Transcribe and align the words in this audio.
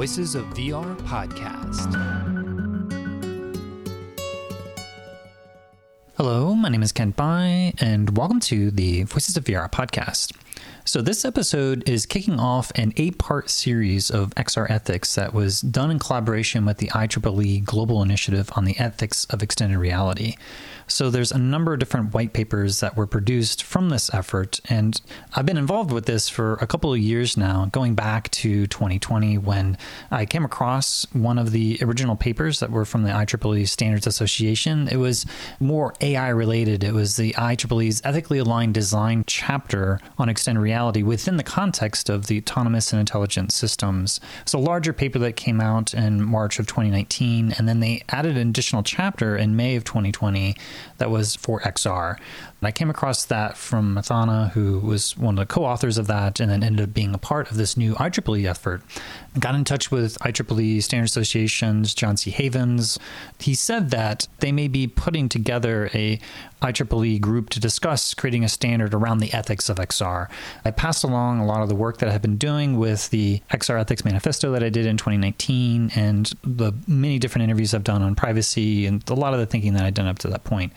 Voices 0.00 0.34
of 0.34 0.46
VR 0.54 0.96
podcast. 1.02 1.92
Hello, 6.16 6.54
my 6.54 6.70
name 6.70 6.82
is 6.82 6.90
Kent 6.90 7.16
Bye, 7.16 7.74
and 7.80 8.16
welcome 8.16 8.40
to 8.40 8.70
the 8.70 9.02
Voices 9.02 9.36
of 9.36 9.44
VR 9.44 9.70
podcast. 9.70 10.34
So, 10.86 11.02
this 11.02 11.26
episode 11.26 11.86
is 11.86 12.06
kicking 12.06 12.40
off 12.40 12.72
an 12.76 12.94
eight 12.96 13.18
part 13.18 13.50
series 13.50 14.10
of 14.10 14.34
XR 14.36 14.70
ethics 14.70 15.14
that 15.16 15.34
was 15.34 15.60
done 15.60 15.90
in 15.90 15.98
collaboration 15.98 16.64
with 16.64 16.78
the 16.78 16.88
IEEE 16.88 17.62
Global 17.66 18.02
Initiative 18.02 18.50
on 18.56 18.64
the 18.64 18.78
Ethics 18.78 19.26
of 19.26 19.42
Extended 19.42 19.76
Reality. 19.76 20.36
So 20.90 21.08
there's 21.08 21.32
a 21.32 21.38
number 21.38 21.72
of 21.72 21.78
different 21.78 22.12
white 22.12 22.32
papers 22.32 22.80
that 22.80 22.96
were 22.96 23.06
produced 23.06 23.62
from 23.62 23.88
this 23.88 24.12
effort. 24.12 24.60
And 24.68 25.00
I've 25.34 25.46
been 25.46 25.56
involved 25.56 25.92
with 25.92 26.06
this 26.06 26.28
for 26.28 26.54
a 26.54 26.66
couple 26.66 26.92
of 26.92 26.98
years 26.98 27.36
now, 27.36 27.68
going 27.72 27.94
back 27.94 28.30
to 28.32 28.66
2020 28.66 29.38
when 29.38 29.78
I 30.10 30.26
came 30.26 30.44
across 30.44 31.06
one 31.12 31.38
of 31.38 31.52
the 31.52 31.78
original 31.80 32.16
papers 32.16 32.60
that 32.60 32.70
were 32.70 32.84
from 32.84 33.04
the 33.04 33.10
IEEE 33.10 33.68
Standards 33.68 34.06
Association. 34.06 34.88
It 34.88 34.96
was 34.96 35.26
more 35.60 35.94
AI 36.00 36.28
related. 36.28 36.82
It 36.82 36.92
was 36.92 37.16
the 37.16 37.32
IEEE's 37.34 38.02
ethically 38.04 38.38
aligned 38.38 38.74
design 38.74 39.24
chapter 39.26 40.00
on 40.18 40.28
extended 40.28 40.60
reality 40.60 41.02
within 41.02 41.36
the 41.36 41.44
context 41.44 42.08
of 42.08 42.26
the 42.26 42.38
autonomous 42.38 42.92
and 42.92 43.00
intelligent 43.00 43.52
systems. 43.52 44.20
It's 44.42 44.52
a 44.52 44.58
larger 44.58 44.92
paper 44.92 45.18
that 45.20 45.36
came 45.36 45.60
out 45.60 45.94
in 45.94 46.22
March 46.22 46.58
of 46.58 46.66
2019, 46.66 47.54
and 47.56 47.68
then 47.68 47.80
they 47.80 48.02
added 48.08 48.36
an 48.36 48.48
additional 48.48 48.82
chapter 48.82 49.36
in 49.36 49.56
May 49.56 49.76
of 49.76 49.84
2020 49.84 50.56
that 50.98 51.10
was 51.10 51.36
for 51.36 51.60
XR. 51.60 52.16
And 52.60 52.68
I 52.68 52.72
came 52.72 52.90
across 52.90 53.24
that 53.24 53.56
from 53.56 53.94
Mathana, 53.94 54.50
who 54.50 54.80
was 54.80 55.16
one 55.16 55.38
of 55.38 55.48
the 55.48 55.52
co 55.52 55.64
authors 55.64 55.96
of 55.96 56.06
that, 56.08 56.40
and 56.40 56.50
then 56.50 56.62
ended 56.62 56.88
up 56.88 56.94
being 56.94 57.14
a 57.14 57.18
part 57.18 57.50
of 57.50 57.56
this 57.56 57.76
new 57.76 57.94
IEEE 57.94 58.44
effort. 58.44 58.82
Got 59.38 59.54
in 59.54 59.64
touch 59.64 59.90
with 59.90 60.18
IEEE 60.18 60.82
Standard 60.82 61.06
Association's 61.06 61.94
John 61.94 62.18
C. 62.18 62.30
Havens. 62.30 62.98
He 63.38 63.54
said 63.54 63.90
that 63.90 64.28
they 64.40 64.52
may 64.52 64.68
be 64.68 64.86
putting 64.86 65.28
together 65.28 65.90
a 65.94 66.18
IEEE 66.60 67.20
group 67.20 67.48
to 67.50 67.60
discuss 67.60 68.12
creating 68.12 68.44
a 68.44 68.48
standard 68.48 68.92
around 68.92 69.18
the 69.18 69.32
ethics 69.32 69.70
of 69.70 69.78
XR. 69.78 70.28
I 70.64 70.70
passed 70.70 71.02
along 71.02 71.40
a 71.40 71.46
lot 71.46 71.62
of 71.62 71.70
the 71.70 71.74
work 71.74 71.98
that 71.98 72.08
I 72.10 72.12
have 72.12 72.20
been 72.20 72.36
doing 72.36 72.78
with 72.78 73.08
the 73.08 73.40
XR 73.50 73.80
Ethics 73.80 74.04
Manifesto 74.04 74.52
that 74.52 74.62
I 74.62 74.68
did 74.68 74.84
in 74.84 74.98
2019 74.98 75.92
and 75.94 76.30
the 76.42 76.72
many 76.86 77.18
different 77.18 77.44
interviews 77.44 77.72
I've 77.72 77.84
done 77.84 78.02
on 78.02 78.14
privacy 78.14 78.84
and 78.84 79.02
a 79.08 79.14
lot 79.14 79.32
of 79.32 79.40
the 79.40 79.46
thinking 79.46 79.72
that 79.74 79.84
I'd 79.84 79.94
done 79.94 80.06
up 80.06 80.18
to 80.20 80.28
that 80.28 80.44
point 80.44 80.72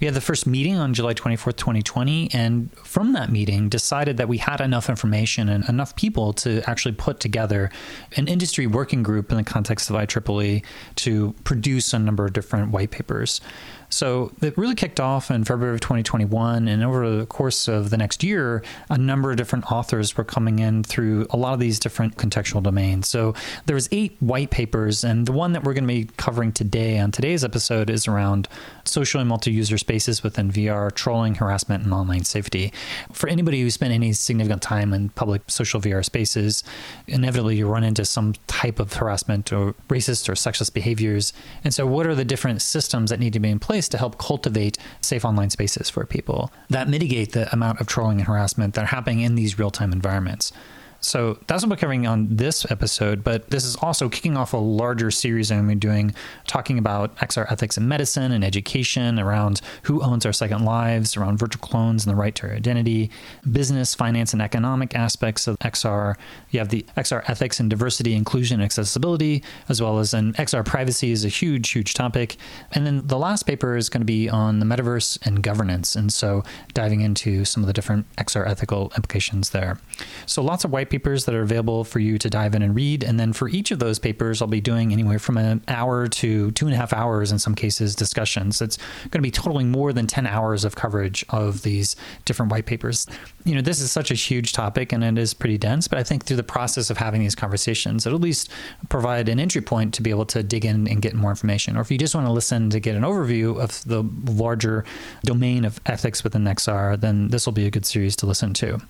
we 0.00 0.06
had 0.06 0.14
the 0.14 0.20
first 0.20 0.46
meeting 0.46 0.76
on 0.76 0.94
July 0.94 1.12
24th, 1.12 1.56
2020, 1.56 2.30
and 2.32 2.72
from 2.78 3.12
that 3.12 3.30
meeting 3.30 3.68
decided 3.68 4.16
that 4.16 4.28
we 4.28 4.38
had 4.38 4.60
enough 4.60 4.88
information 4.88 5.50
and 5.50 5.68
enough 5.68 5.94
people 5.94 6.32
to 6.32 6.62
actually 6.68 6.94
put 6.94 7.20
together 7.20 7.70
an 8.16 8.26
industry 8.26 8.66
working 8.66 9.02
group 9.02 9.30
in 9.30 9.36
the 9.36 9.44
context 9.44 9.90
of 9.90 9.96
IEEE 9.96 10.64
to 10.96 11.34
produce 11.44 11.92
a 11.92 11.98
number 11.98 12.24
of 12.24 12.32
different 12.32 12.70
white 12.70 12.90
papers. 12.90 13.42
So 13.90 14.32
it 14.40 14.56
really 14.56 14.76
kicked 14.76 15.00
off 15.00 15.30
in 15.30 15.44
February 15.44 15.74
of 15.74 15.80
2021. 15.80 16.68
And 16.68 16.84
over 16.84 17.10
the 17.10 17.26
course 17.26 17.66
of 17.66 17.90
the 17.90 17.96
next 17.96 18.22
year, 18.22 18.62
a 18.88 18.96
number 18.96 19.32
of 19.32 19.36
different 19.36 19.70
authors 19.70 20.16
were 20.16 20.24
coming 20.24 20.60
in 20.60 20.84
through 20.84 21.26
a 21.30 21.36
lot 21.36 21.54
of 21.54 21.60
these 21.60 21.80
different 21.80 22.16
contextual 22.16 22.62
domains. 22.62 23.08
So 23.08 23.34
there 23.66 23.74
was 23.74 23.88
eight 23.90 24.16
white 24.20 24.50
papers. 24.50 25.02
And 25.02 25.26
the 25.26 25.32
one 25.32 25.52
that 25.52 25.64
we're 25.64 25.74
going 25.74 25.84
to 25.84 25.88
be 25.88 26.08
covering 26.16 26.52
today 26.52 26.98
on 27.00 27.10
today's 27.10 27.42
episode 27.42 27.90
is 27.90 28.06
around 28.06 28.48
social 28.84 29.20
and 29.20 29.28
multi-user 29.28 29.76
spaces 29.76 30.22
within 30.22 30.52
VR, 30.52 30.94
trolling, 30.94 31.34
harassment, 31.34 31.84
and 31.84 31.92
online 31.92 32.24
safety. 32.24 32.72
For 33.12 33.28
anybody 33.28 33.60
who 33.60 33.70
spent 33.70 33.92
any 33.92 34.12
significant 34.12 34.62
time 34.62 34.92
in 34.92 35.08
public 35.10 35.42
social 35.48 35.80
VR 35.80 36.04
spaces, 36.04 36.62
inevitably 37.08 37.56
you 37.56 37.66
run 37.66 37.82
into 37.82 38.04
some 38.04 38.34
type 38.46 38.78
of 38.78 38.92
harassment 38.92 39.52
or 39.52 39.74
racist 39.88 40.28
or 40.28 40.34
sexist 40.34 40.74
behaviors. 40.74 41.32
And 41.64 41.74
so 41.74 41.86
what 41.86 42.06
are 42.06 42.14
the 42.14 42.24
different 42.24 42.62
systems 42.62 43.10
that 43.10 43.18
need 43.18 43.32
to 43.32 43.40
be 43.40 43.50
in 43.50 43.58
place 43.58 43.79
place 43.80 43.88
to 43.88 43.96
help 43.96 44.18
cultivate 44.18 44.76
safe 45.00 45.24
online 45.24 45.48
spaces 45.48 45.88
for 45.88 46.04
people 46.04 46.50
that 46.68 46.86
mitigate 46.86 47.32
the 47.32 47.50
amount 47.50 47.80
of 47.80 47.86
trolling 47.86 48.18
and 48.18 48.28
harassment 48.28 48.74
that 48.74 48.84
are 48.84 48.94
happening 48.94 49.20
in 49.20 49.36
these 49.36 49.58
real 49.58 49.70
time 49.70 49.90
environments. 49.92 50.52
So 51.00 51.38
that's 51.46 51.62
what 51.62 51.70
we're 51.70 51.76
covering 51.76 52.06
on 52.06 52.36
this 52.36 52.70
episode, 52.70 53.24
but 53.24 53.48
this 53.48 53.64
is 53.64 53.74
also 53.76 54.08
kicking 54.10 54.36
off 54.36 54.52
a 54.52 54.58
larger 54.58 55.10
series 55.10 55.50
I'm 55.50 55.78
doing 55.78 56.14
talking 56.46 56.78
about 56.78 57.16
XR 57.16 57.50
ethics 57.50 57.78
in 57.78 57.88
medicine 57.88 58.32
and 58.32 58.44
education, 58.44 59.18
around 59.18 59.62
who 59.84 60.02
owns 60.02 60.26
our 60.26 60.32
second 60.32 60.64
lives, 60.64 61.16
around 61.16 61.38
virtual 61.38 61.60
clones 61.60 62.04
and 62.04 62.12
the 62.12 62.16
right 62.16 62.34
to 62.34 62.52
identity, 62.52 63.10
business, 63.50 63.94
finance, 63.94 64.32
and 64.32 64.42
economic 64.42 64.94
aspects 64.94 65.46
of 65.46 65.58
XR. 65.60 66.16
You 66.50 66.58
have 66.58 66.68
the 66.68 66.84
XR 66.96 67.22
ethics 67.28 67.60
and 67.60 67.70
diversity, 67.70 68.14
inclusion, 68.14 68.60
and 68.60 68.64
accessibility, 68.64 69.42
as 69.68 69.80
well 69.80 70.00
as 70.00 70.12
an 70.12 70.34
XR 70.34 70.64
privacy 70.64 71.12
is 71.12 71.24
a 71.24 71.28
huge, 71.28 71.70
huge 71.70 71.94
topic. 71.94 72.36
And 72.72 72.86
then 72.86 73.06
the 73.06 73.18
last 73.18 73.44
paper 73.44 73.76
is 73.76 73.88
going 73.88 74.02
to 74.02 74.06
be 74.06 74.28
on 74.28 74.58
the 74.58 74.66
metaverse 74.66 75.18
and 75.26 75.42
governance. 75.42 75.96
And 75.96 76.12
so 76.12 76.44
diving 76.74 77.00
into 77.00 77.44
some 77.46 77.62
of 77.62 77.68
the 77.68 77.72
different 77.72 78.04
XR 78.16 78.46
ethical 78.46 78.92
implications 78.96 79.50
there. 79.50 79.80
So 80.26 80.42
lots 80.42 80.64
of 80.64 80.70
white 80.70 80.89
papers 80.90 81.24
that 81.24 81.34
are 81.34 81.42
available 81.42 81.84
for 81.84 81.98
you 81.98 82.18
to 82.18 82.28
dive 82.28 82.54
in 82.54 82.62
and 82.62 82.74
read. 82.74 83.02
And 83.02 83.18
then 83.18 83.32
for 83.32 83.48
each 83.48 83.70
of 83.70 83.78
those 83.78 83.98
papers, 83.98 84.42
I'll 84.42 84.48
be 84.48 84.60
doing 84.60 84.92
anywhere 84.92 85.18
from 85.18 85.36
an 85.36 85.62
hour 85.68 86.08
to 86.08 86.50
two 86.50 86.66
and 86.66 86.74
a 86.74 86.76
half 86.76 86.92
hours 86.92 87.32
in 87.32 87.38
some 87.38 87.54
cases 87.54 87.94
discussions. 87.94 88.60
It's 88.60 88.76
going 89.02 89.18
to 89.18 89.20
be 89.20 89.30
totaling 89.30 89.70
more 89.70 89.92
than 89.92 90.06
10 90.06 90.26
hours 90.26 90.64
of 90.64 90.74
coverage 90.74 91.24
of 91.30 91.62
these 91.62 91.96
different 92.24 92.52
white 92.52 92.66
papers. 92.66 93.06
You 93.44 93.54
know, 93.54 93.62
this 93.62 93.80
is 93.80 93.90
such 93.90 94.10
a 94.10 94.14
huge 94.14 94.52
topic 94.52 94.92
and 94.92 95.02
it 95.02 95.16
is 95.16 95.32
pretty 95.32 95.58
dense, 95.58 95.88
but 95.88 95.98
I 95.98 96.02
think 96.02 96.24
through 96.24 96.36
the 96.36 96.42
process 96.42 96.90
of 96.90 96.98
having 96.98 97.20
these 97.20 97.34
conversations, 97.34 98.06
it'll 98.06 98.18
at 98.18 98.22
least 98.22 98.50
provide 98.88 99.28
an 99.28 99.40
entry 99.40 99.62
point 99.62 99.94
to 99.94 100.02
be 100.02 100.10
able 100.10 100.26
to 100.26 100.42
dig 100.42 100.64
in 100.64 100.88
and 100.88 101.00
get 101.00 101.14
more 101.14 101.30
information. 101.30 101.76
Or 101.76 101.80
if 101.80 101.90
you 101.90 101.98
just 101.98 102.14
want 102.14 102.26
to 102.26 102.32
listen 102.32 102.68
to 102.70 102.80
get 102.80 102.96
an 102.96 103.02
overview 103.02 103.58
of 103.58 103.82
the 103.84 104.02
larger 104.32 104.84
domain 105.24 105.64
of 105.64 105.80
ethics 105.86 106.24
within 106.24 106.44
XR, 106.44 107.00
then 107.00 107.28
this 107.28 107.46
will 107.46 107.52
be 107.52 107.66
a 107.66 107.70
good 107.70 107.86
series 107.86 108.16
to 108.16 108.26
listen 108.26 108.52
to. 108.54 108.80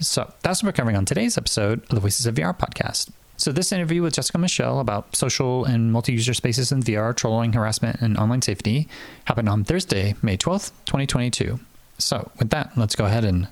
So 0.00 0.32
that's 0.42 0.62
what 0.62 0.68
we're 0.68 0.72
covering 0.72 0.96
on 0.96 1.04
today's 1.04 1.36
episode 1.36 1.82
of 1.82 1.88
the 1.88 2.00
Voices 2.00 2.26
of 2.26 2.36
VR 2.36 2.56
podcast. 2.56 3.10
So 3.36 3.52
this 3.52 3.72
interview 3.72 4.02
with 4.02 4.14
Jessica 4.14 4.38
Michelle 4.38 4.80
about 4.80 5.14
social 5.14 5.64
and 5.64 5.92
multi-user 5.92 6.34
spaces 6.34 6.72
in 6.72 6.82
VR, 6.82 7.14
trolling, 7.14 7.52
harassment, 7.52 8.00
and 8.00 8.16
online 8.16 8.42
safety 8.42 8.88
happened 9.24 9.48
on 9.48 9.64
Thursday, 9.64 10.14
May 10.22 10.36
12th, 10.36 10.70
2022. 10.86 11.60
So 11.98 12.30
with 12.38 12.50
that, 12.50 12.76
let's 12.76 12.96
go 12.96 13.06
ahead 13.06 13.24
and 13.24 13.48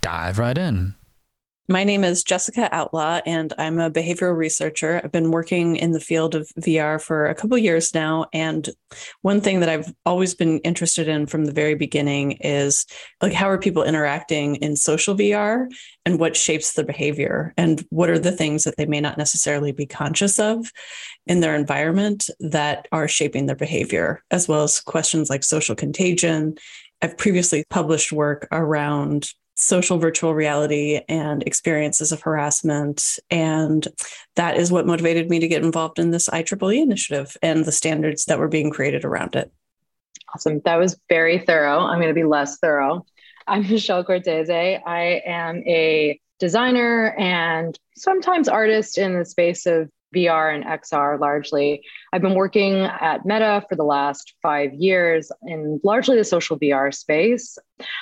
dive 0.00 0.38
right 0.38 0.56
in. 0.56 0.94
My 1.68 1.82
name 1.82 2.04
is 2.04 2.22
Jessica 2.22 2.68
Outlaw, 2.70 3.20
and 3.26 3.52
I'm 3.58 3.80
a 3.80 3.90
behavioral 3.90 4.36
researcher. 4.36 5.00
I've 5.02 5.10
been 5.10 5.32
working 5.32 5.74
in 5.74 5.90
the 5.90 5.98
field 5.98 6.36
of 6.36 6.48
VR 6.60 7.02
for 7.02 7.26
a 7.26 7.34
couple 7.34 7.58
years 7.58 7.92
now. 7.92 8.26
And 8.32 8.68
one 9.22 9.40
thing 9.40 9.58
that 9.58 9.68
I've 9.68 9.92
always 10.04 10.32
been 10.32 10.58
interested 10.60 11.08
in 11.08 11.26
from 11.26 11.44
the 11.44 11.52
very 11.52 11.74
beginning 11.74 12.32
is 12.40 12.86
like 13.20 13.32
how 13.32 13.50
are 13.50 13.58
people 13.58 13.82
interacting 13.82 14.56
in 14.56 14.76
social 14.76 15.16
VR 15.16 15.66
and 16.04 16.20
what 16.20 16.36
shapes 16.36 16.74
their 16.74 16.84
behavior 16.84 17.52
and 17.56 17.84
what 17.90 18.10
are 18.10 18.18
the 18.18 18.30
things 18.30 18.62
that 18.62 18.76
they 18.76 18.86
may 18.86 19.00
not 19.00 19.18
necessarily 19.18 19.72
be 19.72 19.86
conscious 19.86 20.38
of 20.38 20.70
in 21.26 21.40
their 21.40 21.56
environment 21.56 22.30
that 22.38 22.86
are 22.92 23.08
shaping 23.08 23.46
their 23.46 23.56
behavior, 23.56 24.22
as 24.30 24.46
well 24.46 24.62
as 24.62 24.80
questions 24.80 25.28
like 25.28 25.42
social 25.42 25.74
contagion. 25.74 26.54
I've 27.02 27.18
previously 27.18 27.64
published 27.70 28.12
work 28.12 28.46
around 28.52 29.32
social 29.56 29.98
virtual 29.98 30.34
reality 30.34 31.00
and 31.08 31.42
experiences 31.44 32.12
of 32.12 32.20
harassment. 32.20 33.18
And 33.30 33.86
that 34.36 34.56
is 34.56 34.70
what 34.70 34.86
motivated 34.86 35.30
me 35.30 35.38
to 35.38 35.48
get 35.48 35.64
involved 35.64 35.98
in 35.98 36.10
this 36.10 36.28
IEEE 36.28 36.82
initiative 36.82 37.36
and 37.42 37.64
the 37.64 37.72
standards 37.72 38.26
that 38.26 38.38
were 38.38 38.48
being 38.48 38.70
created 38.70 39.04
around 39.04 39.34
it. 39.34 39.50
Awesome. 40.34 40.60
That 40.64 40.76
was 40.76 40.98
very 41.08 41.38
thorough. 41.38 41.80
I'm 41.80 41.98
going 41.98 42.08
to 42.08 42.14
be 42.14 42.24
less 42.24 42.58
thorough. 42.58 43.06
I'm 43.46 43.62
Michelle 43.70 44.04
Cortese. 44.04 44.52
I 44.52 45.22
am 45.24 45.62
a 45.66 46.20
designer 46.38 47.14
and 47.18 47.78
sometimes 47.96 48.48
artist 48.48 48.98
in 48.98 49.18
the 49.18 49.24
space 49.24 49.64
of 49.64 49.88
VR 50.16 50.54
and 50.54 50.64
XR 50.64 51.20
largely. 51.20 51.82
I've 52.12 52.22
been 52.22 52.34
working 52.34 52.74
at 52.80 53.26
Meta 53.26 53.64
for 53.68 53.76
the 53.76 53.84
last 53.84 54.34
five 54.42 54.72
years 54.74 55.30
in 55.46 55.80
largely 55.84 56.16
the 56.16 56.24
social 56.24 56.58
VR 56.58 56.94
space. 56.94 57.58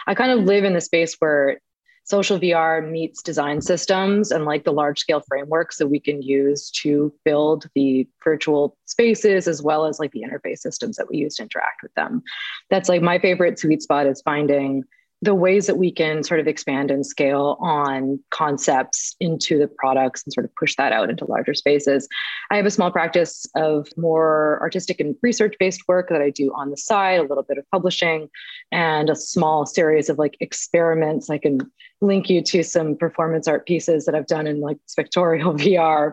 I 0.06 0.14
kind 0.14 0.30
of 0.30 0.44
live 0.44 0.64
in 0.64 0.72
the 0.72 0.80
space 0.80 1.16
where 1.18 1.58
social 2.04 2.38
VR 2.38 2.88
meets 2.88 3.22
design 3.22 3.62
systems 3.62 4.30
and 4.30 4.44
like 4.44 4.64
the 4.64 4.72
large 4.72 5.00
scale 5.00 5.22
frameworks 5.26 5.78
that 5.78 5.86
we 5.86 5.98
can 5.98 6.20
use 6.22 6.70
to 6.70 7.12
build 7.24 7.66
the 7.74 8.06
virtual 8.22 8.76
spaces 8.84 9.48
as 9.48 9.62
well 9.62 9.86
as 9.86 9.98
like 9.98 10.12
the 10.12 10.22
interface 10.22 10.58
systems 10.58 10.96
that 10.96 11.08
we 11.08 11.16
use 11.16 11.36
to 11.36 11.42
interact 11.42 11.82
with 11.82 11.94
them. 11.94 12.22
That's 12.68 12.90
like 12.90 13.00
my 13.00 13.18
favorite 13.18 13.58
sweet 13.58 13.82
spot 13.82 14.06
is 14.06 14.20
finding 14.22 14.84
the 15.24 15.34
ways 15.34 15.66
that 15.66 15.78
we 15.78 15.90
can 15.90 16.22
sort 16.22 16.38
of 16.38 16.46
expand 16.46 16.90
and 16.90 17.06
scale 17.06 17.56
on 17.60 18.20
concepts 18.30 19.16
into 19.20 19.58
the 19.58 19.66
products 19.66 20.22
and 20.22 20.32
sort 20.34 20.44
of 20.44 20.54
push 20.54 20.76
that 20.76 20.92
out 20.92 21.08
into 21.08 21.24
larger 21.24 21.54
spaces. 21.54 22.06
I 22.50 22.56
have 22.56 22.66
a 22.66 22.70
small 22.70 22.90
practice 22.90 23.46
of 23.56 23.88
more 23.96 24.58
artistic 24.60 25.00
and 25.00 25.16
research 25.22 25.54
based 25.58 25.82
work 25.88 26.10
that 26.10 26.20
I 26.20 26.28
do 26.28 26.52
on 26.54 26.70
the 26.70 26.76
side, 26.76 27.20
a 27.20 27.22
little 27.22 27.42
bit 27.42 27.56
of 27.56 27.64
publishing, 27.70 28.28
and 28.70 29.08
a 29.08 29.16
small 29.16 29.64
series 29.64 30.10
of 30.10 30.18
like 30.18 30.36
experiments. 30.40 31.30
I 31.30 31.38
can 31.38 31.58
link 32.02 32.28
you 32.28 32.42
to 32.42 32.62
some 32.62 32.94
performance 32.94 33.48
art 33.48 33.66
pieces 33.66 34.04
that 34.04 34.14
I've 34.14 34.26
done 34.26 34.46
in 34.46 34.60
like 34.60 34.76
spectorial 34.88 35.58
VR 35.58 36.12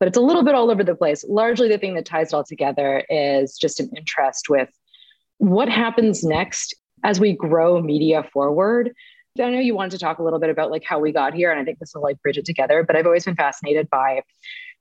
but 0.00 0.06
it's 0.06 0.16
a 0.16 0.20
little 0.20 0.44
bit 0.44 0.54
all 0.54 0.70
over 0.70 0.84
the 0.84 0.94
place. 0.94 1.24
Largely, 1.28 1.68
the 1.68 1.76
thing 1.76 1.94
that 1.94 2.06
ties 2.06 2.28
it 2.28 2.36
all 2.36 2.44
together 2.44 3.04
is 3.10 3.58
just 3.58 3.80
an 3.80 3.90
interest 3.96 4.48
with 4.48 4.68
what 5.38 5.68
happens 5.68 6.22
next 6.22 6.74
as 7.04 7.20
we 7.20 7.32
grow 7.32 7.80
media 7.80 8.22
forward. 8.32 8.92
I 9.40 9.50
know 9.50 9.60
you 9.60 9.74
wanted 9.74 9.92
to 9.92 9.98
talk 9.98 10.18
a 10.18 10.22
little 10.22 10.40
bit 10.40 10.50
about 10.50 10.70
like 10.70 10.84
how 10.84 10.98
we 10.98 11.12
got 11.12 11.32
here, 11.32 11.50
and 11.50 11.60
I 11.60 11.64
think 11.64 11.78
this 11.78 11.92
will 11.94 12.02
like 12.02 12.20
bridge 12.22 12.38
it 12.38 12.44
together. 12.44 12.82
But 12.82 12.96
I've 12.96 13.06
always 13.06 13.24
been 13.24 13.36
fascinated 13.36 13.88
by 13.88 14.22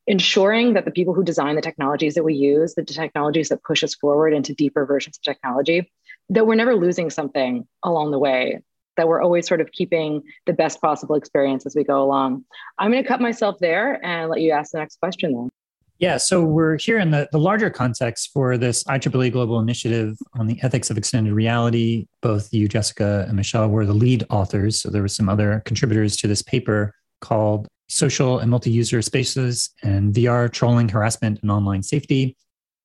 ensuring 0.08 0.74
that 0.74 0.86
the 0.86 0.92
people 0.92 1.14
who 1.14 1.24
design 1.24 1.56
the 1.56 1.62
technologies 1.62 2.16
that 2.16 2.24
we 2.24 2.34
use, 2.34 2.74
the 2.74 2.84
technologies 2.84 3.50
that 3.50 3.64
push 3.64 3.84
us 3.84 3.94
forward 3.94 4.34
into 4.34 4.56
deeper 4.56 4.86
versions 4.86 5.18
of 5.18 5.22
technology, 5.22 5.92
that 6.30 6.48
we're 6.48 6.56
never 6.56 6.76
losing 6.76 7.10
something 7.10 7.68
along 7.84 8.12
the 8.12 8.20
way, 8.20 8.62
that 8.96 9.08
we're 9.08 9.22
always 9.22 9.48
sort 9.48 9.62
of 9.62 9.72
keeping 9.72 10.24
the 10.46 10.54
best 10.54 10.82
possible 10.82 11.16
experience 11.16 11.66
as 11.66 11.76
we 11.76 11.84
go 11.84 12.02
along. 12.02 12.46
I'm 12.78 12.92
going 12.92 13.04
to 13.04 13.08
cut 13.08 13.22
myself 13.22 13.58
there 13.60 14.04
and 14.04 14.30
let 14.30 14.42
you 14.42 14.52
ask 14.52 14.72
the 14.72 14.80
next 14.80 15.00
question 15.00 15.34
then. 15.34 15.50
Yeah, 16.00 16.18
so 16.18 16.44
we're 16.44 16.78
here 16.78 17.00
in 17.00 17.10
the, 17.10 17.28
the 17.32 17.40
larger 17.40 17.72
context 17.72 18.30
for 18.32 18.56
this 18.56 18.84
IEEE 18.84 19.32
Global 19.32 19.60
Initiative 19.60 20.16
on 20.38 20.46
the 20.46 20.60
Ethics 20.62 20.92
of 20.92 20.98
Extended 20.98 21.34
Reality. 21.34 22.06
Both 22.22 22.54
you, 22.54 22.68
Jessica, 22.68 23.26
and 23.28 23.36
Michelle 23.36 23.68
were 23.68 23.86
the 23.86 23.96
lead 23.96 24.24
authors. 24.30 24.80
So 24.80 24.90
there 24.92 25.02
were 25.02 25.08
some 25.08 25.28
other 25.28 25.64
contributors 25.66 26.16
to 26.18 26.28
this 26.28 26.44
paper 26.44 26.94
called 27.22 27.68
social 27.90 28.38
and 28.38 28.52
multi-user 28.52 29.02
spaces 29.02 29.72
and 29.82 30.14
VR 30.14 30.52
trolling, 30.52 30.88
harassment, 30.88 31.40
and 31.42 31.50
online 31.50 31.82
safety. 31.82 32.36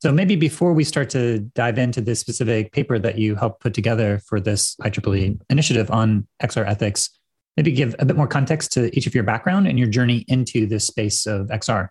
So 0.00 0.10
maybe 0.10 0.34
before 0.34 0.72
we 0.72 0.82
start 0.82 1.10
to 1.10 1.40
dive 1.54 1.78
into 1.78 2.00
this 2.00 2.18
specific 2.18 2.72
paper 2.72 2.98
that 2.98 3.18
you 3.18 3.34
helped 3.34 3.60
put 3.60 3.74
together 3.74 4.20
for 4.26 4.40
this 4.40 4.74
IEEE 4.76 5.38
initiative 5.50 5.90
on 5.90 6.26
XR 6.42 6.66
ethics, 6.66 7.10
maybe 7.58 7.72
give 7.72 7.94
a 7.98 8.06
bit 8.06 8.16
more 8.16 8.26
context 8.26 8.72
to 8.72 8.96
each 8.96 9.06
of 9.06 9.14
your 9.14 9.24
background 9.24 9.66
and 9.66 9.78
your 9.78 9.88
journey 9.88 10.24
into 10.28 10.66
this 10.66 10.86
space 10.86 11.26
of 11.26 11.48
XR. 11.48 11.88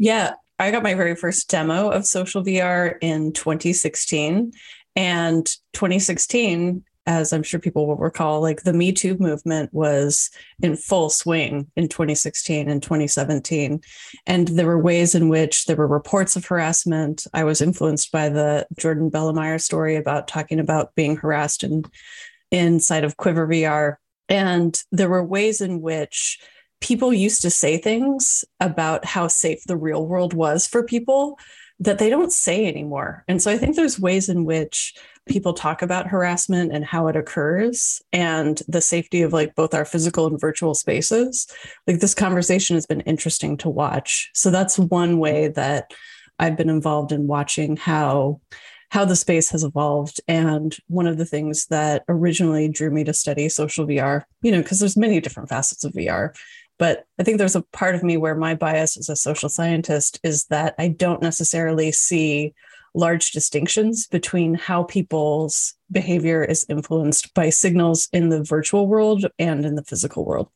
Yeah, 0.00 0.32
I 0.58 0.70
got 0.70 0.82
my 0.82 0.94
very 0.94 1.14
first 1.14 1.50
demo 1.50 1.90
of 1.90 2.06
social 2.06 2.42
VR 2.42 2.94
in 3.02 3.34
2016. 3.34 4.52
And 4.96 5.46
2016 5.74 6.84
as 7.06 7.32
I'm 7.32 7.42
sure 7.42 7.60
people 7.60 7.86
will 7.86 7.96
recall, 7.96 8.40
like 8.40 8.62
the 8.62 8.72
Me 8.72 8.92
Too 8.92 9.16
movement 9.18 9.74
was 9.74 10.30
in 10.62 10.76
full 10.76 11.10
swing 11.10 11.70
in 11.76 11.88
2016 11.88 12.68
and 12.70 12.82
2017. 12.82 13.80
And 14.26 14.48
there 14.48 14.66
were 14.66 14.78
ways 14.78 15.14
in 15.14 15.28
which 15.28 15.66
there 15.66 15.76
were 15.76 15.88
reports 15.88 16.36
of 16.36 16.46
harassment. 16.46 17.26
I 17.34 17.44
was 17.44 17.60
influenced 17.60 18.10
by 18.10 18.30
the 18.30 18.66
Jordan 18.78 19.10
Belamire 19.10 19.60
story 19.60 19.96
about 19.96 20.28
talking 20.28 20.60
about 20.60 20.94
being 20.94 21.16
harassed 21.16 21.62
in, 21.62 21.84
inside 22.50 23.04
of 23.04 23.16
QuiVr 23.18 23.48
VR. 23.48 23.96
And 24.30 24.80
there 24.92 25.10
were 25.10 25.24
ways 25.24 25.60
in 25.60 25.82
which 25.82 26.38
people 26.80 27.12
used 27.12 27.42
to 27.42 27.50
say 27.50 27.78
things 27.78 28.44
about 28.58 29.04
how 29.04 29.28
safe 29.28 29.62
the 29.64 29.76
real 29.76 30.06
world 30.06 30.34
was 30.34 30.66
for 30.66 30.82
people 30.82 31.38
that 31.78 31.98
they 31.98 32.10
don't 32.10 32.32
say 32.32 32.66
anymore. 32.66 33.24
And 33.26 33.42
so 33.42 33.50
I 33.50 33.56
think 33.56 33.74
there's 33.74 33.98
ways 33.98 34.28
in 34.28 34.44
which 34.44 34.94
people 35.26 35.54
talk 35.54 35.80
about 35.80 36.08
harassment 36.08 36.72
and 36.72 36.84
how 36.84 37.06
it 37.08 37.16
occurs 37.16 38.02
and 38.12 38.60
the 38.68 38.82
safety 38.82 39.22
of 39.22 39.32
like 39.32 39.54
both 39.54 39.72
our 39.72 39.84
physical 39.84 40.26
and 40.26 40.38
virtual 40.38 40.74
spaces. 40.74 41.46
Like 41.86 42.00
this 42.00 42.14
conversation 42.14 42.76
has 42.76 42.86
been 42.86 43.00
interesting 43.02 43.56
to 43.58 43.70
watch. 43.70 44.30
So 44.34 44.50
that's 44.50 44.78
one 44.78 45.18
way 45.18 45.48
that 45.48 45.92
I've 46.38 46.56
been 46.56 46.70
involved 46.70 47.12
in 47.12 47.26
watching 47.26 47.76
how 47.76 48.40
how 48.90 49.04
the 49.04 49.14
space 49.14 49.50
has 49.50 49.62
evolved 49.62 50.20
and 50.26 50.76
one 50.88 51.06
of 51.06 51.16
the 51.16 51.24
things 51.24 51.66
that 51.66 52.02
originally 52.08 52.68
drew 52.68 52.90
me 52.90 53.04
to 53.04 53.14
study 53.14 53.48
social 53.48 53.86
VR, 53.86 54.24
you 54.42 54.50
know, 54.50 54.60
because 54.60 54.80
there's 54.80 54.96
many 54.96 55.20
different 55.20 55.48
facets 55.48 55.84
of 55.84 55.92
VR 55.92 56.34
but 56.80 57.04
I 57.18 57.24
think 57.24 57.36
there's 57.36 57.56
a 57.56 57.60
part 57.60 57.94
of 57.94 58.02
me 58.02 58.16
where 58.16 58.34
my 58.34 58.54
bias 58.54 58.96
as 58.96 59.10
a 59.10 59.14
social 59.14 59.50
scientist 59.50 60.18
is 60.24 60.46
that 60.46 60.74
I 60.78 60.88
don't 60.88 61.20
necessarily 61.20 61.92
see 61.92 62.54
large 62.94 63.32
distinctions 63.32 64.06
between 64.06 64.54
how 64.54 64.84
people's 64.84 65.74
behavior 65.92 66.42
is 66.42 66.64
influenced 66.70 67.34
by 67.34 67.50
signals 67.50 68.08
in 68.14 68.30
the 68.30 68.42
virtual 68.42 68.86
world 68.86 69.26
and 69.38 69.66
in 69.66 69.74
the 69.74 69.84
physical 69.84 70.24
world. 70.24 70.48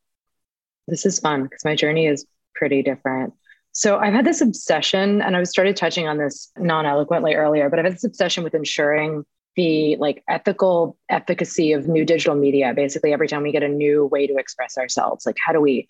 This 0.88 1.04
is 1.04 1.20
fun 1.20 1.42
because 1.42 1.62
my 1.62 1.76
journey 1.76 2.06
is 2.06 2.24
pretty 2.54 2.82
different. 2.82 3.34
So 3.72 3.98
I've 3.98 4.14
had 4.14 4.24
this 4.24 4.40
obsession, 4.40 5.20
and 5.20 5.36
I 5.36 5.40
was 5.40 5.50
started 5.50 5.76
touching 5.76 6.08
on 6.08 6.16
this 6.16 6.50
non-eloquently 6.56 7.34
earlier, 7.34 7.68
but 7.68 7.78
I've 7.78 7.84
had 7.84 7.94
this 7.96 8.04
obsession 8.04 8.44
with 8.44 8.54
ensuring 8.54 9.26
the 9.56 9.96
like 9.96 10.22
ethical 10.28 10.96
efficacy 11.08 11.72
of 11.72 11.88
new 11.88 12.04
digital 12.04 12.34
media 12.34 12.72
basically 12.74 13.12
every 13.12 13.28
time 13.28 13.42
we 13.42 13.52
get 13.52 13.62
a 13.62 13.68
new 13.68 14.06
way 14.06 14.26
to 14.26 14.36
express 14.36 14.76
ourselves 14.76 15.26
like 15.26 15.36
how 15.44 15.52
do 15.52 15.60
we 15.60 15.86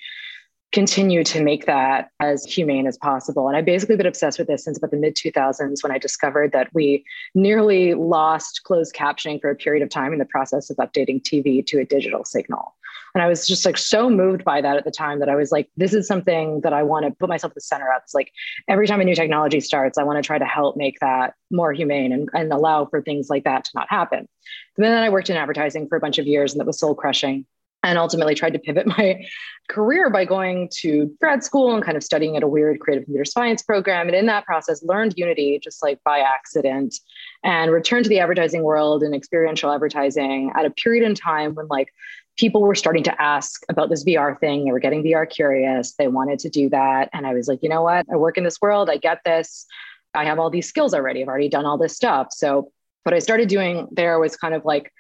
continue 0.75 1.23
to 1.23 1.41
make 1.41 1.67
that 1.67 2.11
as 2.19 2.45
humane 2.45 2.89
as 2.89 2.99
possible? 2.99 3.47
And 3.47 3.57
i've 3.57 3.65
basically 3.65 3.97
been 3.97 4.07
obsessed 4.07 4.41
with 4.41 4.49
this 4.49 4.65
since 4.65 4.77
about 4.77 4.91
the 4.91 4.97
mid 4.97 5.15
2000s 5.15 5.83
when 5.83 5.93
i 5.93 5.99
discovered 5.99 6.51
that 6.53 6.69
we 6.75 7.05
nearly 7.35 7.95
lost 7.95 8.63
closed 8.65 8.93
captioning 8.95 9.41
for 9.41 9.51
a 9.51 9.55
period 9.55 9.83
of 9.85 9.89
time 9.89 10.13
in 10.13 10.19
the 10.19 10.25
process 10.25 10.71
of 10.71 10.77
updating 10.79 11.23
tv 11.23 11.65
to 11.65 11.79
a 11.79 11.85
digital 11.85 12.25
signal 12.25 12.75
and 13.15 13.23
I 13.23 13.29
was 13.29 13.47
just 13.47 13.65
like 13.65 13.79
so 13.79 14.11
moved 14.11 14.43
by 14.43 14.61
that 14.61 14.77
at 14.77 14.85
the 14.85 14.91
time 14.91 15.21
that 15.21 15.29
I 15.29 15.37
was 15.37 15.53
like, 15.53 15.71
this 15.77 15.95
is 15.95 16.07
something 16.07 16.61
that 16.63 16.73
I 16.73 16.83
want 16.83 17.07
to 17.07 17.13
put 17.13 17.29
myself 17.29 17.53
at 17.53 17.55
the 17.55 17.61
center 17.61 17.87
of. 17.87 18.03
It's 18.03 18.15
like 18.15 18.33
every 18.69 18.89
time 18.89 19.01
a 19.01 19.05
new 19.05 19.15
technology 19.15 19.61
starts, 19.61 19.99
I 19.99 20.03
want 20.03 20.23
to 20.23 20.27
try 20.27 20.39
to 20.39 20.45
help 20.45 20.77
make 20.77 20.99
that 21.01 21.35
more 21.51 21.73
humane 21.73 22.13
and, 22.13 22.29
and 22.35 22.53
allow 22.53 22.87
for 22.87 23.01
things 23.01 23.31
like 23.31 23.45
that 23.45 23.65
to 23.67 23.71
not 23.77 23.87
happen. 23.89 24.29
But 24.77 24.83
then 24.83 25.03
I 25.03 25.11
worked 25.11 25.31
in 25.31 25.37
advertising 25.37 25.89
for 25.89 25.97
a 25.97 26.01
bunch 26.01 26.19
of 26.19 26.27
years 26.27 26.53
and 26.53 26.61
that 26.61 26.67
was 26.67 26.81
soul 26.81 26.97
crushing 26.97 27.47
and 27.85 27.99
ultimately 27.99 28.35
tried 28.35 28.55
to 28.55 28.59
pivot 28.59 28.87
my 28.99 29.25
career 29.69 30.11
by 30.11 30.25
going 30.25 30.69
to 30.81 31.15
grad 31.21 31.45
school 31.45 31.73
and 31.75 31.85
kind 31.85 31.97
of 31.97 32.03
studying 32.03 32.37
at 32.37 32.43
a 32.43 32.49
weird 32.49 32.81
creative 32.81 33.05
computer 33.05 33.25
science 33.25 33.63
program 33.63 34.09
and 34.09 34.17
in 34.17 34.27
that 34.27 34.45
process 34.45 34.83
learned 34.83 35.15
unity 35.17 35.61
just 35.63 35.83
like 35.83 36.03
by 36.05 36.19
accident 36.19 36.97
and 37.45 37.71
returned 37.71 38.05
to 38.05 38.09
the 38.09 38.19
advertising 38.19 38.63
world 38.63 39.03
and 39.03 39.15
experiential 39.15 39.71
advertising 39.71 40.51
at 40.57 40.67
a 40.67 40.71
period 40.71 41.05
in 41.05 41.15
time 41.15 41.55
when 41.55 41.69
like 41.69 41.91
people 42.37 42.63
were 42.63 42.75
starting 42.75 43.05
to 43.05 43.23
ask 43.23 43.63
about 43.69 43.91
this 43.91 44.05
VR 44.05 44.39
thing. 44.39 44.65
They 44.65 44.73
were 44.73 44.81
getting 44.81 45.03
VR 45.03 45.29
curious. 45.29 45.95
They 45.99 46.09
wanted 46.09 46.39
to 46.41 46.49
do 46.49 46.69
that. 46.71 47.09
And 47.13 47.27
I 47.27 47.35
was 47.35 47.49
like, 47.49 47.61
you 47.63 47.69
know 47.69 47.83
what? 47.83 48.07
I 48.13 48.17
work 48.17 48.37
in 48.37 48.45
this 48.45 48.61
world. 48.61 48.91
I 48.91 48.97
get 48.97 49.21
this. 49.25 49.67
I 50.15 50.25
have 50.25 50.39
all 50.39 50.51
these 50.51 50.69
skills 50.69 50.95
already. 50.95 51.23
I've 51.23 51.29
already 51.29 51.49
done 51.49 51.67
all 51.67 51.79
this 51.79 51.95
stuff. 51.95 52.29
So, 52.31 52.71
what 53.03 53.15
I 53.15 53.19
started 53.19 53.49
doing 53.49 53.87
there 53.93 54.19
was 54.19 54.35
kind 54.35 54.55
of 54.55 54.65
like 54.65 54.91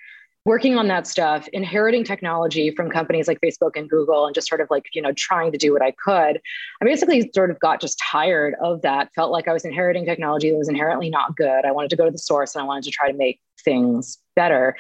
working 0.44 0.76
on 0.76 0.88
that 0.88 1.06
stuff, 1.06 1.48
inheriting 1.54 2.04
technology 2.04 2.70
from 2.70 2.90
companies 2.90 3.26
like 3.26 3.40
Facebook 3.40 3.76
and 3.76 3.88
Google, 3.88 4.26
and 4.26 4.34
just 4.34 4.46
sort 4.46 4.60
of 4.60 4.68
like, 4.70 4.84
you 4.92 5.00
know, 5.00 5.12
trying 5.12 5.50
to 5.52 5.56
do 5.56 5.72
what 5.72 5.80
I 5.80 5.92
could. 5.92 6.38
I 6.82 6.84
basically 6.84 7.30
sort 7.34 7.50
of 7.50 7.58
got 7.60 7.80
just 7.80 7.98
tired 7.98 8.54
of 8.62 8.82
that, 8.82 9.08
felt 9.14 9.32
like 9.32 9.48
I 9.48 9.54
was 9.54 9.64
inheriting 9.64 10.04
technology 10.04 10.50
that 10.50 10.58
was 10.58 10.68
inherently 10.68 11.08
not 11.08 11.34
good. 11.34 11.64
I 11.64 11.72
wanted 11.72 11.88
to 11.90 11.96
go 11.96 12.04
to 12.04 12.10
the 12.10 12.18
source 12.18 12.54
and 12.54 12.62
I 12.62 12.66
wanted 12.66 12.84
to 12.84 12.90
try 12.90 13.10
to 13.10 13.16
make 13.16 13.40
things 13.64 14.18
better 14.36 14.76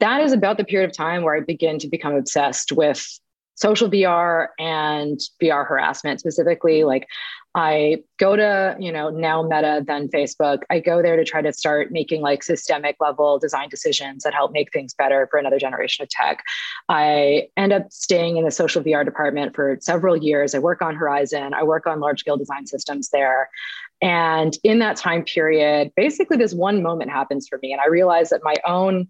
that 0.00 0.20
is 0.20 0.32
about 0.32 0.56
the 0.56 0.64
period 0.64 0.90
of 0.90 0.96
time 0.96 1.22
where 1.22 1.36
I 1.36 1.40
begin 1.40 1.78
to 1.80 1.88
become 1.88 2.14
obsessed 2.14 2.72
with 2.72 3.06
social 3.58 3.90
VR 3.90 4.48
and 4.60 5.18
VR 5.42 5.66
harassment 5.66 6.20
specifically. 6.20 6.84
Like 6.84 7.08
I 7.56 8.04
go 8.18 8.36
to, 8.36 8.76
you 8.78 8.92
know, 8.92 9.10
now 9.10 9.42
Meta, 9.42 9.82
then 9.84 10.08
Facebook. 10.08 10.60
I 10.70 10.78
go 10.78 11.02
there 11.02 11.16
to 11.16 11.24
try 11.24 11.42
to 11.42 11.52
start 11.52 11.90
making 11.90 12.22
like 12.22 12.44
systemic 12.44 12.94
level 13.00 13.40
design 13.40 13.68
decisions 13.68 14.22
that 14.22 14.32
help 14.32 14.52
make 14.52 14.72
things 14.72 14.94
better 14.94 15.26
for 15.28 15.40
another 15.40 15.58
generation 15.58 16.04
of 16.04 16.08
tech. 16.08 16.44
I 16.88 17.48
end 17.56 17.72
up 17.72 17.92
staying 17.92 18.36
in 18.36 18.44
the 18.44 18.52
social 18.52 18.80
VR 18.80 19.04
department 19.04 19.56
for 19.56 19.76
several 19.80 20.16
years. 20.16 20.54
I 20.54 20.60
work 20.60 20.80
on 20.80 20.94
Horizon, 20.94 21.52
I 21.52 21.64
work 21.64 21.84
on 21.88 21.98
large 21.98 22.20
scale 22.20 22.36
design 22.36 22.66
systems 22.66 23.08
there. 23.08 23.50
And 24.00 24.56
in 24.62 24.78
that 24.78 24.96
time 24.96 25.24
period, 25.24 25.90
basically, 25.96 26.36
this 26.36 26.54
one 26.54 26.80
moment 26.80 27.10
happens 27.10 27.48
for 27.48 27.58
me. 27.60 27.72
And 27.72 27.80
I 27.80 27.88
realize 27.88 28.28
that 28.28 28.44
my 28.44 28.54
own 28.64 29.08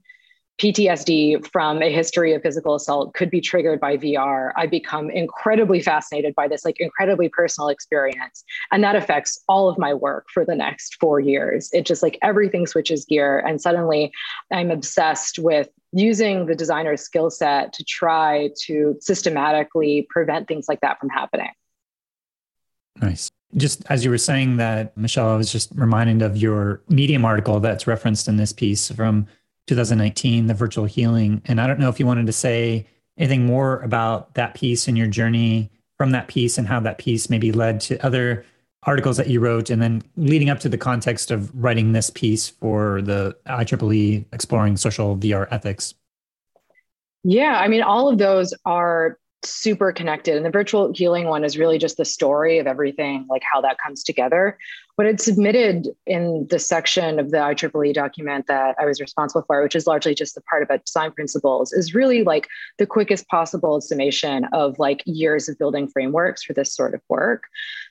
PTSD 0.59 1.47
from 1.53 1.81
a 1.83 1.93
history 1.93 2.35
of 2.35 2.43
physical 2.43 2.75
assault 2.75 3.15
could 3.15 3.31
be 3.31 3.41
triggered 3.41 3.79
by 3.79 3.97
VR, 3.97 4.51
I 4.57 4.67
become 4.67 5.09
incredibly 5.09 5.81
fascinated 5.81 6.35
by 6.35 6.49
this 6.49 6.65
like 6.65 6.81
incredibly 6.81 7.29
personal 7.29 7.69
experience. 7.69 8.43
And 8.73 8.83
that 8.83 8.97
affects 8.97 9.41
all 9.49 9.69
of 9.69 9.79
my 9.79 9.95
work 9.95 10.27
for 10.35 10.45
the 10.45 10.57
next 10.57 10.97
four 11.01 11.21
years. 11.21 11.71
It 11.73 11.87
just 11.87 12.03
like 12.03 12.19
everything 12.23 12.67
switches 12.67 13.05
gear. 13.05 13.39
And 13.39 13.61
suddenly 13.61 14.13
I'm 14.53 14.73
obsessed 14.73 15.39
with 15.39 15.69
using 15.93 16.47
the 16.47 16.57
designer's 16.57 17.03
skill 17.03 17.31
set 17.31 17.73
to 17.75 17.85
try 17.85 18.51
to 18.65 18.97
systematically 19.01 20.09
prevent 20.11 20.49
things 20.49 20.67
like 20.69 20.81
that 20.81 20.99
from 20.99 21.09
happening. 21.09 21.51
Nice. 23.01 23.31
Just 23.57 23.85
as 23.89 24.05
you 24.05 24.11
were 24.11 24.19
saying 24.19 24.57
that, 24.59 24.95
Michelle, 24.97 25.31
I 25.31 25.37
was 25.37 25.51
just 25.51 25.71
reminded 25.75 26.21
of 26.21 26.37
your 26.37 26.83
Medium 26.89 27.25
article 27.25 27.61
that's 27.61 27.87
referenced 27.87 28.29
in 28.29 28.37
this 28.37 28.53
piece 28.53 28.91
from 28.91 29.27
2019, 29.69 30.47
the 30.47 30.55
virtual 30.55 30.85
healing. 30.85 31.43
And 31.45 31.61
I 31.61 31.67
don't 31.67 31.79
know 31.79 31.89
if 31.89 32.01
you 32.01 32.07
wanted 32.07 32.27
to 32.27 32.33
say 32.33 32.87
anything 33.17 33.47
more 33.47 33.81
about 33.81 34.35
that 34.35 34.55
piece 34.55 34.89
and 34.89 34.99
your 34.99 35.07
journey 35.07 35.71
from 35.97 36.13
that 36.13 36.29
piece 36.29 36.59
and 36.59 36.67
how 36.67 36.81
that 36.81 36.99
piece 36.99 37.29
maybe 37.29 37.53
led 37.53 37.81
to 37.83 38.05
other 38.05 38.45
articles 38.85 39.17
that 39.17 39.29
you 39.29 39.41
wrote 39.41 39.71
and 39.71 39.83
then 39.83 40.03
leading 40.17 40.51
up 40.51 40.61
to 40.61 40.69
the 40.69 40.79
context 40.79 41.31
of 41.31 41.51
writing 41.55 41.93
this 41.93 42.11
piece 42.11 42.49
for 42.49 43.03
the 43.03 43.37
IEEE 43.47 44.25
exploring 44.33 44.77
social 44.77 45.17
VR 45.17 45.49
ethics. 45.51 45.95
Yeah, 47.25 47.59
I 47.59 47.69
mean, 47.69 47.83
all 47.83 48.09
of 48.09 48.19
those 48.19 48.55
are 48.65 49.19
super 49.45 49.93
connected. 49.93 50.37
And 50.37 50.45
the 50.45 50.51
virtual 50.51 50.93
healing 50.93 51.27
one 51.27 51.45
is 51.45 51.57
really 51.57 51.79
just 51.79 51.97
the 51.97 52.05
story 52.05 52.59
of 52.59 52.67
everything, 52.67 53.27
like 53.31 53.43
how 53.51 53.61
that 53.61 53.79
comes 53.79 54.03
together. 54.03 54.59
What 54.97 55.07
I'd 55.07 55.21
submitted 55.21 55.89
in 56.07 56.47
the 56.51 56.59
section 56.59 57.21
of 57.21 57.31
the 57.31 57.39
IEEE 57.39 57.95
document 57.95 58.49
that 58.49 58.75
I 58.81 58.85
was 58.85 59.01
responsible 59.01 59.45
for, 59.47 59.63
which 59.63 59.77
is 59.77 59.87
largely 59.87 60.15
just 60.15 60.35
the 60.35 60.41
part 60.43 60.63
about 60.63 60.85
design 60.85 61.13
principles, 61.13 61.73
is 61.73 61.95
really 61.95 62.25
like 62.25 62.49
the 62.79 62.87
quickest 62.87 63.29
possible 63.29 63.81
summation 63.81 64.47
of 64.53 64.77
like 64.79 65.03
years 65.07 65.49
of 65.49 65.57
building 65.59 65.87
frameworks 65.87 66.43
for 66.43 66.53
this 66.53 66.75
sort 66.75 66.95
of 66.95 67.01
work. 67.09 67.45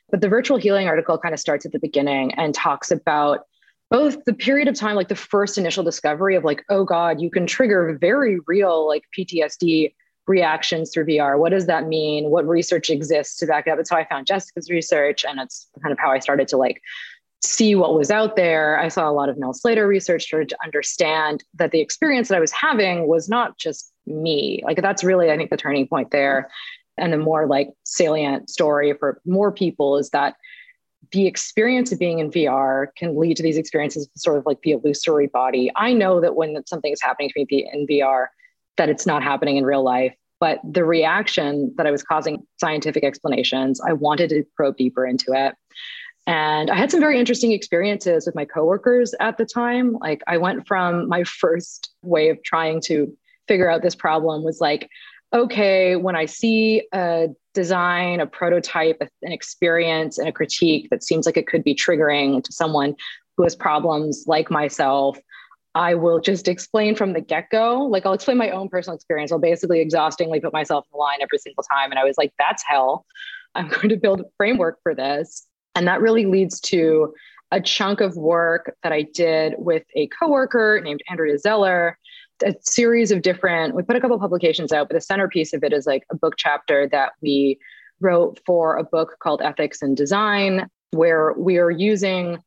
But 0.10 0.22
the 0.22 0.30
virtual 0.30 0.58
healing 0.58 0.88
article 0.88 1.18
kind 1.18 1.34
of 1.34 1.40
starts 1.40 1.66
at 1.66 1.72
the 1.72 1.80
beginning 1.80 2.34
and 2.34 2.54
talks 2.54 2.92
about 2.92 3.46
both 3.90 4.26
the 4.26 4.34
period 4.34 4.68
of 4.68 4.76
time, 4.76 4.98
like 4.98 5.08
the 5.08 5.16
first 5.16 5.58
initial 5.58 5.84
discovery 5.84 6.36
of 6.36 6.44
like, 6.44 6.64
oh 6.70 6.84
God, 6.84 7.22
you 7.22 7.32
can 7.32 7.48
trigger 7.48 7.98
very 8.02 8.40
real 8.48 8.86
like 8.86 9.04
PTSD 9.18 9.94
reactions 10.28 10.92
through 10.94 11.06
VR. 11.06 11.38
What 11.40 11.52
does 11.52 11.66
that 11.68 11.88
mean? 11.88 12.30
What 12.30 12.48
research 12.48 12.90
exists 12.90 13.38
to 13.38 13.46
back 13.46 13.68
it 13.68 13.72
up? 13.72 13.80
It's 13.80 13.90
how 13.90 13.98
I 13.98 14.06
found 14.06 14.28
Jessica's 14.28 14.70
research, 14.70 15.26
and 15.26 15.40
it's 15.40 15.68
kind 15.82 15.92
of 15.92 16.00
how 16.00 16.12
I 16.12 16.20
started 16.20 16.48
to 16.50 16.58
like 16.58 16.82
see 17.44 17.76
what 17.76 17.94
was 17.94 18.12
out 18.12 18.36
there. 18.36 18.80
I 18.80 18.88
saw 18.88 19.10
a 19.10 19.12
lot 19.12 19.30
of 19.30 19.38
Mel 19.38 19.54
Slater 19.54 19.88
research, 19.88 20.24
started 20.24 20.50
to 20.50 20.58
understand 20.64 21.44
that 21.56 21.72
the 21.72 21.82
experience 21.82 22.28
that 22.28 22.36
I 22.36 22.40
was 22.40 22.52
having 22.52 23.08
was 23.08 23.30
not 23.30 23.58
just 23.58 23.92
me. 24.06 24.62
Like 24.64 24.82
that's 24.82 25.04
really, 25.04 25.32
I 25.32 25.38
think, 25.38 25.50
the 25.50 25.58
turning 25.58 25.88
point 25.88 26.12
there. 26.12 26.50
And 26.98 27.14
the 27.14 27.18
more 27.18 27.46
like 27.48 27.70
salient 27.84 28.50
story 28.50 28.94
for 28.94 29.22
more 29.26 29.52
people 29.52 29.98
is 29.98 30.10
that 30.10 30.36
the 31.12 31.28
experience 31.28 31.92
of 31.92 32.00
being 32.00 32.20
in 32.20 32.32
VR 32.32 32.88
can 32.98 33.18
lead 33.18 33.38
to 33.38 33.44
these 33.44 33.58
experiences 33.58 34.10
sort 34.16 34.38
of 34.38 34.46
like 34.46 34.62
the 34.62 34.72
illusory 34.72 35.28
body. 35.28 35.72
I 35.76 35.94
know 35.94 36.20
that 36.20 36.36
when 36.36 36.66
something 36.66 36.92
is 36.92 37.02
happening 37.02 37.30
to 37.30 37.46
me 37.50 37.70
in 37.72 37.88
VR, 37.88 38.28
that 38.78 38.90
it's 38.90 39.06
not 39.06 39.24
happening 39.24 39.58
in 39.58 39.66
real 39.66 39.84
life. 39.84 40.14
But 40.40 40.60
the 40.64 40.86
reaction 40.86 41.74
that 41.78 41.88
I 41.88 41.92
was 41.92 42.04
causing 42.04 42.44
scientific 42.60 43.04
explanations, 43.04 43.82
I 43.82 43.94
wanted 43.94 44.30
to 44.30 44.44
probe 44.56 44.78
deeper 44.78 45.06
into 45.06 45.34
it. 45.34 45.56
And 46.28 46.70
I 46.70 46.76
had 46.76 46.92
some 46.92 47.00
very 47.00 47.20
interesting 47.20 47.54
experiences 47.54 48.26
with 48.26 48.36
my 48.36 48.46
coworkers 48.46 49.16
at 49.20 49.38
the 49.38 49.46
time. 49.46 49.94
Like 49.94 50.22
I 50.28 50.38
went 50.38 50.68
from 50.68 51.08
my 51.08 51.24
first 51.26 51.90
way 52.04 52.30
of 52.30 52.42
trying 52.44 52.82
to 52.82 53.16
figure 53.48 53.70
out 53.70 53.82
this 53.82 53.96
problem 53.96 54.44
was 54.44 54.60
like, 54.60 54.90
okay, 55.34 55.96
when 55.96 56.16
I 56.16 56.26
see 56.26 56.84
a 56.94 57.28
design, 57.54 58.20
a 58.20 58.28
prototype, 58.28 58.98
an 59.22 59.32
experience, 59.32 60.18
and 60.18 60.28
a 60.28 60.32
critique 60.32 60.90
that 60.90 61.04
seems 61.04 61.26
like 61.26 61.38
it 61.38 61.48
could 61.48 61.64
be 61.64 61.76
triggering 61.76 62.44
to 62.44 62.52
someone 62.54 62.96
who 63.36 63.44
has 63.44 63.56
problems 63.56 64.26
like 64.28 64.52
myself, 64.52 65.18
I 65.78 65.94
will 65.94 66.20
just 66.20 66.48
explain 66.48 66.96
from 66.96 67.14
the 67.14 67.22
get 67.22 67.52
go. 67.52 67.84
Like 67.84 68.04
I'll 68.04 68.14
explain 68.14 68.38
my 68.38 68.50
own 68.50 68.68
personal 68.68 68.96
experience. 68.96 69.32
I'll 69.32 69.38
basically 69.38 69.80
exhaustingly 69.80 70.40
put 70.40 70.52
myself 70.52 70.86
in 70.86 70.90
the 70.94 70.98
line 70.98 71.20
every 71.22 71.38
single 71.38 71.64
time. 71.72 71.92
And 71.92 72.00
I 72.00 72.04
was 72.04 72.18
like, 72.18 72.34
that's 72.40 72.64
hell. 72.68 73.06
I'm 73.54 73.68
going 73.70 73.90
to 73.90 73.96
build 73.96 74.22
a 74.22 74.26
framework 74.38 74.80
for 74.82 74.96
this. 74.96 75.46
And 75.76 75.88
that 75.88 76.02
really 76.02 76.26
leads 76.26 76.60
to 76.62 77.14
a 77.52 77.62
chunk 77.62 78.02
of 78.02 78.18
work 78.18 78.76
that 78.82 78.92
I 78.92 79.04
did 79.04 79.54
with 79.60 79.84
a 79.96 80.08
coworker 80.08 80.82
named 80.84 81.02
Andrea 81.10 81.38
Zeller, 81.38 82.00
a 82.44 82.56
series 82.62 83.12
of 83.12 83.22
different, 83.22 83.76
we 83.76 83.84
put 83.84 83.96
a 83.96 84.02
couple 84.02 84.18
publications 84.20 84.72
out, 84.74 84.90
but 84.90 84.96
the 84.96 85.02
centerpiece 85.02 85.54
of 85.54 85.64
it 85.64 85.74
is 85.74 85.86
like 85.86 86.04
a 86.12 86.16
book 86.16 86.34
chapter 86.38 86.90
that 86.90 87.12
we 87.22 87.60
wrote 88.02 88.40
for 88.48 88.78
a 88.78 88.84
book 88.84 89.18
called 89.22 89.44
Ethics 89.44 89.84
and 89.84 89.96
Design, 89.96 90.68
where 90.90 91.34
we 91.34 91.58
are 91.58 91.72
using 91.72 92.40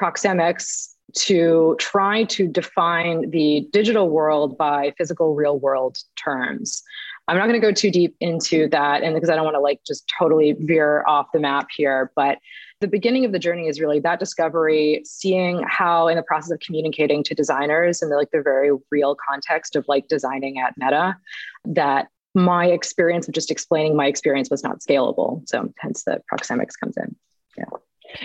proxemics 0.00 0.94
to 1.14 1.76
try 1.78 2.24
to 2.24 2.46
define 2.46 3.30
the 3.30 3.66
digital 3.72 4.10
world 4.10 4.58
by 4.58 4.92
physical 4.98 5.34
real 5.34 5.58
world 5.58 5.98
terms. 6.16 6.82
I'm 7.28 7.36
not 7.36 7.46
going 7.46 7.60
to 7.60 7.66
go 7.66 7.72
too 7.72 7.90
deep 7.90 8.16
into 8.20 8.68
that 8.68 9.02
and 9.02 9.14
because 9.14 9.28
I 9.28 9.36
don't 9.36 9.44
want 9.44 9.56
to 9.56 9.60
like 9.60 9.80
just 9.86 10.10
totally 10.18 10.56
veer 10.58 11.04
off 11.06 11.26
the 11.32 11.38
map 11.38 11.68
here, 11.74 12.10
but 12.16 12.38
the 12.80 12.88
beginning 12.88 13.24
of 13.24 13.32
the 13.32 13.38
journey 13.38 13.66
is 13.66 13.80
really 13.80 14.00
that 14.00 14.20
discovery, 14.20 15.02
seeing 15.04 15.62
how 15.66 16.08
in 16.08 16.16
the 16.16 16.22
process 16.22 16.50
of 16.50 16.60
communicating 16.60 17.22
to 17.24 17.34
designers 17.34 18.00
and 18.00 18.10
like 18.10 18.30
the 18.30 18.40
very 18.40 18.70
real 18.90 19.16
context 19.28 19.76
of 19.76 19.84
like 19.88 20.08
designing 20.08 20.58
at 20.58 20.74
Meta, 20.78 21.16
that 21.64 22.08
my 22.34 22.66
experience 22.66 23.26
of 23.26 23.34
just 23.34 23.50
explaining 23.50 23.96
my 23.96 24.06
experience 24.06 24.48
was 24.48 24.62
not 24.62 24.78
scalable. 24.78 25.46
So 25.48 25.72
hence 25.78 26.04
the 26.04 26.22
proxemics 26.32 26.78
comes 26.80 26.96
in. 26.96 27.16
Yeah. 27.56 27.64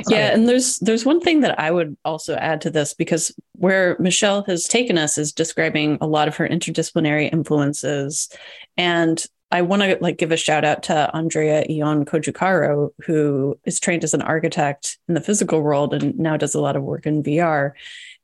Yeah, 0.08 0.34
and 0.34 0.48
there's 0.48 0.78
there's 0.80 1.06
one 1.06 1.20
thing 1.20 1.42
that 1.42 1.60
I 1.60 1.72
would 1.72 1.98
also 2.06 2.36
add 2.36 2.62
to 2.62 2.70
this 2.70 2.94
because 2.94 3.34
where 3.54 3.98
Michelle 4.00 4.44
has 4.46 4.64
taken 4.64 4.98
us 4.98 5.18
is 5.18 5.32
describing 5.32 5.98
a 6.02 6.08
lot 6.08 6.28
of 6.28 6.38
her 6.38 6.48
interdisciplinary 6.48 7.32
influences, 7.32 8.30
and 8.78 9.24
I 9.54 9.62
want 9.62 9.84
to 9.84 9.98
like 10.02 10.18
give 10.18 10.32
a 10.32 10.38
shout 10.38 10.66
out 10.66 10.82
to 10.84 11.16
Andreea 11.16 11.64
Ion 11.70 12.06
Cojocaru, 12.06 12.90
who 13.06 13.60
is 13.66 13.80
trained 13.80 14.04
as 14.04 14.16
an 14.16 14.24
architect 14.24 14.98
in 15.08 15.14
the 15.14 15.22
physical 15.22 15.62
world 15.62 15.94
and 15.94 16.18
now 16.18 16.38
does 16.38 16.56
a 16.56 16.60
lot 16.60 16.76
of 16.76 16.82
work 16.82 17.06
in 17.06 17.22
VR. 17.22 17.74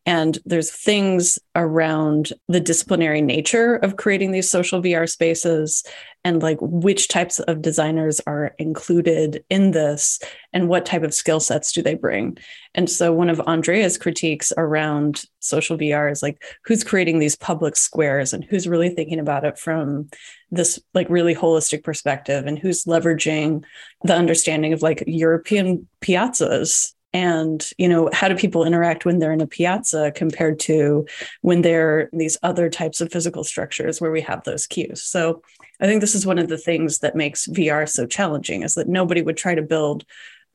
And 0.10 0.40
there's 0.44 0.72
things 0.72 1.38
around 1.56 2.34
the 2.48 2.60
disciplinary 2.60 3.22
nature 3.22 3.76
of 3.76 3.98
creating 3.98 4.32
these 4.32 4.50
social 4.50 4.82
VR 4.82 5.08
spaces 5.08 5.84
and 6.24 6.42
like 6.42 6.58
which 6.62 7.10
types 7.10 7.40
of 7.42 7.62
designers 7.62 8.20
are 8.26 8.56
included 8.58 9.44
in 9.52 9.70
this 9.70 10.20
and 10.52 10.68
what 10.68 10.88
type 10.88 11.04
of 11.04 11.14
skill 11.14 11.40
sets 11.40 11.72
do 11.72 11.84
they 11.84 11.94
bring. 11.94 12.40
And 12.74 12.90
so 12.90 13.14
one 13.14 13.30
of 13.30 13.40
Andrea's 13.42 14.00
critiques 14.00 14.52
around 14.58 15.26
social 15.42 15.78
VR 15.78 16.12
is 16.12 16.24
like 16.24 16.42
who's 16.66 16.84
creating 16.84 17.20
these 17.20 17.36
public 17.36 17.76
squares 17.76 18.34
and 18.34 18.44
who's 18.44 18.68
really 18.68 18.90
thinking 18.90 19.20
about 19.20 19.46
it 19.46 19.60
from 19.60 20.10
this 20.50 20.80
like 20.96 21.08
really 21.12 21.36
holistic 21.36 21.84
perspective 21.84 22.48
and 22.48 22.58
who's 22.58 22.86
leveraging 22.86 23.64
the 24.06 24.16
understanding 24.16 24.74
of 24.74 24.82
like 24.82 25.04
European 25.06 25.88
piazzas 26.02 26.94
and 27.14 27.70
you 27.78 27.88
know 27.90 28.10
how 28.14 28.28
do 28.28 28.36
people 28.36 28.64
interact 28.64 29.06
when 29.06 29.20
they're 29.20 29.32
in 29.32 29.42
a 29.42 29.48
piazza 29.48 30.12
compared 30.16 30.60
to 30.60 31.08
when 31.42 31.62
they're 31.62 32.10
these 32.14 32.38
other 32.44 32.70
types 32.70 33.02
of 33.02 33.12
physical 33.12 33.44
structures 33.44 34.00
where 34.00 34.12
we 34.12 34.22
have 34.22 34.44
those 34.44 34.68
cues? 34.68 35.04
So 35.04 35.42
i 35.82 35.86
think 35.86 36.02
this 36.02 36.16
is 36.16 36.26
one 36.26 36.40
of 36.40 36.50
the 36.50 36.58
things 36.58 37.00
that 37.00 37.16
makes 37.16 37.48
vr 37.48 37.88
so 37.90 38.06
challenging 38.06 38.64
is 38.64 38.76
that 38.76 38.88
nobody 38.88 39.22
would 39.22 39.38
try 39.38 39.56
to 39.56 39.62
build 39.62 40.06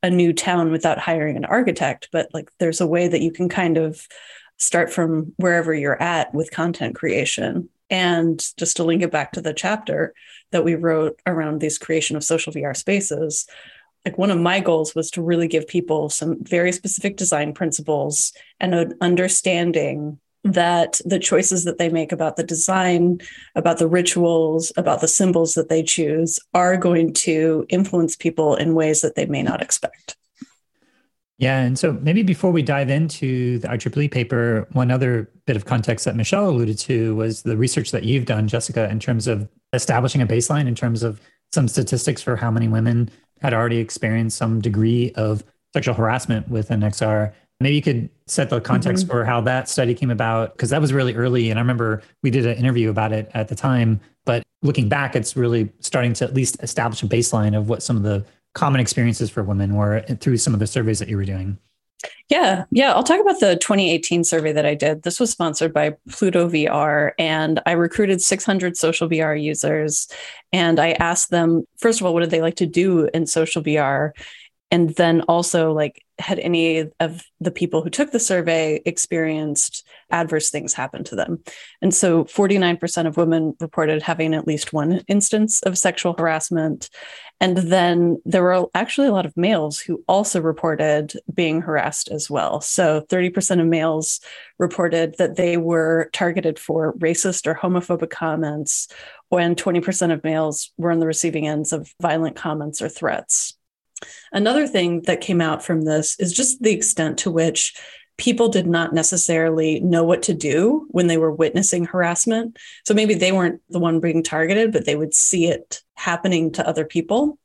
a 0.03 0.11
new 0.11 0.33
town 0.33 0.71
without 0.71 0.99
hiring 0.99 1.37
an 1.37 1.45
architect 1.45 2.09
but 2.13 2.29
like 2.35 2.51
there's 2.59 2.81
a 2.81 2.87
way 2.87 3.09
that 3.09 3.23
you 3.23 3.33
can 3.33 3.49
kind 3.49 3.77
of 3.77 4.07
start 4.59 4.93
from 4.93 5.33
wherever 5.37 5.75
you're 5.75 6.01
at 6.01 6.33
with 6.35 6.51
content 6.51 6.95
creation. 6.95 7.69
And 7.91 8.43
just 8.57 8.77
to 8.77 8.85
link 8.85 9.03
it 9.03 9.11
back 9.11 9.33
to 9.33 9.41
the 9.41 9.53
chapter 9.53 10.15
that 10.53 10.65
we 10.65 10.75
wrote 10.75 11.21
around 11.27 11.61
this 11.61 11.79
creation 11.79 12.17
of 12.17 12.25
social 12.25 12.53
vr 12.53 12.77
spaces 12.77 13.47
like 14.05 14.19
one 14.19 14.31
of 14.31 14.39
my 14.39 14.61
goals 14.61 14.95
was 14.95 15.11
to 15.13 15.23
really 15.23 15.49
give 15.49 15.67
people 15.67 16.11
some 16.11 16.43
very 16.45 16.73
specific 16.73 17.17
design 17.17 17.55
principles 17.55 18.33
and 18.61 18.75
an 18.75 18.95
understanding 19.01 20.19
that 20.45 21.01
the 21.07 21.19
choices 21.19 21.65
that 21.65 21.79
they 21.79 21.89
make 21.89 22.13
about 22.13 22.37
the 22.37 22.43
design, 22.43 23.19
about 23.55 23.79
the 23.79 23.89
rituals, 23.89 24.73
about 24.77 25.01
the 25.01 25.09
symbols 25.09 25.55
that 25.55 25.71
they 25.71 25.83
choose 25.83 26.39
are 26.53 26.77
going 26.77 27.15
to 27.15 27.65
influence 27.71 28.15
people 28.15 28.55
in 28.55 28.75
ways 28.75 29.01
that 29.01 29.15
they 29.15 29.25
may 29.25 29.43
not 29.43 29.63
expect. 29.63 30.17
Yeah. 31.39 31.61
And 31.61 31.79
so 31.79 31.95
maybe 31.95 32.23
before 32.23 32.53
we 32.53 32.63
dive 32.63 32.91
into 32.91 33.59
the 33.59 33.69
IEEE 33.69 34.11
paper, 34.11 34.69
one 34.73 34.91
other 34.91 35.31
bit 35.47 35.57
of 35.57 35.65
context 35.65 36.05
that 36.05 36.15
Michelle 36.15 36.49
alluded 36.49 36.79
to 36.81 37.17
was 37.17 37.43
the 37.43 37.57
research 37.57 37.91
that 37.91 38.05
you've 38.05 38.27
done, 38.27 38.47
Jessica, 38.47 38.89
in 38.89 39.01
terms 39.01 39.27
of 39.27 39.49
establishing 39.73 40.23
a 40.23 40.27
baseline, 40.27 40.69
in 40.69 40.75
terms 40.75 41.03
of 41.03 41.21
some 41.53 41.69
statistics 41.69 42.23
for 42.23 42.37
how 42.37 42.51
many 42.51 42.69
women 42.69 43.11
had 43.45 43.53
already 43.53 43.77
experienced 43.77 44.39
some 44.39 44.63
degree 44.63 45.13
of 45.17 45.45
sexual 45.75 45.95
harassment 45.95 46.49
with 46.49 46.71
an 46.71 46.81
XR. 46.81 47.31
Maybe 47.61 47.77
you 47.77 47.83
could 47.83 48.09
set 48.27 48.49
the 48.49 48.59
context 48.59 49.05
mm-hmm. 49.05 49.13
for 49.13 49.25
how 49.27 49.43
that 49.43 49.69
study 49.69 49.93
came 49.93 50.11
about, 50.11 50.55
because 50.55 50.71
that 50.71 50.81
was 50.81 50.95
really 50.95 51.15
early. 51.15 51.51
And 51.51 51.59
I 51.59 51.63
remember 51.63 52.03
we 52.23 52.31
did 52.31 52.47
an 52.47 52.57
interview 52.57 52.89
about 52.89 53.13
it 53.13 53.31
at 53.35 53.49
the 53.49 53.55
time. 53.55 54.01
But 54.25 54.45
looking 54.63 54.89
back, 54.89 55.15
it's 55.15 55.37
really 55.37 55.71
starting 55.81 56.15
to 56.15 56.25
at 56.25 56.33
least 56.33 56.57
establish 56.63 57.03
a 57.03 57.07
baseline 57.07 57.55
of 57.55 57.69
what 57.69 57.83
some 57.83 57.99
of 57.99 58.03
the 58.03 58.25
common 58.55 58.81
experiences 58.81 59.29
for 59.29 59.43
women 59.43 59.75
were 59.75 60.01
through 60.21 60.39
some 60.39 60.55
of 60.55 60.61
the 60.61 60.67
surveys 60.67 60.99
that 61.01 61.09
you 61.11 61.19
were 61.19 61.27
doing. 61.27 61.59
Yeah, 62.29 62.65
yeah. 62.71 62.93
I'll 62.93 63.03
talk 63.03 63.21
about 63.21 63.41
the 63.41 63.57
2018 63.57 64.25
survey 64.25 64.53
that 64.53 64.67
I 64.67 64.75
did. 64.75 65.03
This 65.03 65.21
was 65.21 65.31
sponsored 65.31 65.73
by 65.73 65.97
Pluto 66.09 66.49
VR, 66.49 67.13
and 67.19 67.61
I 67.67 67.73
recruited 67.73 68.21
600 68.21 68.77
social 68.77 69.09
VR 69.09 69.41
users. 69.41 70.09
And 70.53 70.79
I 70.79 70.93
asked 70.93 71.31
them, 71.31 71.65
first 71.79 72.01
of 72.01 72.07
all, 72.07 72.15
what 72.15 72.21
did 72.21 72.31
they 72.31 72.43
like 72.43 72.57
to 72.57 72.67
do 72.67 73.09
in 73.15 73.27
social 73.27 73.63
VR? 73.63 74.13
And 74.71 74.91
then 74.97 75.23
also, 75.23 75.73
like, 75.73 76.04
had 76.19 76.39
any 76.39 76.89
of 77.01 77.25
the 77.41 77.51
people 77.51 77.83
who 77.83 77.91
took 77.91 78.13
the 78.13 78.21
survey 78.21 78.81
experienced 78.85 79.87
adverse 80.11 80.51
things 80.51 80.73
happen 80.73 81.03
to 81.05 81.17
them. 81.17 81.43
And 81.83 81.93
so 81.93 82.25
49% 82.25 83.07
of 83.07 83.17
women 83.17 83.55
reported 83.61 84.03
having 84.03 84.35
at 84.35 84.47
least 84.47 84.73
one 84.73 85.03
instance 85.09 85.61
of 85.63 85.77
sexual 85.77 86.15
harassment. 86.17 86.89
And 87.41 87.57
then 87.57 88.23
there 88.25 88.43
were 88.43 88.67
actually 88.75 89.09
a 89.09 89.13
lot 89.13 89.27
of 89.27 89.37
males 89.37 89.81
who 89.81 90.05
also 90.07 90.41
reported 90.41 91.15
being 91.33 91.61
harassed 91.61 92.09
as 92.11 92.31
well. 92.31 92.61
So 92.61 93.01
30% 93.11 93.61
of 93.61 93.67
males 93.67 94.21
reported 94.59 95.17
that 95.19 95.37
they 95.37 95.57
were 95.57 96.11
targeted 96.13 96.59
for 96.61 96.95
racist 96.95 97.47
or 97.47 97.55
homophobic 97.55 98.11
comments, 98.11 98.89
when 99.31 99.57
20% 99.57 100.13
of 100.13 100.23
males 100.23 100.71
were 100.77 100.93
on 100.93 101.01
the 101.01 101.07
receiving 101.07 101.49
ends 101.49 101.73
of 101.73 101.93
violent 102.01 102.37
comments 102.37 102.81
or 102.81 102.89
threats. 102.89 103.59
Another 104.33 104.67
thing 104.67 105.03
that 105.03 105.21
came 105.21 105.41
out 105.41 105.65
from 105.65 105.83
this 105.83 106.19
is 106.19 106.33
just 106.33 106.63
the 106.63 106.73
extent 106.73 107.19
to 107.19 107.31
which 107.31 107.75
people 108.17 108.49
did 108.49 108.67
not 108.67 108.93
necessarily 108.93 109.81
know 109.81 110.05
what 110.05 110.23
to 110.23 110.35
do 110.35 110.87
when 110.91 111.09
they 111.09 111.17
were 111.17 111.33
witnessing 111.33 111.85
harassment. 111.85 112.57
So 112.85 112.95
maybe 112.95 113.15
they 113.15 113.33
weren't 113.33 113.61
the 113.71 113.81
one 113.81 114.01
being 114.01 114.23
targeted, 114.23 114.73
but 114.73 114.85
they 114.85 114.97
would 114.97 115.15
see 115.15 115.47
it 115.47 115.83
happening 115.95 116.53
to 116.53 116.67
other 116.67 116.85
people. 116.85 117.39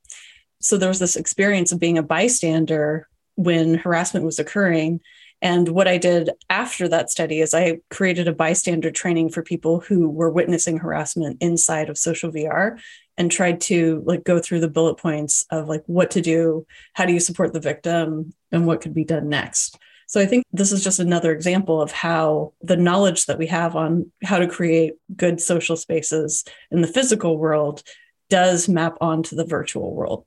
So 0.61 0.77
there 0.77 0.89
was 0.89 0.99
this 0.99 1.15
experience 1.15 1.71
of 1.71 1.79
being 1.79 1.97
a 1.97 2.03
bystander 2.03 3.07
when 3.35 3.75
harassment 3.75 4.25
was 4.25 4.37
occurring. 4.37 4.99
And 5.41 5.69
what 5.69 5.87
I 5.87 5.97
did 5.97 6.31
after 6.49 6.87
that 6.89 7.09
study 7.09 7.39
is 7.39 7.53
I 7.53 7.79
created 7.89 8.27
a 8.27 8.33
bystander 8.33 8.91
training 8.91 9.29
for 9.29 9.41
people 9.41 9.79
who 9.79 10.09
were 10.09 10.29
witnessing 10.29 10.77
harassment 10.77 11.37
inside 11.39 11.89
of 11.89 11.97
social 11.97 12.31
VR 12.31 12.77
and 13.19 13.29
tried 13.29 13.59
to 13.59 14.01
like 14.05 14.23
go 14.23 14.39
through 14.39 14.61
the 14.61 14.69
bullet 14.69 14.95
points 14.95 15.45
of 15.51 15.67
like 15.67 15.83
what 15.85 16.09
to 16.11 16.21
do, 16.21 16.65
how 16.93 17.05
do 17.05 17.13
you 17.13 17.19
support 17.19 17.53
the 17.53 17.59
victim, 17.59 18.33
and 18.51 18.65
what 18.65 18.81
could 18.81 18.93
be 18.93 19.03
done 19.03 19.29
next. 19.29 19.77
So 20.07 20.19
I 20.19 20.25
think 20.25 20.43
this 20.51 20.71
is 20.71 20.83
just 20.83 20.97
another 20.97 21.31
example 21.31 21.79
of 21.79 21.91
how 21.91 22.53
the 22.61 22.77
knowledge 22.77 23.27
that 23.27 23.37
we 23.37 23.45
have 23.47 23.75
on 23.75 24.11
how 24.23 24.39
to 24.39 24.47
create 24.47 24.93
good 25.15 25.39
social 25.39 25.75
spaces 25.75 26.45
in 26.71 26.81
the 26.81 26.87
physical 26.87 27.37
world 27.37 27.83
does 28.29 28.67
map 28.67 28.97
onto 29.01 29.35
the 29.35 29.45
virtual 29.45 29.93
world. 29.93 30.25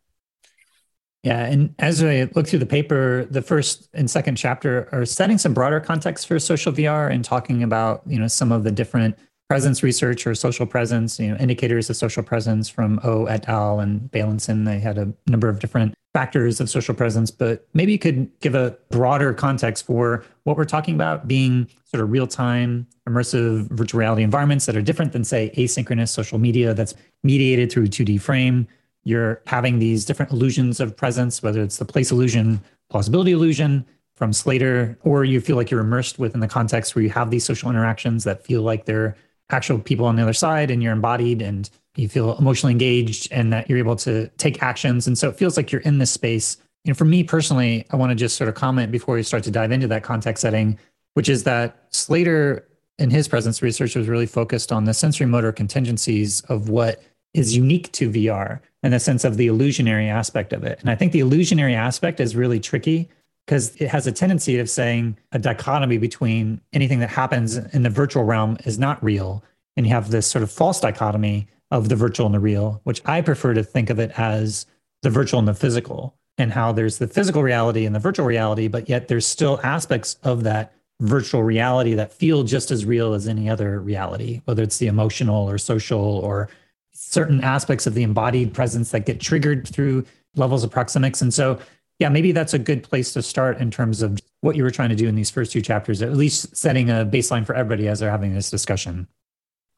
Yeah, 1.25 1.45
and 1.45 1.75
as 1.79 2.03
I 2.03 2.29
look 2.35 2.49
through 2.49 2.59
the 2.59 2.67
paper, 2.67 3.27
the 3.31 3.43
first 3.43 3.89
and 3.95 4.11
second 4.11 4.37
chapter 4.37 4.89
are 4.93 5.07
setting 5.07 5.39
some 5.39 5.55
broader 5.55 5.81
context 5.81 6.27
for 6.27 6.39
social 6.39 6.73
VR 6.73 7.11
and 7.11 7.25
talking 7.25 7.63
about, 7.63 8.03
you 8.07 8.19
know, 8.19 8.27
some 8.29 8.53
of 8.53 8.65
the 8.65 8.73
different 8.73 9.17
presence 9.53 9.83
research 9.83 10.27
or 10.27 10.35
social 10.35 10.65
presence, 10.65 11.21
you 11.21 11.29
know, 11.29 11.37
indicators 11.37 11.91
of 11.91 11.95
social 11.95 12.23
presence 12.23 12.71
from 12.71 12.99
O 13.05 13.27
et 13.27 13.47
al. 13.51 13.81
and 13.81 14.11
Bailenson. 14.11 14.65
They 14.65 14.81
had 14.81 14.97
a 14.97 15.13
number 15.27 15.51
of 15.51 15.59
different 15.59 15.95
factors 16.15 16.59
of 16.59 16.71
social 16.71 16.95
presence, 16.95 17.31
but 17.31 17.69
maybe 17.75 17.93
you 17.93 17.99
could 17.99 18.31
give 18.41 18.55
a 18.55 18.75
broader 18.91 19.35
context 19.35 19.85
for 19.85 20.25
what 20.45 20.57
we're 20.57 20.65
talking 20.65 20.95
about 20.95 21.29
being 21.29 21.69
sort 21.85 22.03
of 22.03 22.11
real 22.11 22.27
time, 22.27 22.87
immersive 23.07 23.69
virtual 23.73 23.99
reality 23.99 24.23
environments 24.23 24.65
that 24.65 24.75
are 24.75 24.81
different 24.81 25.13
than, 25.13 25.23
say, 25.23 25.53
asynchronous 25.59 26.09
social 26.09 26.39
media 26.39 26.73
that's 26.73 26.95
mediated 27.23 27.71
through 27.71 27.89
2D 27.89 28.23
frame. 28.23 28.67
You're 29.05 29.43
having 29.47 29.81
these 29.81 30.07
different 30.07 30.33
illusions 30.33 30.81
of 30.81 30.97
presence, 30.97 31.43
whether 31.43 31.63
it's 31.63 31.77
the 31.77 31.85
place 31.85 32.11
illusion, 32.11 32.59
plausibility 32.89 33.33
illusion 33.33 33.85
from 34.15 34.33
Slater, 34.33 34.97
or 35.03 35.25
you 35.27 35.43
feel 35.43 35.57
like 35.57 35.71
you're 35.71 35.81
immersed 35.81 36.19
within 36.19 36.41
the 36.41 36.49
context 36.49 36.95
where 36.95 37.03
you 37.03 37.11
have 37.11 37.31
these 37.31 37.45
social 37.45 37.69
interactions 37.69 38.25
that 38.25 38.47
feel 38.47 38.63
like 38.63 38.87
they're 38.87 39.15
actual 39.53 39.79
people 39.79 40.07
on 40.07 40.17
the 40.17 40.23
other 40.23 40.33
side 40.33 40.71
and 40.71 40.83
you're 40.83 40.93
embodied 40.93 41.43
and 41.43 41.69
you 41.97 42.09
feel 42.09 42.37
emotionally 42.39 42.73
engaged 42.73 43.31
and 43.31 43.53
that 43.53 43.69
you're 43.69 43.79
able 43.79 43.97
to 43.97 44.29
take 44.39 44.63
actions. 44.63 45.07
And 45.07 45.17
so 45.17 45.29
it 45.29 45.37
feels 45.37 45.57
like 45.57 45.71
you're 45.71 45.83
in 45.83 45.99
this 45.99 46.11
space. 46.11 46.57
You 46.85 46.93
know, 46.93 46.95
for 46.95 47.05
me 47.05 47.23
personally, 47.23 47.87
I 47.91 47.97
want 47.97 48.11
to 48.11 48.17
just 48.17 48.37
sort 48.37 48.49
of 48.49 48.55
comment 48.55 48.91
before 48.91 49.15
we 49.15 49.23
start 49.23 49.45
to 49.45 49.51
dive 49.51 49.73
into 49.73 49.87
that 49.89 50.03
context 50.03 50.43
setting, 50.43 50.79
which 51.15 51.29
is 51.29 51.45
that 51.45 51.87
Slater 51.91 52.67
in 52.99 53.11
his 53.11 53.29
presence 53.29 53.63
research 53.63 53.95
was 53.95 54.09
really 54.09 54.27
focused 54.27 54.73
on 54.73 54.85
the 54.85 54.95
sensory 54.95 55.27
motor 55.27 55.53
contingencies 55.53 56.41
of 56.43 56.69
what 56.69 57.03
is 57.35 57.57
unique 57.57 57.91
to 57.93 58.11
VR 58.11 58.61
and 58.83 58.93
the 58.93 59.01
sense 59.01 59.25
of 59.25 59.37
the 59.37 59.47
illusionary 59.47 60.09
aspect 60.09 60.53
of 60.53 60.65
it. 60.65 60.79
And 60.81 60.91
I 60.91 60.95
think 60.95 61.13
the 61.13 61.21
illusionary 61.21 61.75
aspect 61.75 62.21
is 62.21 62.37
really 62.37 62.61
tricky 62.61 63.09
because 63.47 63.75
it 63.77 63.89
has 63.89 64.07
a 64.07 64.13
tendency 64.13 64.59
of 64.59 64.71
saying 64.71 65.17
a 65.33 65.39
dichotomy 65.39 65.99
between 65.99 66.61
anything 66.73 67.01
that 67.01 67.11
happens 67.11 67.57
in 67.57 67.83
the 67.83 67.91
virtual 67.91 68.25
realm 68.25 68.57
is 68.65 68.79
not 68.79 69.03
real. 69.03 69.43
And 69.77 69.87
you 69.87 69.93
have 69.93 70.11
this 70.11 70.27
sort 70.27 70.43
of 70.43 70.51
false 70.51 70.81
dichotomy 70.81 71.49
of 71.71 71.89
the 71.89 71.97
virtual 71.97 72.27
and 72.27 72.35
the 72.35 72.41
real, 72.41 72.81
which 72.85 73.03
I 73.07 73.21
prefer 73.21 73.55
to 73.55 73.65
think 73.65 73.91
of 73.91 73.99
it 73.99 74.13
as 74.19 74.67
the 75.03 75.11
virtual 75.11 75.39
and 75.39 75.49
the 75.49 75.55
physical, 75.55 76.15
and 76.39 76.53
how 76.53 76.73
there's 76.73 76.99
the 76.99 77.09
physical 77.09 77.43
reality 77.43 77.85
and 77.85 77.95
the 77.95 78.01
virtual 78.01 78.27
reality, 78.27 78.69
but 78.69 78.89
yet 78.89 79.09
there's 79.09 79.27
still 79.27 79.61
aspects 79.63 80.17
of 80.23 80.45
that 80.45 80.73
virtual 81.01 81.43
reality 81.43 81.95
that 81.95 82.13
feel 82.13 82.45
just 82.45 82.71
as 82.71 82.85
real 82.85 83.13
as 83.13 83.27
any 83.27 83.51
other 83.51 83.81
reality, 83.81 84.41
whether 84.45 84.63
it's 84.63 84.79
the 84.79 84.87
emotional 84.87 85.49
or 85.49 85.59
social 85.59 86.19
or 86.19 86.49
certain 86.93 87.43
aspects 87.43 87.87
of 87.87 87.95
the 87.95 88.03
embodied 88.03 88.55
presence 88.55 88.91
that 88.91 89.07
get 89.07 89.21
triggered 89.21 89.67
through 89.67 90.05
levels 90.37 90.63
of 90.63 90.71
proxemics. 90.71 91.21
And 91.21 91.35
so 91.35 91.59
yeah, 92.03 92.09
maybe 92.09 92.33
that's 92.33 92.53
a 92.53 92.59
good 92.59 92.83
place 92.83 93.13
to 93.13 93.23
start 93.23 93.59
in 93.59 93.71
terms 93.71 94.03
of 94.03 94.19
what 94.41 94.57
you 94.57 94.65
were 94.65 94.73
trying 94.73 94.89
to 94.89 94.97
do 94.97 95.07
in 95.07 95.15
these 95.15 95.31
first 95.31 95.53
two 95.53 95.63
chapters, 95.63 96.03
at 96.03 96.15
least 96.15 96.57
setting 96.57 96.91
a 96.91 97.07
baseline 97.07 97.47
for 97.47 97.55
everybody 97.55 97.87
as 97.87 98.01
they're 98.01 98.11
having 98.11 98.35
this 98.35 98.51
discussion. 98.51 99.07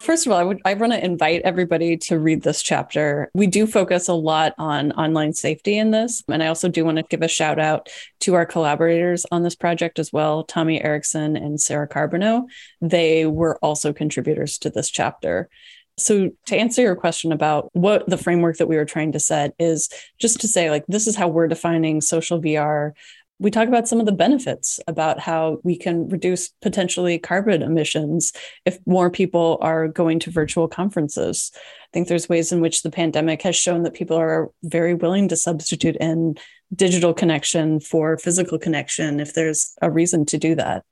First 0.01 0.25
of 0.27 0.33
all, 0.33 0.39
I 0.39 0.43
would 0.43 0.63
I 0.65 0.73
want 0.73 0.95
to 0.95 1.05
invite 1.05 1.43
everybody 1.43 1.99
to 1.99 2.19
read 2.19 2.43
this 2.43 2.63
chapter. 2.63 3.31
We 3.35 3.47
do 3.47 3.67
focus 3.67 4.09
a 4.09 4.15
lot 4.15 4.55
on 4.57 4.93
online 4.93 5.35
safety 5.35 5.77
in 5.77 5.91
this, 5.91 6.23
and 6.27 6.43
I 6.43 6.47
also 6.47 6.69
do 6.69 6.83
want 6.83 6.97
to 6.97 7.03
give 7.03 7.21
a 7.21 7.29
shout 7.29 7.59
out 7.59 7.91
to 8.21 8.33
our 8.33 8.47
collaborators 8.47 9.27
on 9.31 9.43
this 9.43 9.55
project 9.55 9.99
as 9.99 10.11
well, 10.11 10.45
Tommy 10.45 10.83
Erickson 10.83 11.37
and 11.37 11.61
Sarah 11.61 11.89
Carbono. 11.89 12.45
They 12.81 13.27
were 13.27 13.59
also 13.59 13.93
contributors 13.93 14.57
to 14.61 14.71
this 14.71 14.89
chapter. 14.89 15.51
So, 15.97 16.31
to 16.47 16.57
answer 16.57 16.83
your 16.83 16.97
question 16.97 17.31
about 17.31 17.71
what 17.73 18.09
the 18.09 18.19
framework 18.19 18.57
that 18.57 18.67
we 18.67 18.77
were 18.77 18.85
trying 18.85 19.13
to 19.13 19.21
set 19.21 19.55
is 19.59 19.89
just 20.19 20.41
to 20.41 20.49
say, 20.49 20.71
like, 20.71 20.85
this 20.89 21.07
is 21.07 21.15
how 21.15 21.29
we're 21.29 21.47
defining 21.47 22.01
social 22.01 22.41
VR. 22.41 22.93
We 23.39 23.51
talk 23.51 23.69
about 23.69 23.87
some 23.87 24.01
of 24.01 24.07
the 24.07 24.13
benefits 24.13 24.81
about 24.87 25.21
how 25.21 25.59
we 25.63 25.77
can 25.77 26.09
reduce 26.09 26.49
potentially 26.63 27.19
carbon 27.19 27.63
emissions 27.63 28.33
if 28.65 28.79
more 28.87 29.11
people 29.11 29.59
are 29.61 29.89
going 29.89 30.19
to 30.21 30.31
virtual 30.31 30.67
conferences. 30.67 31.53
I 31.55 31.89
think 31.93 32.09
there's 32.09 32.29
ways 32.29 32.53
in 32.53 32.61
which 32.61 32.83
the 32.83 32.91
pandemic 32.91 33.43
has 33.43 33.57
shown 33.57 33.83
that 33.85 33.95
people 33.95 34.17
are 34.17 34.51
very 34.63 34.95
willing 34.95 35.29
to 35.29 35.37
substitute 35.37 35.97
in 35.97 36.37
digital 36.75 37.15
connection 37.15 37.81
for 37.81 38.19
physical 38.19 38.59
connection 38.59 39.21
if 39.21 39.35
there's 39.35 39.75
a 39.83 39.91
reason 39.91 40.25
to 40.27 40.39
do 40.39 40.55
that. 40.57 40.85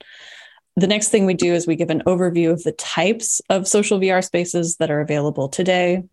The 0.75 0.87
next 0.87 1.09
thing 1.09 1.25
we 1.25 1.35
do 1.35 1.53
is 1.53 1.67
we 1.67 1.75
give 1.75 1.91
an 1.91 2.03
overview 2.07 2.51
of 2.51 2.63
the 2.63 2.71
types 2.71 3.41
of 3.49 3.67
social 3.67 3.99
VR 3.99 4.23
spaces 4.23 4.77
that 4.77 4.89
are 4.89 5.01
available 5.01 5.47
today. 5.49 6.03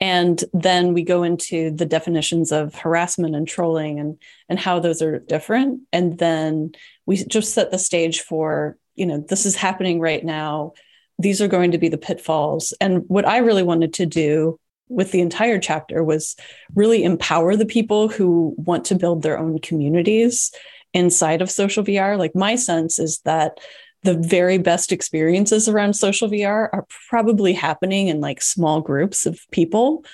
And 0.00 0.42
then 0.52 0.92
we 0.92 1.02
go 1.02 1.22
into 1.22 1.70
the 1.70 1.86
definitions 1.86 2.52
of 2.52 2.74
harassment 2.74 3.34
and 3.34 3.48
trolling 3.48 3.98
and, 3.98 4.18
and 4.48 4.58
how 4.58 4.80
those 4.80 5.00
are 5.00 5.18
different. 5.18 5.80
And 5.92 6.18
then 6.18 6.72
we 7.06 7.16
just 7.16 7.54
set 7.54 7.70
the 7.70 7.78
stage 7.78 8.20
for, 8.20 8.76
you 8.94 9.06
know, 9.06 9.24
this 9.26 9.46
is 9.46 9.56
happening 9.56 9.98
right 9.98 10.24
now. 10.24 10.72
These 11.18 11.40
are 11.40 11.48
going 11.48 11.70
to 11.70 11.78
be 11.78 11.88
the 11.88 11.96
pitfalls. 11.96 12.74
And 12.80 13.04
what 13.08 13.26
I 13.26 13.38
really 13.38 13.62
wanted 13.62 13.94
to 13.94 14.06
do 14.06 14.60
with 14.88 15.10
the 15.10 15.20
entire 15.20 15.58
chapter 15.58 16.04
was 16.04 16.36
really 16.74 17.02
empower 17.02 17.56
the 17.56 17.66
people 17.66 18.08
who 18.08 18.54
want 18.58 18.84
to 18.86 18.94
build 18.94 19.22
their 19.22 19.38
own 19.38 19.58
communities 19.58 20.52
inside 20.92 21.42
of 21.42 21.50
social 21.50 21.82
VR. 21.82 22.18
Like 22.18 22.34
my 22.34 22.54
sense 22.54 22.98
is 22.98 23.18
that 23.24 23.58
the 24.06 24.16
very 24.16 24.56
best 24.56 24.92
experiences 24.92 25.68
around 25.68 25.94
social 25.94 26.28
VR 26.28 26.68
are 26.72 26.86
probably 27.08 27.52
happening 27.52 28.06
in 28.06 28.20
like 28.20 28.40
small 28.40 28.80
groups 28.80 29.26
of 29.26 29.40
people. 29.50 30.04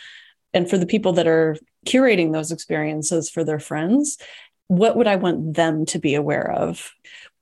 And 0.55 0.68
for 0.68 0.78
the 0.78 0.87
people 0.87 1.12
that 1.12 1.26
are 1.26 1.59
curating 1.87 2.33
those 2.33 2.50
experiences 2.50 3.28
for 3.28 3.44
their 3.44 3.61
friends, 3.61 4.16
what 4.68 4.96
would 4.96 5.07
I 5.07 5.16
want 5.16 5.55
them 5.55 5.85
to 5.87 5.98
be 5.98 6.14
aware 6.14 6.50
of? 6.50 6.90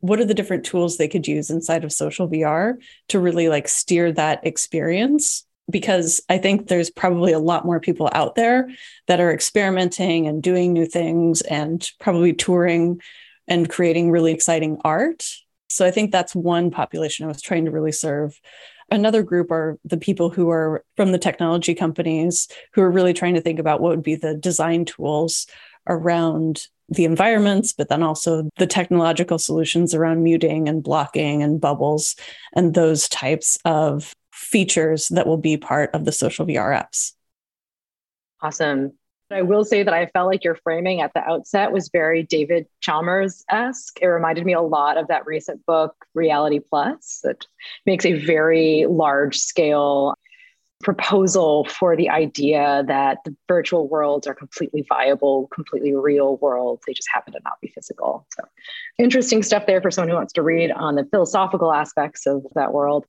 What 0.00 0.18
are 0.18 0.24
the 0.24 0.34
different 0.34 0.64
tools 0.64 0.96
they 0.96 1.06
could 1.06 1.28
use 1.28 1.50
inside 1.50 1.84
of 1.84 1.92
social 1.92 2.28
VR 2.28 2.74
to 3.08 3.20
really 3.20 3.48
like 3.48 3.68
steer 3.68 4.10
that 4.12 4.44
experience? 4.44 5.46
Because 5.70 6.20
I 6.28 6.38
think 6.38 6.66
there's 6.66 6.90
probably 6.90 7.32
a 7.32 7.38
lot 7.38 7.64
more 7.64 7.78
people 7.78 8.10
out 8.12 8.34
there 8.34 8.68
that 9.06 9.20
are 9.20 9.32
experimenting 9.32 10.26
and 10.26 10.42
doing 10.42 10.72
new 10.72 10.86
things 10.86 11.42
and 11.42 11.88
probably 12.00 12.32
touring 12.32 13.00
and 13.46 13.70
creating 13.70 14.10
really 14.10 14.32
exciting 14.32 14.78
art 14.84 15.24
so 15.70 15.86
I 15.86 15.92
think 15.92 16.10
that's 16.10 16.34
one 16.34 16.70
population 16.70 17.24
I 17.24 17.28
was 17.28 17.40
trying 17.40 17.64
to 17.64 17.70
really 17.70 17.92
serve. 17.92 18.38
Another 18.90 19.22
group 19.22 19.52
are 19.52 19.78
the 19.84 19.96
people 19.96 20.28
who 20.28 20.50
are 20.50 20.84
from 20.96 21.12
the 21.12 21.18
technology 21.18 21.74
companies 21.74 22.48
who 22.72 22.82
are 22.82 22.90
really 22.90 23.12
trying 23.12 23.34
to 23.34 23.40
think 23.40 23.60
about 23.60 23.80
what 23.80 23.90
would 23.90 24.02
be 24.02 24.16
the 24.16 24.34
design 24.34 24.84
tools 24.84 25.46
around 25.86 26.66
the 26.88 27.04
environments, 27.04 27.72
but 27.72 27.88
then 27.88 28.02
also 28.02 28.50
the 28.58 28.66
technological 28.66 29.38
solutions 29.38 29.94
around 29.94 30.24
muting 30.24 30.68
and 30.68 30.82
blocking 30.82 31.40
and 31.40 31.60
bubbles 31.60 32.16
and 32.52 32.74
those 32.74 33.08
types 33.08 33.56
of 33.64 34.12
features 34.32 35.06
that 35.08 35.28
will 35.28 35.38
be 35.38 35.56
part 35.56 35.94
of 35.94 36.04
the 36.04 36.10
social 36.10 36.44
VR 36.44 36.76
apps. 36.76 37.12
Awesome. 38.42 38.94
I 39.30 39.42
will 39.42 39.64
say 39.64 39.82
that 39.82 39.94
I 39.94 40.06
felt 40.06 40.26
like 40.26 40.42
your 40.42 40.56
framing 40.56 41.00
at 41.00 41.12
the 41.14 41.20
outset 41.20 41.72
was 41.72 41.88
very 41.92 42.24
David 42.24 42.66
Chalmers 42.80 43.44
esque. 43.48 43.98
It 44.02 44.06
reminded 44.06 44.44
me 44.44 44.54
a 44.54 44.60
lot 44.60 44.96
of 44.96 45.08
that 45.08 45.26
recent 45.26 45.64
book, 45.66 45.94
Reality 46.14 46.58
Plus, 46.58 47.20
that 47.22 47.46
makes 47.86 48.04
a 48.04 48.24
very 48.24 48.86
large 48.88 49.38
scale 49.38 50.14
proposal 50.82 51.66
for 51.66 51.94
the 51.94 52.08
idea 52.08 52.82
that 52.86 53.18
the 53.24 53.36
virtual 53.46 53.86
worlds 53.88 54.26
are 54.26 54.34
completely 54.34 54.84
viable, 54.88 55.46
completely 55.52 55.94
real 55.94 56.38
worlds. 56.38 56.82
They 56.86 56.94
just 56.94 57.08
happen 57.12 57.34
to 57.34 57.40
not 57.44 57.60
be 57.60 57.68
physical. 57.68 58.26
So, 58.34 58.44
interesting 58.98 59.42
stuff 59.42 59.66
there 59.66 59.82
for 59.82 59.90
someone 59.90 60.08
who 60.08 60.16
wants 60.16 60.32
to 60.34 60.42
read 60.42 60.70
on 60.70 60.94
the 60.94 61.04
philosophical 61.04 61.72
aspects 61.72 62.26
of 62.26 62.46
that 62.54 62.72
world. 62.72 63.04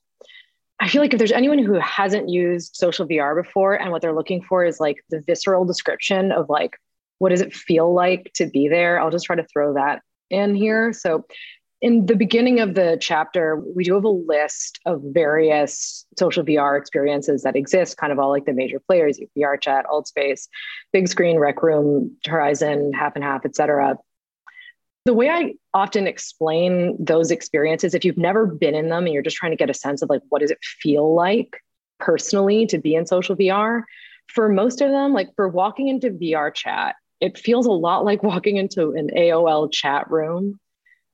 I 0.82 0.88
feel 0.88 1.02
like 1.04 1.14
if 1.14 1.20
there's 1.20 1.32
anyone 1.32 1.60
who 1.60 1.76
hasn't 1.76 2.28
used 2.28 2.76
social 2.76 3.08
VR 3.08 3.42
before 3.42 3.76
and 3.76 3.92
what 3.92 4.02
they're 4.02 4.16
looking 4.16 4.42
for 4.42 4.66
is 4.66 4.80
like 4.80 4.98
the 5.12 5.22
visceral 5.22 5.64
description 5.64 6.32
of 6.32 6.50
like, 6.50 6.76
what 7.20 7.30
does 7.30 7.42
it 7.42 7.54
feel 7.54 7.94
like 7.94 8.32
to 8.34 8.48
be 8.48 8.68
there? 8.68 9.00
I'll 9.00 9.12
just 9.12 9.26
try 9.26 9.36
to 9.36 9.46
throw 9.46 9.76
that 9.76 10.02
in 10.32 10.56
here. 10.56 10.92
So, 10.92 11.26
in 11.82 12.06
the 12.06 12.16
beginning 12.16 12.60
of 12.60 12.76
the 12.76 12.98
chapter, 13.00 13.60
we 13.76 13.84
do 13.84 13.96
have 13.96 14.04
a 14.04 14.10
list 14.10 14.80
of 14.86 15.02
various 15.04 16.06
social 16.18 16.44
VR 16.44 16.78
experiences 16.78 17.42
that 17.42 17.56
exist, 17.56 17.98
kind 17.98 18.12
of 18.12 18.20
all 18.20 18.30
like 18.30 18.46
the 18.46 18.54
major 18.54 18.80
players, 18.80 19.20
VRChat, 19.36 19.86
Altspace, 19.86 20.48
big 20.94 21.08
screen, 21.08 21.40
Rec 21.40 21.62
Room, 21.64 22.16
Horizon, 22.28 22.92
half 22.94 23.16
and 23.16 23.24
half, 23.24 23.46
et 23.46 23.56
cetera. 23.56 23.98
The 25.06 25.14
way 25.14 25.30
I 25.30 25.54
often 25.74 26.06
explain 26.06 26.96
those 27.04 27.32
experiences, 27.32 27.96
if 27.96 28.06
you've 28.06 28.18
never 28.18 28.46
been 28.46 28.76
in 28.76 28.90
them 28.90 29.06
and 29.06 29.14
you're 29.14 29.24
just 29.24 29.38
trying 29.38 29.52
to 29.52 29.58
get 29.58 29.70
a 29.70 29.74
sense 29.74 30.02
of 30.02 30.10
like, 30.10 30.22
what 30.30 30.42
does 30.42 30.52
it 30.52 30.60
feel 30.64 31.16
like 31.16 31.58
personally 32.00 32.68
to 32.68 32.78
be 32.78 32.94
in 32.94 33.08
social 33.08 33.36
VR? 33.36 33.84
For 34.28 34.48
most 34.48 34.80
of 34.82 34.92
them, 34.92 35.14
like 35.14 35.30
for 35.36 35.48
walking 35.48 35.88
into 35.88 36.12
VRChat, 36.12 36.94
it 37.20 37.38
feels 37.38 37.66
a 37.66 37.72
lot 37.72 38.06
like 38.06 38.24
walking 38.24 38.58
into 38.58 38.92
an 38.92 39.10
AOL 39.16 39.72
chat 39.72 40.10
room 40.10 40.60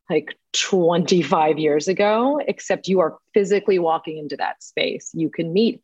like 0.10 0.38
25 0.54 1.60
years 1.60 1.88
ago, 1.88 2.42
except 2.48 2.88
you 2.88 3.00
are 3.00 3.18
physically 3.34 3.80
walking 3.80 4.18
into 4.18 4.38
that 4.38 4.64
space. 4.64 5.12
You 5.14 5.30
can 5.30 5.52
meet 5.52 5.82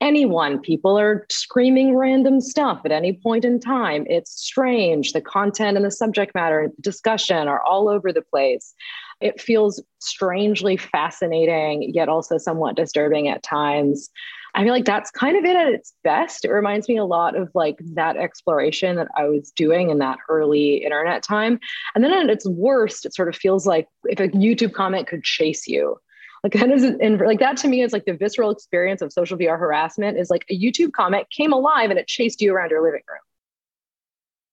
anyone. 0.00 0.60
People 0.60 0.98
are 0.98 1.26
screaming 1.30 1.96
random 1.96 2.40
stuff 2.40 2.80
at 2.84 2.92
any 2.92 3.14
point 3.14 3.44
in 3.44 3.60
time. 3.60 4.06
It's 4.08 4.32
strange. 4.32 5.12
The 5.12 5.20
content 5.20 5.76
and 5.76 5.86
the 5.86 5.90
subject 5.90 6.34
matter 6.34 6.70
discussion 6.80 7.48
are 7.48 7.62
all 7.62 7.88
over 7.88 8.12
the 8.12 8.22
place. 8.22 8.74
It 9.20 9.40
feels 9.40 9.82
strangely 10.00 10.76
fascinating, 10.76 11.94
yet 11.94 12.08
also 12.08 12.36
somewhat 12.36 12.76
disturbing 12.76 13.28
at 13.28 13.42
times. 13.42 14.10
I 14.54 14.62
feel 14.62 14.72
like 14.72 14.86
that's 14.86 15.10
kind 15.10 15.36
of 15.36 15.44
it 15.44 15.54
at 15.54 15.72
its 15.72 15.92
best. 16.02 16.44
It 16.44 16.50
reminds 16.50 16.88
me 16.88 16.96
a 16.96 17.04
lot 17.04 17.36
of 17.36 17.50
like 17.54 17.76
that 17.94 18.16
exploration 18.16 18.96
that 18.96 19.08
I 19.16 19.24
was 19.24 19.52
doing 19.54 19.90
in 19.90 19.98
that 19.98 20.18
early 20.30 20.76
internet 20.76 21.22
time. 21.22 21.60
And 21.94 22.02
then 22.02 22.12
at 22.12 22.30
its 22.30 22.48
worst, 22.48 23.04
it 23.04 23.14
sort 23.14 23.28
of 23.28 23.36
feels 23.36 23.66
like 23.66 23.86
if 24.04 24.18
a 24.18 24.28
YouTube 24.28 24.72
comment 24.72 25.08
could 25.08 25.24
chase 25.24 25.68
you. 25.68 25.98
Like 26.46 26.52
that 26.52 26.70
is 26.70 26.84
and 26.84 27.18
like 27.18 27.40
that 27.40 27.56
to 27.56 27.68
me 27.68 27.82
is 27.82 27.92
like 27.92 28.04
the 28.04 28.12
visceral 28.12 28.52
experience 28.52 29.02
of 29.02 29.12
social 29.12 29.36
VR 29.36 29.58
harassment 29.58 30.16
is 30.16 30.30
like 30.30 30.44
a 30.48 30.56
YouTube 30.56 30.92
comment 30.92 31.28
came 31.28 31.52
alive 31.52 31.90
and 31.90 31.98
it 31.98 32.06
chased 32.06 32.40
you 32.40 32.54
around 32.54 32.70
your 32.70 32.84
living 32.84 33.02
room. 33.08 33.18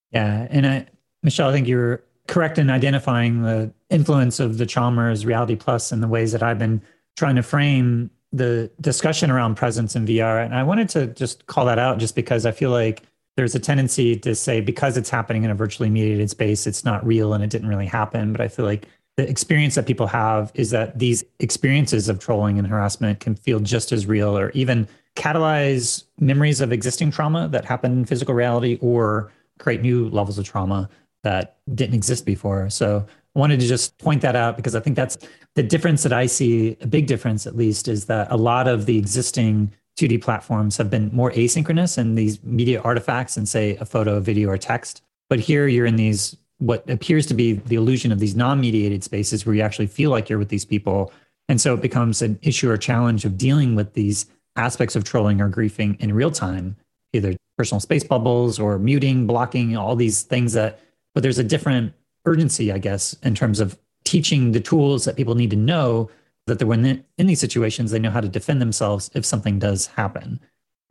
Yeah. 0.10 0.48
And 0.50 0.66
I 0.66 0.88
Michelle, 1.22 1.50
I 1.50 1.52
think 1.52 1.68
you're 1.68 2.02
correct 2.28 2.58
in 2.58 2.72
identifying 2.72 3.44
the 3.44 3.72
influence 3.92 4.40
of 4.40 4.58
the 4.58 4.66
Chalmers 4.66 5.24
Reality 5.24 5.56
Plus 5.56 5.92
and 5.92 6.02
the 6.02 6.08
ways 6.08 6.32
that 6.32 6.42
I've 6.42 6.58
been 6.58 6.82
trying 7.16 7.36
to 7.36 7.44
frame 7.44 8.10
the 8.32 8.72
discussion 8.82 9.30
around 9.30 9.54
presence 9.54 9.96
in 9.96 10.08
VR. 10.08 10.44
And 10.44 10.56
I 10.56 10.64
wanted 10.64 10.90
to 10.90 11.06
just 11.06 11.46
call 11.46 11.66
that 11.66 11.78
out 11.78 12.00
just 12.00 12.16
because 12.16 12.48
I 12.48 12.52
feel 12.52 12.72
like 12.72 13.04
there's 13.38 13.54
a 13.54 13.60
tendency 13.60 14.16
to 14.16 14.34
say 14.34 14.62
because 14.62 14.98
it's 14.98 15.12
happening 15.12 15.44
in 15.44 15.52
a 15.52 15.56
virtually 15.56 15.92
mediated 15.92 16.32
space, 16.32 16.66
it's 16.66 16.84
not 16.84 17.06
real 17.06 17.36
and 17.36 17.44
it 17.44 17.52
didn't 17.52 17.70
really 17.70 17.86
happen. 17.86 18.32
But 18.32 18.42
I 18.42 18.48
feel 18.48 18.66
like 18.66 18.88
the 19.18 19.30
experience 19.30 19.76
that 19.76 19.86
people 19.86 20.08
have 20.08 20.52
is 20.56 20.72
that 20.72 20.98
these 20.98 21.24
experiences 21.40 22.10
of 22.10 22.20
trolling 22.20 22.58
and 22.58 22.68
harassment 22.68 23.20
can 23.20 23.36
feel 23.36 23.60
just 23.60 23.92
as 23.92 24.06
real 24.08 24.36
or 24.38 24.50
even 24.52 24.88
catalyze 25.16 26.06
memories 26.20 26.62
of 26.62 26.72
existing 26.72 27.12
trauma 27.12 27.48
that 27.50 27.66
happened 27.66 27.98
in 27.98 28.06
physical 28.06 28.34
reality 28.34 28.80
or 28.82 29.32
create 29.60 29.82
new 29.82 30.10
levels 30.10 30.40
of 30.40 30.46
trauma 30.46 30.90
that 31.22 31.58
didn't 31.76 31.94
exist 31.94 32.26
before. 32.26 32.70
So 32.70 33.06
I 33.36 33.40
wanted 33.40 33.60
to 33.60 33.68
just 33.68 33.98
point 34.00 34.22
that 34.22 34.36
out 34.36 34.58
because 34.58 34.76
I 34.76 34.80
think 34.80 34.96
that's 34.96 35.18
the 35.56 35.64
difference 35.64 36.04
that 36.04 36.14
I 36.14 36.26
see, 36.26 36.76
a 36.82 36.88
big 36.88 37.06
difference 37.06 37.46
at 37.46 37.56
least, 37.56 37.88
is 37.88 38.06
that 38.06 38.32
a 38.32 38.38
lot 38.38 38.68
of 38.68 38.88
the 38.88 38.98
existing 38.98 39.72
2D 39.98 40.22
platforms 40.22 40.76
have 40.78 40.90
been 40.90 41.12
more 41.14 41.32
asynchronous 41.32 41.98
and 42.00 42.18
these 42.18 42.44
media 42.44 42.82
artifacts 42.82 43.38
and 43.38 43.48
say 43.48 43.76
a 43.78 43.86
photo, 43.86 44.20
video, 44.20 44.50
or 44.50 44.58
text. 44.58 45.04
But 45.30 45.40
here 45.40 45.68
you're 45.68 45.86
in 45.86 45.96
these 45.96 46.36
what 46.64 46.90
appears 46.90 47.26
to 47.28 47.34
be 47.34 47.54
the 47.54 47.76
illusion 47.76 48.12
of 48.12 48.20
these 48.20 48.36
non-mediated 48.36 49.04
spaces 49.04 49.46
where 49.46 49.54
you 49.54 49.62
actually 49.62 49.88
feel 49.88 50.10
like 50.10 50.30
you're 50.30 50.40
with 50.40 50.50
these 50.50 50.64
people. 50.64 51.12
And 51.50 51.60
so 51.60 51.74
it 51.74 51.82
becomes 51.82 52.22
an 52.22 52.40
issue 52.42 52.70
or 52.70 52.78
challenge 52.78 53.26
of 53.26 53.38
dealing 53.38 53.76
with 53.76 53.94
these 53.94 54.28
aspects 54.56 54.96
of 54.96 55.04
trolling 55.04 55.42
or 55.42 55.50
griefing 55.50 56.00
in 56.00 56.14
real 56.14 56.32
time, 56.32 56.78
either 57.12 57.36
personal 57.58 57.82
space 57.82 58.04
bubbles 58.04 58.60
or 58.60 58.80
muting, 58.80 59.28
blocking, 59.28 59.76
all 59.76 59.96
these 59.96 60.24
things 60.24 60.54
that, 60.54 60.80
but 61.14 61.22
there's 61.22 61.38
a 61.38 61.44
different 61.44 61.94
urgency, 62.26 62.72
I 62.72 62.78
guess, 62.78 63.14
in 63.24 63.36
terms 63.36 63.60
of 63.60 63.78
teaching 64.06 64.54
the 64.54 64.62
tools 64.62 65.04
that 65.04 65.18
people 65.18 65.36
need 65.36 65.50
to 65.50 65.58
know 65.58 66.10
that 66.48 66.60
they're 66.60 66.68
when 66.68 67.04
in 67.18 67.28
these 67.28 67.40
situations, 67.40 67.92
they 67.92 68.00
know 68.00 68.10
how 68.10 68.22
to 68.22 68.30
defend 68.30 68.62
themselves 68.62 69.10
if 69.14 69.26
something 69.26 69.60
does 69.60 69.88
happen. 69.88 70.40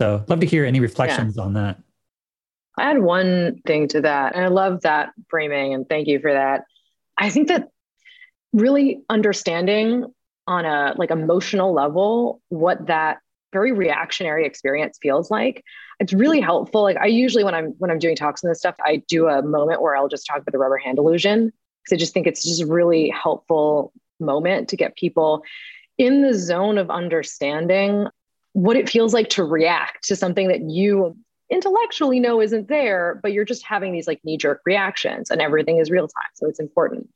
So, 0.01 0.25
love 0.29 0.41
to 0.41 0.47
hear 0.47 0.65
any 0.65 0.81
reflections 0.81 1.37
yeah. 1.37 1.43
on 1.43 1.53
that. 1.55 1.79
I 2.79 2.85
had 2.89 2.99
one 2.99 3.61
thing 3.67 3.89
to 3.89 4.01
that, 4.03 4.35
and 4.35 4.45
I 4.45 4.49
love 4.49 4.83
that 4.83 5.13
framing, 5.29 5.75
and 5.75 5.89
thank 5.89 6.09
you 6.09 6.21
for 6.21 6.33
that. 6.33 6.65
I 7.19 7.31
think 7.31 7.49
that 7.49 7.69
really 8.53 9.03
understanding 9.09 10.07
on 10.47 10.65
a 10.65 10.95
like 10.97 11.11
emotional 11.11 11.73
level 11.73 12.41
what 12.49 12.87
that 12.87 13.19
very 13.53 13.73
reactionary 13.73 14.47
experience 14.47 14.99
feels 15.01 15.31
like 15.31 15.63
it's 16.01 16.13
really 16.13 16.41
helpful 16.41 16.83
like 16.83 16.97
i 16.97 17.07
usually 17.07 17.45
when 17.45 17.55
i'm 17.55 17.67
when 17.79 17.91
i'm 17.91 17.99
doing 17.99 18.17
talks 18.17 18.43
and 18.43 18.51
this 18.51 18.59
stuff 18.59 18.75
i 18.85 18.97
do 19.09 19.29
a 19.29 19.43
moment 19.43 19.81
where 19.81 19.95
i'll 19.95 20.09
just 20.09 20.27
talk 20.27 20.39
about 20.39 20.51
the 20.51 20.59
rubber 20.59 20.77
hand 20.77 20.99
illusion 20.99 21.53
because 21.83 21.97
i 21.97 21.97
just 21.97 22.13
think 22.13 22.27
it's 22.27 22.43
just 22.43 22.63
a 22.63 22.67
really 22.67 23.09
helpful 23.11 23.93
moment 24.19 24.69
to 24.69 24.77
get 24.77 24.97
people 24.97 25.43
in 25.99 26.23
the 26.23 26.35
zone 26.35 26.79
of 26.79 26.91
understanding 26.91 28.07
what 28.53 28.77
it 28.77 28.89
feels 28.89 29.15
like 29.15 29.29
to 29.29 29.45
react 29.45 30.05
to 30.05 30.17
something 30.17 30.49
that 30.49 30.63
you 30.63 31.17
intellectually 31.53 32.19
know 32.19 32.41
isn't 32.41 32.69
there 32.69 33.21
but 33.23 33.33
you're 33.33 33.45
just 33.45 33.65
having 33.65 33.93
these 33.93 34.07
like 34.07 34.21
knee 34.25 34.37
jerk 34.37 34.61
reactions 34.65 35.31
and 35.31 35.41
everything 35.41 35.79
is 35.79 35.91
real 35.91 36.09
time 36.09 36.31
so 36.35 36.49
it's 36.49 36.59
important 36.59 37.09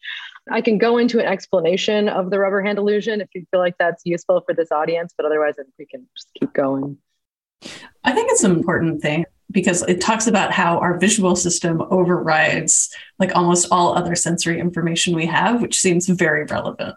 I 0.50 0.60
can 0.60 0.78
go 0.78 0.98
into 0.98 1.18
an 1.18 1.26
explanation 1.26 2.08
of 2.08 2.30
the 2.30 2.38
rubber 2.38 2.62
hand 2.62 2.78
illusion 2.78 3.20
if 3.20 3.28
you 3.34 3.44
feel 3.50 3.60
like 3.60 3.76
that's 3.78 4.02
useful 4.04 4.42
for 4.46 4.54
this 4.54 4.70
audience, 4.70 5.12
but 5.16 5.26
otherwise, 5.26 5.54
we 5.78 5.86
can 5.86 6.06
just 6.16 6.30
keep 6.38 6.52
going. 6.52 6.98
I 8.04 8.12
think 8.12 8.30
it's 8.30 8.44
an 8.44 8.52
important 8.52 9.02
thing 9.02 9.24
because 9.50 9.82
it 9.82 10.00
talks 10.00 10.26
about 10.26 10.52
how 10.52 10.78
our 10.78 10.98
visual 10.98 11.34
system 11.34 11.82
overrides 11.90 12.94
like 13.18 13.34
almost 13.34 13.68
all 13.70 13.96
other 13.96 14.14
sensory 14.14 14.60
information 14.60 15.16
we 15.16 15.26
have, 15.26 15.62
which 15.62 15.78
seems 15.78 16.08
very 16.08 16.44
relevant. 16.44 16.94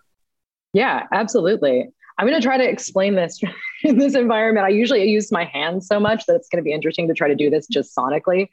Yeah, 0.73 1.07
absolutely. 1.11 1.89
I'm 2.19 2.27
going 2.27 2.39
to 2.39 2.45
try 2.45 2.57
to 2.57 2.69
explain 2.69 3.15
this 3.15 3.39
in 3.83 3.97
this 3.97 4.13
environment. 4.13 4.65
I 4.65 4.69
usually 4.69 5.09
use 5.09 5.31
my 5.31 5.45
hands 5.45 5.87
so 5.87 5.99
much 5.99 6.25
that 6.25 6.35
it's 6.35 6.49
going 6.49 6.61
to 6.61 6.65
be 6.65 6.73
interesting 6.73 7.07
to 7.07 7.13
try 7.13 7.29
to 7.29 7.35
do 7.35 7.49
this 7.49 7.65
just 7.65 7.95
sonically. 7.95 8.49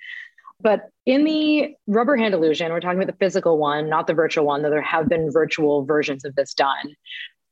But 0.60 0.88
in 1.04 1.24
the 1.24 1.74
rubber 1.88 2.16
hand 2.16 2.32
illusion, 2.32 2.72
we're 2.72 2.80
talking 2.80 3.02
about 3.02 3.12
the 3.12 3.18
physical 3.18 3.58
one, 3.58 3.90
not 3.90 4.06
the 4.06 4.14
virtual 4.14 4.46
one, 4.46 4.62
though 4.62 4.70
there 4.70 4.80
have 4.80 5.08
been 5.08 5.30
virtual 5.30 5.84
versions 5.84 6.24
of 6.24 6.34
this 6.36 6.54
done. 6.54 6.94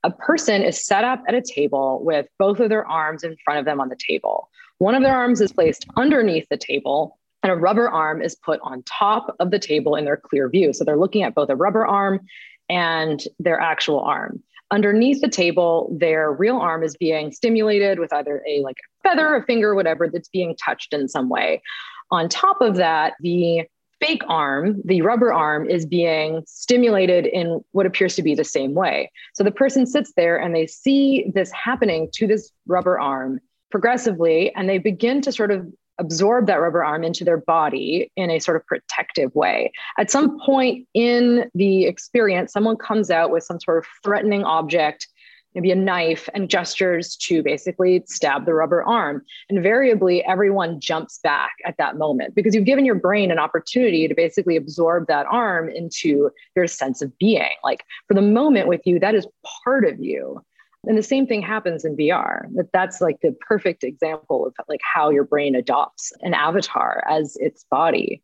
A 0.04 0.10
person 0.10 0.62
is 0.62 0.84
set 0.84 1.02
up 1.04 1.22
at 1.26 1.34
a 1.34 1.42
table 1.42 2.00
with 2.04 2.26
both 2.38 2.60
of 2.60 2.68
their 2.68 2.86
arms 2.86 3.24
in 3.24 3.36
front 3.44 3.58
of 3.58 3.64
them 3.64 3.80
on 3.80 3.88
the 3.88 3.96
table. 3.96 4.48
One 4.78 4.94
of 4.94 5.02
their 5.02 5.14
arms 5.14 5.40
is 5.40 5.52
placed 5.52 5.86
underneath 5.96 6.46
the 6.48 6.56
table, 6.56 7.18
and 7.42 7.50
a 7.50 7.56
rubber 7.56 7.88
arm 7.88 8.22
is 8.22 8.36
put 8.36 8.60
on 8.62 8.84
top 8.84 9.34
of 9.40 9.50
the 9.50 9.58
table 9.58 9.96
in 9.96 10.04
their 10.04 10.16
clear 10.16 10.48
view. 10.48 10.72
So 10.72 10.84
they're 10.84 10.96
looking 10.96 11.24
at 11.24 11.34
both 11.34 11.50
a 11.50 11.56
rubber 11.56 11.84
arm 11.84 12.20
and 12.68 13.22
their 13.38 13.60
actual 13.60 14.00
arm. 14.00 14.42
Underneath 14.74 15.20
the 15.20 15.28
table, 15.28 15.96
their 16.00 16.32
real 16.32 16.56
arm 16.56 16.82
is 16.82 16.96
being 16.96 17.30
stimulated 17.30 18.00
with 18.00 18.12
either 18.12 18.42
a 18.48 18.60
like 18.62 18.74
a 18.74 19.08
feather, 19.08 19.36
a 19.36 19.44
finger, 19.44 19.72
whatever 19.76 20.08
that's 20.08 20.28
being 20.28 20.56
touched 20.56 20.92
in 20.92 21.06
some 21.06 21.28
way. 21.28 21.62
On 22.10 22.28
top 22.28 22.60
of 22.60 22.74
that, 22.74 23.12
the 23.20 23.62
fake 24.00 24.22
arm, 24.26 24.82
the 24.84 25.00
rubber 25.02 25.32
arm, 25.32 25.70
is 25.70 25.86
being 25.86 26.42
stimulated 26.48 27.24
in 27.24 27.62
what 27.70 27.86
appears 27.86 28.16
to 28.16 28.22
be 28.24 28.34
the 28.34 28.42
same 28.42 28.74
way. 28.74 29.12
So 29.34 29.44
the 29.44 29.52
person 29.52 29.86
sits 29.86 30.12
there 30.16 30.36
and 30.36 30.52
they 30.52 30.66
see 30.66 31.30
this 31.32 31.52
happening 31.52 32.08
to 32.14 32.26
this 32.26 32.50
rubber 32.66 32.98
arm 32.98 33.38
progressively, 33.70 34.52
and 34.56 34.68
they 34.68 34.78
begin 34.78 35.20
to 35.20 35.30
sort 35.30 35.52
of 35.52 35.72
absorb 35.98 36.46
that 36.46 36.60
rubber 36.60 36.84
arm 36.84 37.04
into 37.04 37.24
their 37.24 37.38
body 37.38 38.10
in 38.16 38.30
a 38.30 38.38
sort 38.38 38.56
of 38.56 38.66
protective 38.66 39.34
way. 39.34 39.72
At 39.98 40.10
some 40.10 40.38
point 40.40 40.86
in 40.94 41.50
the 41.54 41.84
experience, 41.86 42.52
someone 42.52 42.76
comes 42.76 43.10
out 43.10 43.30
with 43.30 43.44
some 43.44 43.60
sort 43.60 43.78
of 43.78 43.86
threatening 44.02 44.44
object 44.44 45.06
maybe 45.54 45.70
a 45.70 45.76
knife 45.76 46.28
and 46.34 46.50
gestures 46.50 47.16
to 47.16 47.42
basically 47.42 48.02
stab 48.06 48.44
the 48.44 48.54
rubber 48.54 48.82
arm. 48.82 49.22
Invariably, 49.48 50.24
everyone 50.24 50.80
jumps 50.80 51.18
back 51.22 51.52
at 51.64 51.76
that 51.78 51.96
moment 51.96 52.34
because 52.34 52.54
you've 52.54 52.64
given 52.64 52.84
your 52.84 52.96
brain 52.96 53.30
an 53.30 53.38
opportunity 53.38 54.08
to 54.08 54.14
basically 54.14 54.56
absorb 54.56 55.06
that 55.06 55.26
arm 55.30 55.68
into 55.68 56.30
your 56.56 56.66
sense 56.66 57.02
of 57.02 57.16
being. 57.18 57.50
Like 57.62 57.84
for 58.08 58.14
the 58.14 58.22
moment 58.22 58.68
with 58.68 58.80
you, 58.84 58.98
that 58.98 59.14
is 59.14 59.26
part 59.64 59.84
of 59.84 60.00
you. 60.00 60.44
And 60.86 60.98
the 60.98 61.02
same 61.02 61.26
thing 61.26 61.42
happens 61.42 61.84
in 61.84 61.96
VR. 61.96 62.46
That 62.54 62.72
that's 62.72 63.00
like 63.00 63.20
the 63.20 63.34
perfect 63.40 63.84
example 63.84 64.46
of 64.46 64.54
like 64.68 64.80
how 64.82 65.10
your 65.10 65.24
brain 65.24 65.54
adopts 65.54 66.12
an 66.20 66.34
avatar 66.34 67.02
as 67.08 67.36
its 67.40 67.64
body. 67.70 68.22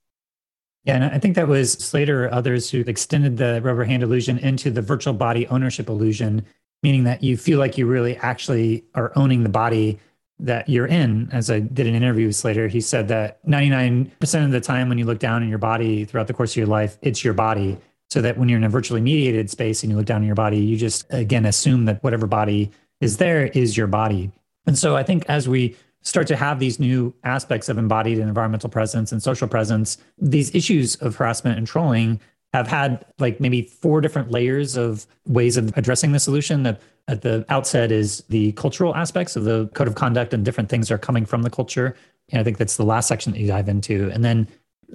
Yeah, 0.84 0.94
and 0.96 1.04
I 1.04 1.18
think 1.18 1.36
that 1.36 1.48
was 1.48 1.72
Slater 1.72 2.24
or 2.24 2.32
others 2.32 2.70
who 2.70 2.80
extended 2.80 3.36
the 3.36 3.60
rubber 3.62 3.84
hand 3.84 4.02
illusion 4.02 4.38
into 4.38 4.70
the 4.70 4.80
virtual 4.80 5.12
body 5.12 5.46
ownership 5.48 5.88
illusion 5.88 6.46
meaning 6.82 7.04
that 7.04 7.22
you 7.22 7.36
feel 7.36 7.58
like 7.58 7.76
you 7.76 7.86
really 7.86 8.16
actually 8.18 8.84
are 8.94 9.12
owning 9.16 9.42
the 9.42 9.48
body 9.48 9.98
that 10.38 10.68
you're 10.68 10.86
in. 10.86 11.28
As 11.32 11.50
I 11.50 11.60
did 11.60 11.86
an 11.86 11.94
interview 11.94 12.26
with 12.26 12.36
Slater, 12.36 12.68
he 12.68 12.80
said 12.80 13.08
that 13.08 13.44
99% 13.46 14.44
of 14.44 14.50
the 14.50 14.60
time 14.60 14.88
when 14.88 14.96
you 14.96 15.04
look 15.04 15.18
down 15.18 15.42
in 15.42 15.48
your 15.48 15.58
body 15.58 16.04
throughout 16.04 16.26
the 16.26 16.32
course 16.32 16.52
of 16.52 16.56
your 16.56 16.66
life, 16.66 16.96
it's 17.02 17.22
your 17.22 17.34
body. 17.34 17.78
So 18.10 18.20
that 18.22 18.38
when 18.38 18.48
you're 18.48 18.58
in 18.58 18.64
a 18.64 18.68
virtually 18.68 19.00
mediated 19.00 19.50
space 19.50 19.82
and 19.82 19.90
you 19.90 19.96
look 19.96 20.06
down 20.06 20.22
in 20.22 20.26
your 20.26 20.34
body, 20.34 20.58
you 20.58 20.76
just 20.76 21.06
again 21.10 21.46
assume 21.46 21.84
that 21.84 22.02
whatever 22.02 22.26
body 22.26 22.70
is 23.00 23.18
there 23.18 23.46
is 23.46 23.76
your 23.76 23.86
body. 23.86 24.30
And 24.66 24.76
so 24.76 24.96
I 24.96 25.02
think 25.02 25.24
as 25.28 25.48
we 25.48 25.76
start 26.02 26.26
to 26.28 26.36
have 26.36 26.58
these 26.58 26.80
new 26.80 27.14
aspects 27.24 27.68
of 27.68 27.78
embodied 27.78 28.18
and 28.18 28.28
environmental 28.28 28.70
presence 28.70 29.12
and 29.12 29.22
social 29.22 29.46
presence, 29.46 29.98
these 30.18 30.54
issues 30.54 30.96
of 30.96 31.16
harassment 31.16 31.58
and 31.58 31.66
trolling 31.66 32.20
have 32.52 32.66
had 32.66 33.04
like 33.18 33.40
maybe 33.40 33.62
four 33.62 34.00
different 34.00 34.30
layers 34.30 34.76
of 34.76 35.06
ways 35.26 35.56
of 35.56 35.76
addressing 35.76 36.12
the 36.12 36.18
solution 36.18 36.62
that 36.64 36.80
at 37.06 37.22
the 37.22 37.44
outset 37.48 37.92
is 37.92 38.24
the 38.28 38.52
cultural 38.52 38.94
aspects 38.94 39.36
of 39.36 39.44
the 39.44 39.68
code 39.74 39.88
of 39.88 39.94
conduct 39.94 40.34
and 40.34 40.44
different 40.44 40.68
things 40.68 40.90
are 40.90 40.98
coming 40.98 41.24
from 41.24 41.42
the 41.42 41.50
culture. 41.50 41.94
And 42.30 42.40
i 42.40 42.44
think 42.44 42.58
that's 42.58 42.76
the 42.76 42.84
last 42.84 43.08
section 43.08 43.32
that 43.32 43.38
you 43.38 43.46
dive 43.46 43.68
into. 43.68 44.10
And 44.10 44.24
then 44.24 44.48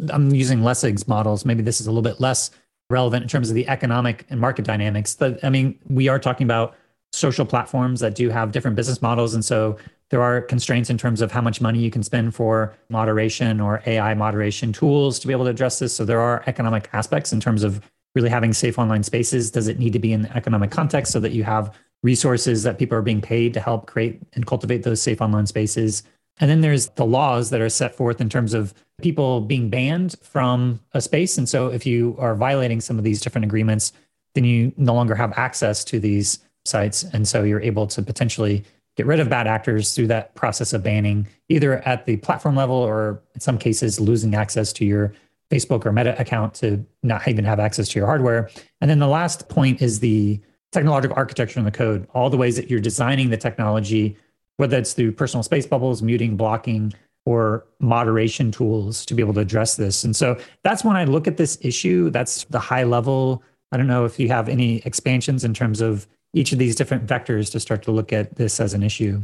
i'm 0.09 0.33
using 0.33 0.63
lessig's 0.63 1.07
models. 1.07 1.45
Maybe 1.45 1.63
this 1.63 1.79
is 1.79 1.87
a 1.87 1.91
little 1.91 2.01
bit 2.01 2.19
less 2.19 2.51
relevant 2.89 3.23
in 3.23 3.29
terms 3.29 3.49
of 3.49 3.55
the 3.55 3.67
economic 3.67 4.25
and 4.29 4.39
market 4.39 4.65
dynamics 4.65 5.15
but 5.15 5.43
i 5.43 5.49
mean 5.49 5.77
we 5.89 6.07
are 6.07 6.19
talking 6.19 6.45
about 6.45 6.75
social 7.13 7.45
platforms 7.45 7.99
that 7.99 8.13
do 8.13 8.29
have 8.29 8.51
different 8.51 8.75
business 8.75 9.01
models 9.01 9.33
and 9.33 9.43
so 9.43 9.77
there 10.09 10.21
are 10.21 10.41
constraints 10.41 10.89
in 10.89 10.97
terms 10.97 11.21
of 11.21 11.31
how 11.31 11.41
much 11.41 11.61
money 11.61 11.79
you 11.79 11.89
can 11.89 12.03
spend 12.03 12.35
for 12.35 12.75
moderation 12.89 13.59
or 13.59 13.81
AI 13.85 14.13
moderation 14.13 14.71
tools 14.71 15.19
to 15.19 15.27
be 15.27 15.33
able 15.33 15.45
to 15.45 15.49
address 15.49 15.79
this. 15.79 15.95
So 15.95 16.05
there 16.05 16.19
are 16.19 16.43
economic 16.47 16.89
aspects 16.93 17.33
in 17.33 17.39
terms 17.39 17.63
of 17.63 17.81
really 18.13 18.29
having 18.29 18.53
safe 18.53 18.77
online 18.77 19.03
spaces. 19.03 19.51
Does 19.51 19.67
it 19.67 19.79
need 19.79 19.93
to 19.93 19.99
be 19.99 20.13
in 20.13 20.21
the 20.23 20.37
economic 20.37 20.71
context 20.71 21.11
so 21.11 21.19
that 21.19 21.31
you 21.31 21.43
have 21.43 21.75
resources 22.03 22.63
that 22.63 22.77
people 22.77 22.97
are 22.97 23.01
being 23.01 23.21
paid 23.21 23.53
to 23.55 23.59
help 23.59 23.87
create 23.87 24.21
and 24.33 24.45
cultivate 24.45 24.83
those 24.83 25.01
safe 25.01 25.21
online 25.21 25.47
spaces? 25.47 26.03
And 26.39 26.49
then 26.49 26.61
there's 26.61 26.89
the 26.89 27.05
laws 27.05 27.49
that 27.49 27.61
are 27.61 27.69
set 27.69 27.95
forth 27.95 28.19
in 28.19 28.29
terms 28.29 28.53
of 28.53 28.73
people 29.01 29.41
being 29.41 29.69
banned 29.69 30.15
from 30.21 30.79
a 30.93 31.01
space. 31.01 31.37
And 31.37 31.47
so 31.47 31.67
if 31.67 31.85
you 31.85 32.15
are 32.19 32.35
violating 32.35 32.81
some 32.81 32.97
of 32.97 33.03
these 33.03 33.21
different 33.21 33.45
agreements, 33.45 33.93
then 34.33 34.43
you 34.43 34.73
no 34.77 34.93
longer 34.93 35.15
have 35.15 35.33
access 35.37 35.83
to 35.85 35.99
these 35.99 36.39
sites. 36.65 37.03
And 37.03 37.27
so 37.27 37.43
you're 37.43 37.61
able 37.61 37.87
to 37.87 38.01
potentially 38.01 38.63
get 38.97 39.05
rid 39.05 39.19
of 39.19 39.29
bad 39.29 39.47
actors 39.47 39.93
through 39.93 40.07
that 40.07 40.35
process 40.35 40.73
of 40.73 40.83
banning, 40.83 41.27
either 41.49 41.79
at 41.87 42.05
the 42.05 42.17
platform 42.17 42.55
level 42.55 42.75
or 42.75 43.21
in 43.33 43.41
some 43.41 43.57
cases 43.57 43.99
losing 43.99 44.35
access 44.35 44.71
to 44.73 44.85
your 44.85 45.13
Facebook 45.51 45.85
or 45.85 45.91
Meta 45.91 46.19
account 46.19 46.53
to 46.55 46.83
not 47.03 47.27
even 47.27 47.45
have 47.45 47.59
access 47.59 47.89
to 47.89 47.99
your 47.99 48.07
hardware. 48.07 48.49
And 48.81 48.89
then 48.89 48.99
the 48.99 49.07
last 49.07 49.47
point 49.47 49.81
is 49.81 49.99
the 49.99 50.39
technological 50.71 51.15
architecture 51.15 51.59
in 51.59 51.65
the 51.65 51.71
code, 51.71 52.07
all 52.13 52.29
the 52.29 52.37
ways 52.37 52.55
that 52.55 52.69
you're 52.69 52.79
designing 52.79 53.29
the 53.29 53.37
technology, 53.37 54.17
whether 54.57 54.77
it's 54.77 54.93
through 54.93 55.11
personal 55.11 55.43
space 55.43 55.65
bubbles, 55.65 56.01
muting, 56.01 56.37
blocking, 56.37 56.93
or 57.25 57.65
moderation 57.79 58.51
tools 58.51 59.05
to 59.05 59.13
be 59.13 59.21
able 59.21 59.33
to 59.33 59.39
address 59.39 59.75
this. 59.75 60.03
And 60.03 60.15
so 60.15 60.39
that's 60.63 60.83
when 60.83 60.95
I 60.95 61.05
look 61.05 61.27
at 61.27 61.37
this 61.37 61.57
issue. 61.61 62.09
That's 62.11 62.43
the 62.45 62.59
high 62.59 62.83
level. 62.83 63.43
I 63.71 63.77
don't 63.77 63.87
know 63.87 64.05
if 64.05 64.19
you 64.19 64.27
have 64.29 64.47
any 64.47 64.77
expansions 64.85 65.43
in 65.43 65.53
terms 65.53 65.81
of 65.81 66.07
each 66.35 66.51
of 66.51 66.59
these 66.59 66.75
different 66.75 67.07
vectors 67.07 67.49
to 67.53 67.59
start 67.59 67.81
to 67.83 67.91
look 67.91 68.13
at 68.13 68.35
this 68.35 68.59
as 68.59 68.73
an 68.73 68.83
issue? 68.83 69.23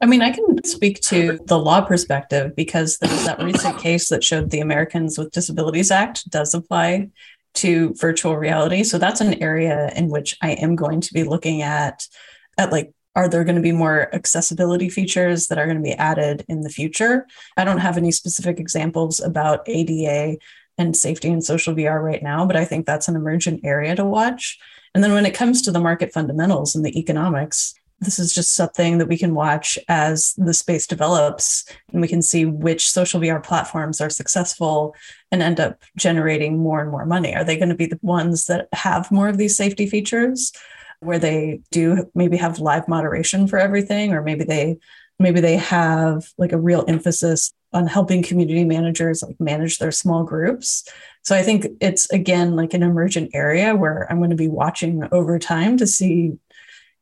I 0.00 0.06
mean, 0.06 0.22
I 0.22 0.32
can 0.32 0.64
speak 0.64 1.00
to 1.02 1.38
the 1.46 1.58
law 1.58 1.82
perspective 1.82 2.56
because 2.56 2.98
there's 2.98 3.24
that 3.26 3.40
recent 3.40 3.78
case 3.78 4.08
that 4.08 4.24
showed 4.24 4.50
the 4.50 4.58
Americans 4.58 5.18
with 5.18 5.30
Disabilities 5.30 5.92
Act 5.92 6.28
does 6.30 6.52
apply 6.54 7.10
to 7.54 7.94
virtual 7.94 8.36
reality. 8.36 8.82
So 8.82 8.98
that's 8.98 9.20
an 9.20 9.40
area 9.40 9.92
in 9.94 10.08
which 10.08 10.36
I 10.42 10.52
am 10.52 10.74
going 10.74 11.00
to 11.02 11.12
be 11.12 11.22
looking 11.22 11.62
at 11.62 12.08
at 12.58 12.72
like 12.72 12.92
are 13.14 13.28
there 13.28 13.44
going 13.44 13.56
to 13.56 13.62
be 13.62 13.72
more 13.72 14.14
accessibility 14.14 14.88
features 14.88 15.48
that 15.48 15.58
are 15.58 15.66
going 15.66 15.76
to 15.76 15.82
be 15.82 15.92
added 15.92 16.44
in 16.48 16.62
the 16.62 16.70
future? 16.70 17.26
I 17.56 17.64
don't 17.64 17.78
have 17.78 17.96
any 17.96 18.10
specific 18.10 18.58
examples 18.58 19.20
about 19.20 19.68
ADA 19.68 20.38
and 20.78 20.96
safety 20.96 21.28
and 21.28 21.44
social 21.44 21.74
VR 21.74 22.02
right 22.02 22.22
now, 22.22 22.46
but 22.46 22.56
I 22.56 22.64
think 22.64 22.86
that's 22.86 23.08
an 23.08 23.16
emergent 23.16 23.60
area 23.64 23.94
to 23.96 24.04
watch. 24.04 24.58
And 24.94 25.04
then 25.04 25.12
when 25.12 25.26
it 25.26 25.34
comes 25.34 25.62
to 25.62 25.72
the 25.72 25.80
market 25.80 26.12
fundamentals 26.12 26.74
and 26.74 26.84
the 26.84 26.98
economics, 26.98 27.74
this 28.00 28.18
is 28.18 28.34
just 28.34 28.54
something 28.54 28.98
that 28.98 29.06
we 29.06 29.16
can 29.16 29.34
watch 29.34 29.78
as 29.88 30.34
the 30.36 30.54
space 30.54 30.86
develops 30.88 31.64
and 31.92 32.00
we 32.00 32.08
can 32.08 32.20
see 32.20 32.44
which 32.44 32.90
social 32.90 33.20
VR 33.20 33.42
platforms 33.42 34.00
are 34.00 34.10
successful 34.10 34.96
and 35.30 35.40
end 35.40 35.60
up 35.60 35.80
generating 35.96 36.58
more 36.58 36.80
and 36.80 36.90
more 36.90 37.06
money. 37.06 37.34
Are 37.34 37.44
they 37.44 37.56
going 37.56 37.68
to 37.68 37.76
be 37.76 37.86
the 37.86 38.00
ones 38.02 38.46
that 38.46 38.66
have 38.72 39.12
more 39.12 39.28
of 39.28 39.38
these 39.38 39.56
safety 39.56 39.86
features 39.86 40.52
where 41.02 41.18
they 41.18 41.60
do 41.70 42.10
maybe 42.14 42.36
have 42.36 42.58
live 42.58 42.88
moderation 42.88 43.46
for 43.46 43.58
everything 43.58 44.12
or 44.12 44.22
maybe 44.22 44.44
they 44.44 44.78
maybe 45.18 45.40
they 45.40 45.56
have 45.56 46.24
like 46.38 46.52
a 46.52 46.58
real 46.58 46.84
emphasis 46.88 47.52
on 47.72 47.86
helping 47.86 48.22
community 48.22 48.64
managers 48.64 49.22
like 49.22 49.38
manage 49.40 49.78
their 49.78 49.92
small 49.92 50.24
groups. 50.24 50.86
So 51.22 51.36
i 51.36 51.42
think 51.42 51.66
it's 51.80 52.10
again 52.10 52.56
like 52.56 52.74
an 52.74 52.82
emergent 52.82 53.30
area 53.32 53.74
where 53.74 54.10
i'm 54.10 54.18
going 54.18 54.30
to 54.30 54.36
be 54.36 54.48
watching 54.48 55.08
over 55.12 55.38
time 55.38 55.76
to 55.78 55.86
see 55.86 56.32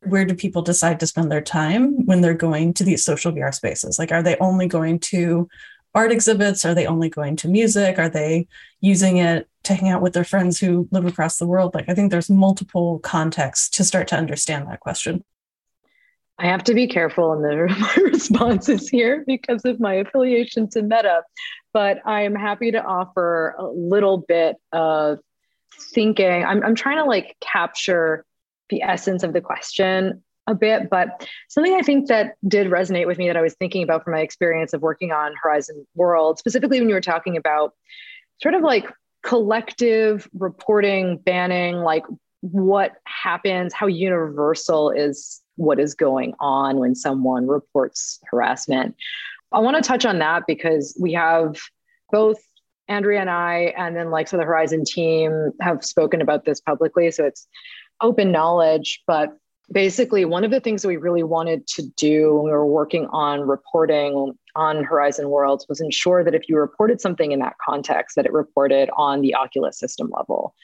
where 0.03 0.25
do 0.25 0.33
people 0.33 0.61
decide 0.61 0.99
to 0.99 1.07
spend 1.07 1.31
their 1.31 1.41
time 1.41 2.05
when 2.05 2.21
they're 2.21 2.33
going 2.33 2.73
to 2.73 2.83
these 2.83 3.05
social 3.05 3.31
vr 3.31 3.53
spaces. 3.53 3.99
Like 3.99 4.11
are 4.11 4.23
they 4.23 4.35
only 4.37 4.67
going 4.67 4.99
to 5.11 5.47
art 5.93 6.11
exhibits? 6.11 6.65
Are 6.65 6.73
they 6.73 6.87
only 6.87 7.09
going 7.09 7.35
to 7.37 7.47
music? 7.47 7.99
Are 7.99 8.09
they 8.09 8.47
using 8.79 9.17
it 9.17 9.47
to 9.63 9.73
hang 9.73 9.89
out 9.89 10.01
with 10.01 10.13
their 10.13 10.23
friends 10.23 10.59
who 10.59 10.87
live 10.91 11.05
across 11.05 11.37
the 11.37 11.47
world 11.47 11.73
like 11.73 11.89
i 11.89 11.93
think 11.93 12.11
there's 12.11 12.29
multiple 12.29 12.99
contexts 12.99 13.69
to 13.69 13.83
start 13.83 14.07
to 14.07 14.15
understand 14.15 14.67
that 14.67 14.79
question 14.79 15.23
I 16.41 16.47
have 16.47 16.63
to 16.63 16.73
be 16.73 16.87
careful 16.87 17.33
in 17.33 17.43
the, 17.43 17.67
my 17.79 18.03
responses 18.03 18.89
here 18.89 19.23
because 19.27 19.63
of 19.63 19.79
my 19.79 19.95
affiliation 19.95 20.67
to 20.71 20.81
Meta, 20.81 21.21
but 21.71 21.99
I 22.03 22.23
am 22.23 22.33
happy 22.33 22.71
to 22.71 22.83
offer 22.83 23.55
a 23.59 23.67
little 23.67 24.17
bit 24.17 24.55
of 24.71 25.19
thinking. 25.93 26.43
I'm, 26.43 26.63
I'm 26.63 26.73
trying 26.73 26.97
to 26.97 27.03
like 27.03 27.37
capture 27.41 28.25
the 28.69 28.81
essence 28.81 29.21
of 29.21 29.33
the 29.33 29.41
question 29.41 30.23
a 30.47 30.55
bit, 30.55 30.89
but 30.89 31.27
something 31.47 31.75
I 31.75 31.81
think 31.81 32.07
that 32.07 32.33
did 32.47 32.67
resonate 32.67 33.05
with 33.05 33.19
me 33.19 33.27
that 33.27 33.37
I 33.37 33.41
was 33.41 33.53
thinking 33.53 33.83
about 33.83 34.03
from 34.03 34.13
my 34.13 34.21
experience 34.21 34.73
of 34.73 34.81
working 34.81 35.11
on 35.11 35.33
Horizon 35.41 35.85
World, 35.93 36.39
specifically 36.39 36.79
when 36.79 36.89
you 36.89 36.95
were 36.95 37.01
talking 37.01 37.37
about 37.37 37.75
sort 38.41 38.55
of 38.55 38.63
like 38.63 38.85
collective 39.23 40.27
reporting, 40.33 41.17
banning, 41.17 41.77
like 41.77 42.03
what 42.41 42.93
happens, 43.05 43.73
how 43.73 43.87
universal 43.87 44.89
is 44.89 45.41
what 45.55 45.79
is 45.79 45.93
going 45.93 46.33
on 46.39 46.77
when 46.77 46.95
someone 46.95 47.47
reports 47.47 48.19
harassment. 48.29 48.95
I 49.51 49.59
want 49.59 49.77
to 49.77 49.87
touch 49.87 50.05
on 50.05 50.19
that 50.19 50.43
because 50.47 50.97
we 50.99 51.13
have 51.13 51.59
both 52.11 52.37
Andrea 52.87 53.21
and 53.21 53.29
I, 53.29 53.73
and 53.77 53.95
then 53.95 54.09
like 54.09 54.27
so 54.27 54.37
the 54.37 54.43
Horizon 54.43 54.83
team 54.85 55.51
have 55.61 55.83
spoken 55.83 56.21
about 56.21 56.45
this 56.45 56.59
publicly. 56.59 57.11
So 57.11 57.25
it's 57.25 57.47
open 58.01 58.31
knowledge. 58.31 59.01
But 59.05 59.37
basically, 59.71 60.25
one 60.25 60.43
of 60.43 60.51
the 60.51 60.59
things 60.59 60.81
that 60.81 60.87
we 60.87 60.97
really 60.97 61.23
wanted 61.23 61.67
to 61.67 61.83
do 61.95 62.35
when 62.35 62.45
we 62.45 62.51
were 62.51 62.65
working 62.65 63.07
on 63.07 63.41
reporting 63.41 64.37
on 64.55 64.83
Horizon 64.83 65.29
Worlds 65.29 65.65
was 65.67 65.81
ensure 65.81 66.23
that 66.23 66.35
if 66.35 66.49
you 66.49 66.57
reported 66.57 67.01
something 67.01 67.31
in 67.31 67.39
that 67.39 67.55
context, 67.63 68.15
that 68.15 68.25
it 68.25 68.33
reported 68.33 68.89
on 68.97 69.21
the 69.21 69.35
Oculus 69.35 69.77
system 69.77 70.11
level. 70.15 70.55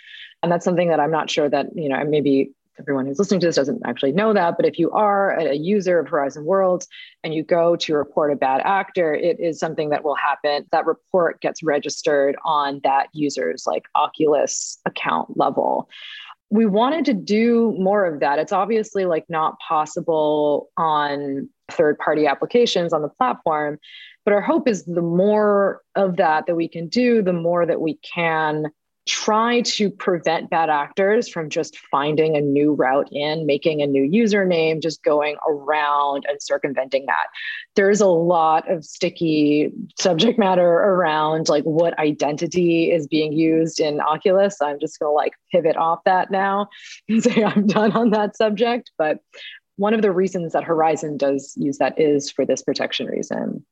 And 0.43 0.51
that's 0.51 0.65
something 0.65 0.89
that 0.89 0.99
I'm 0.99 1.11
not 1.11 1.29
sure 1.29 1.49
that, 1.49 1.67
you 1.75 1.89
know, 1.89 2.03
maybe 2.03 2.51
everyone 2.79 3.05
who's 3.05 3.17
listening 3.17 3.39
to 3.39 3.47
this 3.47 3.55
doesn't 3.55 3.81
actually 3.85 4.11
know 4.11 4.33
that, 4.33 4.55
but 4.55 4.65
if 4.65 4.77
you 4.77 4.91
are 4.91 5.31
a 5.31 5.55
user 5.55 5.99
of 5.99 6.07
Horizon 6.07 6.45
Worlds 6.45 6.87
and 7.23 7.33
you 7.33 7.43
go 7.43 7.75
to 7.75 7.95
report 7.95 8.31
a 8.31 8.35
bad 8.35 8.61
actor, 8.63 9.13
it 9.13 9.39
is 9.39 9.59
something 9.59 9.89
that 9.89 10.03
will 10.03 10.15
happen. 10.15 10.65
That 10.71 10.85
report 10.85 11.41
gets 11.41 11.63
registered 11.63 12.35
on 12.45 12.81
that 12.83 13.07
user's 13.13 13.65
like 13.65 13.85
Oculus 13.95 14.77
account 14.85 15.35
level. 15.37 15.89
We 16.49 16.65
wanted 16.65 17.05
to 17.05 17.13
do 17.13 17.75
more 17.77 18.05
of 18.05 18.19
that. 18.19 18.39
It's 18.39 18.53
obviously 18.53 19.05
like 19.05 19.25
not 19.27 19.57
possible 19.59 20.69
on 20.77 21.49
third 21.69 21.97
party 21.97 22.25
applications 22.25 22.93
on 22.93 23.01
the 23.01 23.09
platform, 23.09 23.79
but 24.25 24.33
our 24.33 24.41
hope 24.41 24.67
is 24.67 24.83
the 24.85 25.01
more 25.01 25.81
of 25.95 26.17
that 26.17 26.45
that 26.47 26.55
we 26.55 26.67
can 26.67 26.87
do, 26.87 27.21
the 27.21 27.33
more 27.33 27.65
that 27.65 27.81
we 27.81 27.95
can 27.97 28.65
try 29.07 29.61
to 29.61 29.89
prevent 29.89 30.49
bad 30.49 30.69
actors 30.69 31.29
from 31.29 31.49
just 31.49 31.77
finding 31.89 32.35
a 32.35 32.41
new 32.41 32.73
route 32.73 33.07
in, 33.11 33.45
making 33.45 33.81
a 33.81 33.87
new 33.87 34.03
username, 34.03 34.81
just 34.81 35.01
going 35.01 35.37
around 35.47 36.25
and 36.27 36.41
circumventing 36.41 37.05
that. 37.05 37.27
There's 37.75 38.01
a 38.01 38.07
lot 38.07 38.69
of 38.69 38.83
sticky 38.83 39.71
subject 39.97 40.37
matter 40.37 40.67
around 40.67 41.47
like 41.47 41.63
what 41.63 41.97
identity 41.97 42.91
is 42.91 43.07
being 43.07 43.31
used 43.31 43.79
in 43.79 44.01
Oculus. 44.01 44.61
I'm 44.61 44.79
just 44.79 44.99
going 44.99 45.09
to 45.09 45.13
like 45.13 45.33
pivot 45.51 45.77
off 45.77 46.03
that 46.03 46.29
now 46.29 46.67
and 47.07 47.23
say 47.23 47.43
I'm 47.43 47.65
done 47.65 47.93
on 47.93 48.09
that 48.11 48.35
subject. 48.35 48.91
But 48.97 49.19
one 49.77 49.93
of 49.93 50.01
the 50.01 50.11
reasons 50.11 50.53
that 50.53 50.63
Horizon 50.63 51.17
does 51.17 51.53
use 51.55 51.77
that 51.77 51.97
is 51.99 52.29
for 52.29 52.45
this 52.45 52.61
protection 52.61 53.07
reason. 53.07 53.65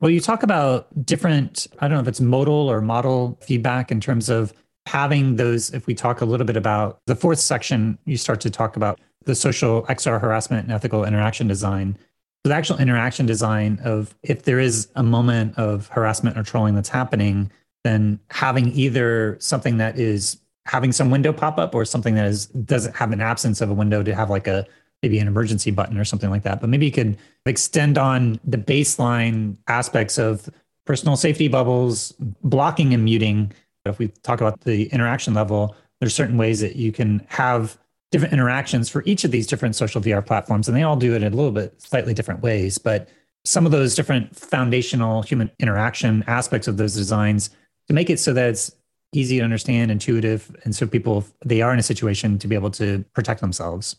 Well, 0.00 0.10
you 0.10 0.20
talk 0.20 0.42
about 0.42 1.06
different, 1.06 1.66
I 1.78 1.88
don't 1.88 1.96
know 1.96 2.02
if 2.02 2.08
it's 2.08 2.20
modal 2.20 2.70
or 2.70 2.80
model 2.80 3.38
feedback 3.42 3.90
in 3.90 4.00
terms 4.00 4.28
of 4.28 4.52
having 4.86 5.36
those. 5.36 5.72
If 5.72 5.86
we 5.86 5.94
talk 5.94 6.20
a 6.20 6.24
little 6.24 6.46
bit 6.46 6.56
about 6.56 7.00
the 7.06 7.14
fourth 7.14 7.38
section, 7.38 7.98
you 8.04 8.16
start 8.16 8.40
to 8.42 8.50
talk 8.50 8.76
about 8.76 8.98
the 9.24 9.34
social 9.34 9.82
XR 9.84 10.20
harassment 10.20 10.64
and 10.64 10.72
ethical 10.72 11.04
interaction 11.04 11.46
design. 11.46 11.96
So 12.42 12.48
the 12.48 12.54
actual 12.54 12.78
interaction 12.78 13.26
design 13.26 13.78
of 13.84 14.14
if 14.22 14.44
there 14.44 14.58
is 14.58 14.88
a 14.96 15.02
moment 15.02 15.58
of 15.58 15.88
harassment 15.88 16.38
or 16.38 16.42
trolling 16.42 16.74
that's 16.74 16.88
happening, 16.88 17.52
then 17.84 18.18
having 18.30 18.72
either 18.72 19.36
something 19.38 19.76
that 19.76 19.98
is 19.98 20.38
having 20.70 20.92
some 20.92 21.10
window 21.10 21.32
pop 21.32 21.58
up 21.58 21.74
or 21.74 21.84
something 21.84 22.14
that 22.14 22.26
is 22.26 22.46
doesn't 22.46 22.94
have 22.94 23.10
an 23.10 23.20
absence 23.20 23.60
of 23.60 23.70
a 23.70 23.74
window 23.74 24.04
to 24.04 24.14
have 24.14 24.30
like 24.30 24.46
a 24.46 24.64
maybe 25.02 25.18
an 25.18 25.26
emergency 25.26 25.72
button 25.72 25.98
or 25.98 26.04
something 26.04 26.30
like 26.30 26.44
that. 26.44 26.60
But 26.60 26.70
maybe 26.70 26.86
you 26.86 26.92
could 26.92 27.16
extend 27.44 27.98
on 27.98 28.38
the 28.44 28.56
baseline 28.56 29.56
aspects 29.66 30.16
of 30.16 30.48
personal 30.86 31.16
safety 31.16 31.48
bubbles, 31.48 32.14
blocking 32.44 32.94
and 32.94 33.04
muting. 33.04 33.52
If 33.84 33.98
we 33.98 34.08
talk 34.22 34.40
about 34.40 34.60
the 34.60 34.84
interaction 34.92 35.34
level, 35.34 35.74
there's 35.98 36.14
certain 36.14 36.36
ways 36.36 36.60
that 36.60 36.76
you 36.76 36.92
can 36.92 37.26
have 37.26 37.76
different 38.12 38.32
interactions 38.32 38.88
for 38.88 39.02
each 39.06 39.24
of 39.24 39.32
these 39.32 39.48
different 39.48 39.74
social 39.74 40.00
VR 40.00 40.24
platforms, 40.24 40.68
and 40.68 40.76
they 40.76 40.84
all 40.84 40.96
do 40.96 41.14
it 41.14 41.24
in 41.24 41.32
a 41.32 41.36
little 41.36 41.50
bit 41.50 41.82
slightly 41.82 42.14
different 42.14 42.42
ways. 42.42 42.78
But 42.78 43.08
some 43.44 43.66
of 43.66 43.72
those 43.72 43.96
different 43.96 44.36
foundational 44.36 45.22
human 45.22 45.50
interaction 45.58 46.22
aspects 46.28 46.68
of 46.68 46.76
those 46.76 46.94
designs 46.94 47.50
to 47.88 47.94
make 47.94 48.08
it 48.08 48.20
so 48.20 48.32
that 48.34 48.50
it's 48.50 48.70
easy 49.12 49.38
to 49.38 49.44
understand, 49.44 49.90
intuitive, 49.90 50.54
and 50.64 50.74
so 50.74 50.86
people 50.86 51.24
they 51.44 51.62
are 51.62 51.72
in 51.72 51.78
a 51.78 51.82
situation 51.82 52.38
to 52.38 52.48
be 52.48 52.54
able 52.54 52.70
to 52.72 53.04
protect 53.14 53.40
themselves. 53.40 53.96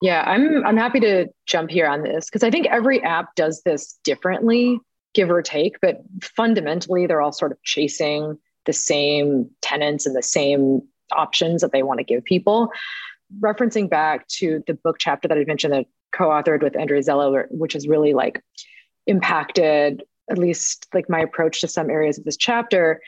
Yeah, 0.00 0.22
I'm 0.26 0.64
I'm 0.66 0.76
happy 0.76 1.00
to 1.00 1.28
jump 1.46 1.70
here 1.70 1.86
on 1.86 2.02
this 2.02 2.26
because 2.26 2.42
I 2.42 2.50
think 2.50 2.66
every 2.66 3.02
app 3.02 3.34
does 3.34 3.62
this 3.64 3.98
differently, 4.04 4.78
give 5.14 5.30
or 5.30 5.42
take, 5.42 5.80
but 5.80 6.02
fundamentally 6.22 7.06
they're 7.06 7.22
all 7.22 7.32
sort 7.32 7.52
of 7.52 7.62
chasing 7.62 8.38
the 8.66 8.72
same 8.72 9.50
tenants 9.62 10.06
and 10.06 10.16
the 10.16 10.22
same 10.22 10.82
options 11.12 11.60
that 11.60 11.72
they 11.72 11.82
want 11.82 11.98
to 11.98 12.04
give 12.04 12.24
people. 12.24 12.70
Referencing 13.40 13.88
back 13.88 14.26
to 14.28 14.62
the 14.66 14.74
book 14.74 14.96
chapter 14.98 15.28
that 15.28 15.38
I 15.38 15.44
mentioned 15.44 15.72
that 15.72 15.86
co-authored 16.12 16.62
with 16.62 16.76
Andrea 16.76 17.02
Zeller, 17.02 17.48
which 17.50 17.72
has 17.72 17.88
really 17.88 18.14
like 18.14 18.42
impacted 19.06 20.02
at 20.30 20.38
least 20.38 20.86
like 20.94 21.08
my 21.10 21.20
approach 21.20 21.60
to 21.60 21.68
some 21.68 21.90
areas 21.90 22.18
of 22.18 22.24
this 22.24 22.36
chapter 22.36 23.00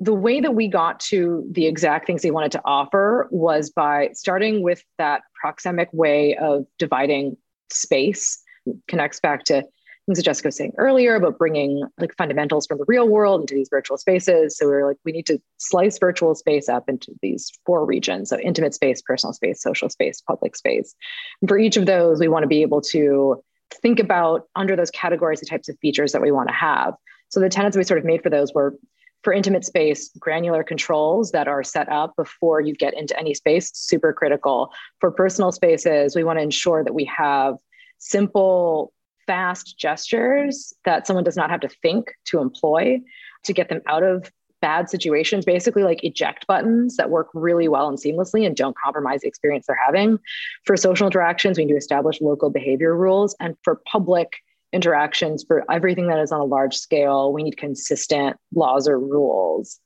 the 0.00 0.14
way 0.14 0.40
that 0.40 0.54
we 0.54 0.68
got 0.68 1.00
to 1.00 1.46
the 1.50 1.66
exact 1.66 2.06
things 2.06 2.22
he 2.22 2.30
wanted 2.30 2.52
to 2.52 2.60
offer 2.64 3.28
was 3.30 3.70
by 3.70 4.10
starting 4.12 4.62
with 4.62 4.82
that 4.96 5.22
proxemic 5.44 5.92
way 5.92 6.36
of 6.36 6.66
dividing 6.78 7.36
space. 7.70 8.42
Connects 8.86 9.18
back 9.20 9.44
to 9.44 9.64
things 10.06 10.18
that 10.18 10.24
jessica 10.24 10.48
was 10.48 10.56
saying 10.56 10.72
earlier 10.78 11.16
about 11.16 11.36
bringing 11.36 11.82
like 11.98 12.16
fundamentals 12.16 12.66
from 12.66 12.78
the 12.78 12.84
real 12.86 13.08
world 13.08 13.42
into 13.42 13.54
these 13.54 13.68
virtual 13.68 13.98
spaces. 13.98 14.56
So 14.56 14.66
we 14.66 14.72
were 14.72 14.86
like 14.86 14.96
we 15.04 15.12
need 15.12 15.26
to 15.26 15.38
slice 15.58 15.98
virtual 15.98 16.34
space 16.34 16.68
up 16.68 16.88
into 16.88 17.12
these 17.20 17.52
four 17.66 17.84
regions 17.84 18.30
so 18.30 18.38
intimate 18.38 18.74
space 18.74 19.02
personal 19.02 19.32
space 19.32 19.62
social 19.62 19.90
space 19.90 20.20
public 20.20 20.56
space. 20.56 20.94
And 21.42 21.48
for 21.48 21.58
each 21.58 21.76
of 21.76 21.86
those 21.86 22.20
we 22.20 22.28
want 22.28 22.44
to 22.44 22.48
be 22.48 22.62
able 22.62 22.80
to 22.82 23.42
think 23.82 23.98
about 23.98 24.48
under 24.54 24.76
those 24.76 24.90
categories 24.90 25.40
the 25.40 25.46
types 25.46 25.68
of 25.68 25.76
features 25.80 26.12
that 26.12 26.22
we 26.22 26.32
want 26.32 26.48
to 26.48 26.54
have. 26.54 26.94
So 27.28 27.40
the 27.40 27.50
tenants 27.50 27.76
we 27.76 27.84
sort 27.84 27.98
of 27.98 28.06
made 28.06 28.22
for 28.22 28.30
those 28.30 28.54
were 28.54 28.78
for 29.22 29.32
intimate 29.32 29.64
space, 29.64 30.10
granular 30.18 30.62
controls 30.62 31.32
that 31.32 31.48
are 31.48 31.64
set 31.64 31.88
up 31.88 32.14
before 32.16 32.60
you 32.60 32.74
get 32.74 32.94
into 32.94 33.18
any 33.18 33.34
space, 33.34 33.70
super 33.74 34.12
critical. 34.12 34.72
For 35.00 35.10
personal 35.10 35.52
spaces, 35.52 36.14
we 36.14 36.24
want 36.24 36.38
to 36.38 36.42
ensure 36.42 36.84
that 36.84 36.94
we 36.94 37.04
have 37.04 37.56
simple, 37.98 38.92
fast 39.26 39.78
gestures 39.78 40.72
that 40.84 41.06
someone 41.06 41.24
does 41.24 41.36
not 41.36 41.50
have 41.50 41.60
to 41.60 41.68
think 41.68 42.12
to 42.26 42.40
employ 42.40 43.00
to 43.44 43.52
get 43.52 43.68
them 43.68 43.80
out 43.86 44.02
of 44.02 44.30
bad 44.60 44.90
situations, 44.90 45.44
basically 45.44 45.84
like 45.84 46.02
eject 46.02 46.46
buttons 46.46 46.96
that 46.96 47.10
work 47.10 47.28
really 47.34 47.68
well 47.68 47.88
and 47.88 47.98
seamlessly 47.98 48.46
and 48.46 48.56
don't 48.56 48.76
compromise 48.76 49.20
the 49.20 49.28
experience 49.28 49.66
they're 49.66 49.78
having. 49.84 50.18
For 50.64 50.76
social 50.76 51.06
interactions, 51.06 51.58
we 51.58 51.64
need 51.64 51.72
to 51.72 51.78
establish 51.78 52.20
local 52.20 52.50
behavior 52.50 52.96
rules. 52.96 53.36
And 53.38 53.56
for 53.62 53.80
public 53.90 54.38
interactions 54.72 55.44
for 55.46 55.64
everything 55.70 56.08
that 56.08 56.18
is 56.18 56.32
on 56.32 56.40
a 56.40 56.44
large 56.44 56.76
scale. 56.76 57.32
We 57.32 57.42
need 57.42 57.56
consistent 57.56 58.36
laws 58.54 58.88
or 58.88 58.98
rules. 58.98 59.78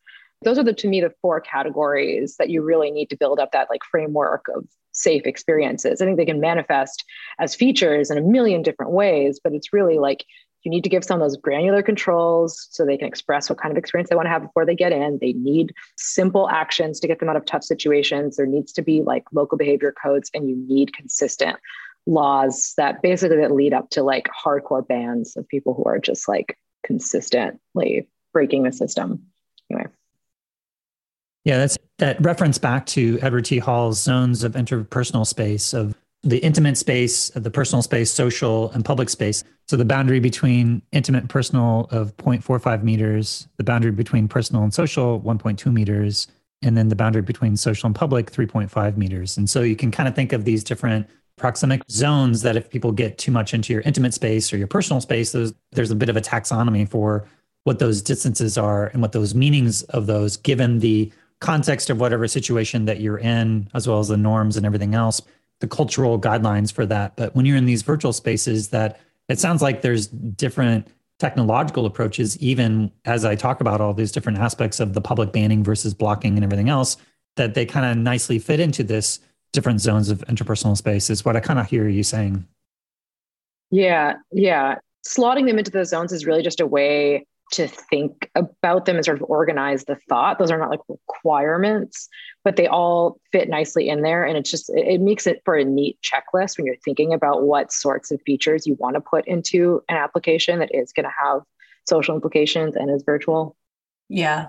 Those 0.42 0.58
are 0.58 0.64
the 0.64 0.72
to 0.72 0.88
me 0.88 1.00
the 1.00 1.14
four 1.22 1.40
categories 1.40 2.36
that 2.38 2.50
you 2.50 2.62
really 2.62 2.90
need 2.90 3.10
to 3.10 3.16
build 3.16 3.38
up 3.38 3.52
that 3.52 3.68
like 3.70 3.84
framework 3.88 4.46
of 4.54 4.66
safe 4.90 5.22
experiences. 5.24 6.02
I 6.02 6.04
think 6.04 6.16
they 6.16 6.26
can 6.26 6.40
manifest 6.40 7.04
as 7.38 7.54
features 7.54 8.10
in 8.10 8.18
a 8.18 8.22
million 8.22 8.62
different 8.62 8.92
ways 8.92 9.40
but 9.42 9.52
it's 9.52 9.72
really 9.72 9.98
like 9.98 10.24
you 10.64 10.70
need 10.70 10.84
to 10.84 10.90
give 10.90 11.04
some 11.04 11.20
of 11.20 11.24
those 11.24 11.36
granular 11.36 11.82
controls 11.82 12.68
so 12.70 12.84
they 12.84 12.96
can 12.96 13.08
express 13.08 13.50
what 13.50 13.58
kind 13.58 13.72
of 13.72 13.78
experience 13.78 14.10
they 14.10 14.16
want 14.16 14.26
to 14.26 14.30
have 14.30 14.42
before 14.42 14.64
they 14.64 14.74
get 14.74 14.92
in. 14.92 15.18
They 15.20 15.32
need 15.32 15.72
simple 15.96 16.48
actions 16.48 17.00
to 17.00 17.08
get 17.08 17.18
them 17.18 17.28
out 17.28 17.36
of 17.36 17.44
tough 17.44 17.64
situations. 17.64 18.36
There 18.36 18.46
needs 18.46 18.72
to 18.74 18.82
be 18.82 19.02
like 19.02 19.24
local 19.32 19.58
behavior 19.58 19.92
codes 20.02 20.30
and 20.34 20.48
you 20.48 20.56
need 20.56 20.94
consistent 20.94 21.58
laws 22.06 22.74
that 22.76 23.02
basically 23.02 23.36
that 23.38 23.52
lead 23.52 23.72
up 23.72 23.90
to 23.90 24.02
like 24.02 24.28
hardcore 24.44 24.86
bans 24.86 25.36
of 25.36 25.46
people 25.48 25.74
who 25.74 25.84
are 25.84 25.98
just 25.98 26.28
like 26.28 26.58
consistently 26.84 28.08
breaking 28.32 28.64
the 28.64 28.72
system. 28.72 29.22
Anyway. 29.70 29.86
Yeah, 31.44 31.58
that's 31.58 31.78
that 31.98 32.20
reference 32.24 32.58
back 32.58 32.86
to 32.86 33.18
Edward 33.20 33.44
T. 33.44 33.58
Hall's 33.58 34.00
zones 34.00 34.44
of 34.44 34.52
interpersonal 34.52 35.26
space 35.26 35.72
of 35.72 35.96
the 36.22 36.38
intimate 36.38 36.78
space, 36.78 37.30
the 37.30 37.50
personal 37.50 37.82
space, 37.82 38.12
social 38.12 38.70
and 38.70 38.84
public 38.84 39.08
space. 39.10 39.42
So 39.66 39.76
the 39.76 39.84
boundary 39.84 40.20
between 40.20 40.82
intimate 40.92 41.22
and 41.22 41.30
personal 41.30 41.88
of 41.90 42.16
0.45 42.16 42.82
meters, 42.84 43.48
the 43.56 43.64
boundary 43.64 43.90
between 43.90 44.28
personal 44.28 44.62
and 44.62 44.72
social 44.72 45.20
1.2 45.20 45.72
meters, 45.72 46.28
and 46.62 46.76
then 46.76 46.88
the 46.88 46.96
boundary 46.96 47.22
between 47.22 47.56
social 47.56 47.86
and 47.86 47.94
public 47.94 48.30
3.5 48.30 48.96
meters. 48.96 49.36
And 49.36 49.50
so 49.50 49.62
you 49.62 49.74
can 49.74 49.90
kind 49.90 50.08
of 50.08 50.14
think 50.14 50.32
of 50.32 50.44
these 50.44 50.62
different 50.62 51.08
proxemic 51.40 51.82
zones 51.90 52.42
that 52.42 52.56
if 52.56 52.70
people 52.70 52.92
get 52.92 53.18
too 53.18 53.32
much 53.32 53.54
into 53.54 53.72
your 53.72 53.82
intimate 53.82 54.14
space 54.14 54.52
or 54.52 54.56
your 54.56 54.66
personal 54.66 55.00
space, 55.00 55.32
there's, 55.32 55.52
there's 55.72 55.90
a 55.90 55.96
bit 55.96 56.08
of 56.08 56.16
a 56.16 56.20
taxonomy 56.20 56.88
for 56.88 57.26
what 57.64 57.78
those 57.78 58.02
distances 58.02 58.58
are 58.58 58.88
and 58.88 59.00
what 59.00 59.12
those 59.12 59.34
meanings 59.34 59.82
of 59.84 60.06
those, 60.06 60.36
given 60.36 60.80
the 60.80 61.12
context 61.40 61.90
of 61.90 62.00
whatever 62.00 62.28
situation 62.28 62.84
that 62.84 63.00
you're 63.00 63.18
in, 63.18 63.68
as 63.74 63.88
well 63.88 63.98
as 63.98 64.08
the 64.08 64.16
norms 64.16 64.56
and 64.56 64.66
everything 64.66 64.94
else, 64.94 65.20
the 65.60 65.68
cultural 65.68 66.20
guidelines 66.20 66.72
for 66.72 66.86
that. 66.86 67.16
But 67.16 67.34
when 67.34 67.46
you're 67.46 67.56
in 67.56 67.66
these 67.66 67.82
virtual 67.82 68.12
spaces, 68.12 68.68
that 68.68 69.00
it 69.28 69.38
sounds 69.38 69.62
like 69.62 69.82
there's 69.82 70.08
different 70.08 70.88
technological 71.18 71.86
approaches, 71.86 72.36
even 72.38 72.90
as 73.04 73.24
I 73.24 73.36
talk 73.36 73.60
about 73.60 73.80
all 73.80 73.94
these 73.94 74.12
different 74.12 74.38
aspects 74.38 74.80
of 74.80 74.92
the 74.92 75.00
public 75.00 75.32
banning 75.32 75.62
versus 75.62 75.94
blocking 75.94 76.34
and 76.34 76.44
everything 76.44 76.68
else, 76.68 76.96
that 77.36 77.54
they 77.54 77.64
kind 77.64 77.86
of 77.86 77.96
nicely 77.96 78.38
fit 78.38 78.60
into 78.60 78.82
this 78.82 79.20
different 79.52 79.80
zones 79.80 80.10
of 80.10 80.20
interpersonal 80.26 80.76
space 80.76 81.10
is 81.10 81.24
what 81.24 81.36
I 81.36 81.40
kind 81.40 81.58
of 81.58 81.68
hear 81.68 81.88
you 81.88 82.02
saying. 82.02 82.46
Yeah, 83.70 84.14
yeah. 84.32 84.76
Slotting 85.06 85.46
them 85.46 85.58
into 85.58 85.70
those 85.70 85.88
zones 85.88 86.12
is 86.12 86.26
really 86.26 86.42
just 86.42 86.60
a 86.60 86.66
way 86.66 87.26
to 87.52 87.68
think 87.68 88.30
about 88.34 88.86
them 88.86 88.96
and 88.96 89.04
sort 89.04 89.20
of 89.20 89.28
organize 89.28 89.84
the 89.84 89.96
thought. 90.08 90.38
Those 90.38 90.50
are 90.50 90.58
not 90.58 90.70
like 90.70 90.80
requirements, 90.88 92.08
but 92.44 92.56
they 92.56 92.66
all 92.66 93.20
fit 93.30 93.48
nicely 93.48 93.88
in 93.88 94.02
there. 94.02 94.24
And 94.24 94.38
it's 94.38 94.50
just, 94.50 94.70
it 94.70 95.00
makes 95.00 95.26
it 95.26 95.42
for 95.44 95.54
a 95.54 95.64
neat 95.64 95.98
checklist 96.02 96.56
when 96.56 96.66
you're 96.66 96.76
thinking 96.76 97.12
about 97.12 97.42
what 97.42 97.70
sorts 97.70 98.10
of 98.10 98.22
features 98.22 98.66
you 98.66 98.74
want 98.76 98.94
to 98.94 99.00
put 99.00 99.26
into 99.26 99.82
an 99.90 99.96
application 99.96 100.60
that 100.60 100.74
is 100.74 100.92
going 100.92 101.04
to 101.04 101.12
have 101.22 101.42
social 101.86 102.14
implications 102.14 102.74
and 102.74 102.90
is 102.90 103.02
virtual. 103.02 103.54
Yeah. 104.12 104.48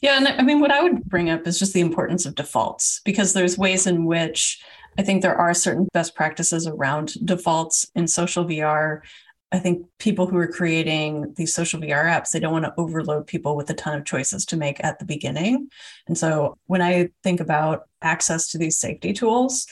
Yeah. 0.00 0.16
And 0.16 0.28
I 0.28 0.42
mean, 0.42 0.60
what 0.60 0.70
I 0.70 0.82
would 0.82 1.04
bring 1.04 1.30
up 1.30 1.46
is 1.46 1.58
just 1.58 1.74
the 1.74 1.80
importance 1.80 2.26
of 2.26 2.34
defaults 2.34 3.00
because 3.04 3.32
there's 3.32 3.58
ways 3.58 3.86
in 3.86 4.04
which 4.04 4.62
I 4.98 5.02
think 5.02 5.22
there 5.22 5.36
are 5.36 5.54
certain 5.54 5.88
best 5.92 6.14
practices 6.14 6.66
around 6.66 7.14
defaults 7.24 7.90
in 7.94 8.06
social 8.06 8.44
VR. 8.44 9.00
I 9.52 9.58
think 9.58 9.84
people 9.98 10.28
who 10.28 10.36
are 10.36 10.46
creating 10.46 11.34
these 11.36 11.52
social 11.52 11.80
VR 11.80 12.04
apps, 12.04 12.30
they 12.30 12.38
don't 12.38 12.52
want 12.52 12.66
to 12.66 12.74
overload 12.76 13.26
people 13.26 13.56
with 13.56 13.68
a 13.70 13.74
ton 13.74 13.98
of 13.98 14.04
choices 14.04 14.46
to 14.46 14.56
make 14.56 14.82
at 14.84 15.00
the 15.00 15.04
beginning. 15.04 15.68
And 16.06 16.16
so 16.16 16.56
when 16.66 16.82
I 16.82 17.08
think 17.24 17.40
about 17.40 17.82
access 18.00 18.48
to 18.48 18.58
these 18.58 18.78
safety 18.78 19.12
tools, 19.12 19.66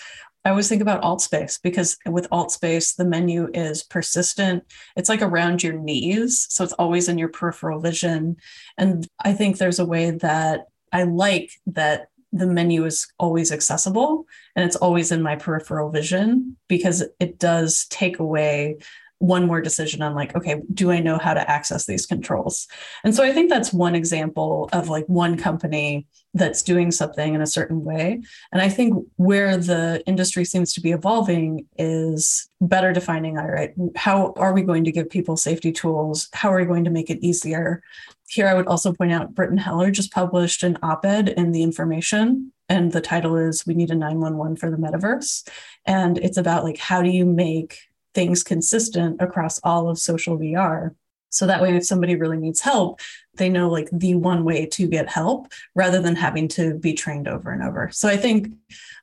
I 0.48 0.50
always 0.50 0.70
think 0.70 0.80
about 0.80 1.02
Altspace 1.02 1.60
because 1.62 1.98
with 2.06 2.26
Altspace, 2.30 2.96
the 2.96 3.04
menu 3.04 3.50
is 3.52 3.82
persistent. 3.82 4.64
It's 4.96 5.10
like 5.10 5.20
around 5.20 5.62
your 5.62 5.74
knees. 5.74 6.46
So 6.48 6.64
it's 6.64 6.72
always 6.72 7.06
in 7.06 7.18
your 7.18 7.28
peripheral 7.28 7.80
vision. 7.80 8.38
And 8.78 9.06
I 9.22 9.34
think 9.34 9.58
there's 9.58 9.78
a 9.78 9.84
way 9.84 10.12
that 10.12 10.68
I 10.90 11.02
like 11.02 11.50
that 11.66 12.08
the 12.32 12.46
menu 12.46 12.86
is 12.86 13.12
always 13.18 13.52
accessible 13.52 14.24
and 14.56 14.64
it's 14.64 14.76
always 14.76 15.12
in 15.12 15.20
my 15.20 15.36
peripheral 15.36 15.90
vision 15.90 16.56
because 16.66 17.04
it 17.20 17.38
does 17.38 17.84
take 17.90 18.18
away 18.18 18.78
one 19.18 19.46
more 19.46 19.60
decision 19.60 20.00
on 20.00 20.14
like 20.14 20.34
okay 20.36 20.62
do 20.72 20.90
i 20.90 21.00
know 21.00 21.18
how 21.18 21.34
to 21.34 21.50
access 21.50 21.86
these 21.86 22.06
controls? 22.06 22.66
And 23.04 23.14
so 23.14 23.24
i 23.24 23.32
think 23.32 23.50
that's 23.50 23.72
one 23.72 23.94
example 23.94 24.68
of 24.72 24.88
like 24.88 25.06
one 25.06 25.36
company 25.36 26.06
that's 26.34 26.62
doing 26.62 26.90
something 26.90 27.34
in 27.34 27.40
a 27.40 27.46
certain 27.46 27.84
way. 27.84 28.22
And 28.52 28.62
i 28.62 28.68
think 28.68 28.94
where 29.16 29.56
the 29.56 30.02
industry 30.06 30.44
seems 30.44 30.72
to 30.74 30.80
be 30.80 30.92
evolving 30.92 31.66
is 31.76 32.48
better 32.60 32.92
defining 32.92 33.38
all 33.38 33.46
right 33.46 33.72
how 33.96 34.32
are 34.36 34.52
we 34.52 34.62
going 34.62 34.84
to 34.84 34.92
give 34.92 35.10
people 35.10 35.36
safety 35.36 35.72
tools? 35.72 36.28
How 36.32 36.52
are 36.52 36.58
we 36.58 36.64
going 36.64 36.84
to 36.84 36.90
make 36.90 37.10
it 37.10 37.24
easier? 37.24 37.82
Here 38.28 38.46
i 38.46 38.54
would 38.54 38.66
also 38.68 38.92
point 38.92 39.12
out 39.12 39.34
Brittan 39.34 39.58
Heller 39.58 39.90
just 39.90 40.12
published 40.12 40.62
an 40.62 40.78
op-ed 40.82 41.28
in 41.30 41.52
the 41.52 41.62
information 41.62 42.52
and 42.68 42.92
the 42.92 43.00
title 43.00 43.36
is 43.36 43.66
we 43.66 43.74
need 43.74 43.90
a 43.90 43.94
911 43.94 44.56
for 44.56 44.70
the 44.70 44.76
metaverse. 44.76 45.48
And 45.86 46.18
it's 46.18 46.36
about 46.36 46.64
like 46.64 46.78
how 46.78 47.02
do 47.02 47.08
you 47.08 47.24
make 47.24 47.87
things 48.14 48.42
consistent 48.42 49.20
across 49.20 49.58
all 49.62 49.88
of 49.88 49.98
social 49.98 50.38
VR. 50.38 50.94
So 51.30 51.46
that 51.46 51.60
way, 51.60 51.76
if 51.76 51.84
somebody 51.84 52.16
really 52.16 52.38
needs 52.38 52.60
help, 52.60 53.00
they 53.34 53.48
know 53.48 53.68
like 53.68 53.88
the 53.92 54.14
one 54.14 54.44
way 54.44 54.66
to 54.66 54.86
get 54.86 55.08
help 55.08 55.52
rather 55.74 56.00
than 56.00 56.16
having 56.16 56.48
to 56.48 56.74
be 56.74 56.94
trained 56.94 57.28
over 57.28 57.50
and 57.50 57.62
over. 57.62 57.90
So 57.92 58.08
I 58.08 58.16
think 58.16 58.52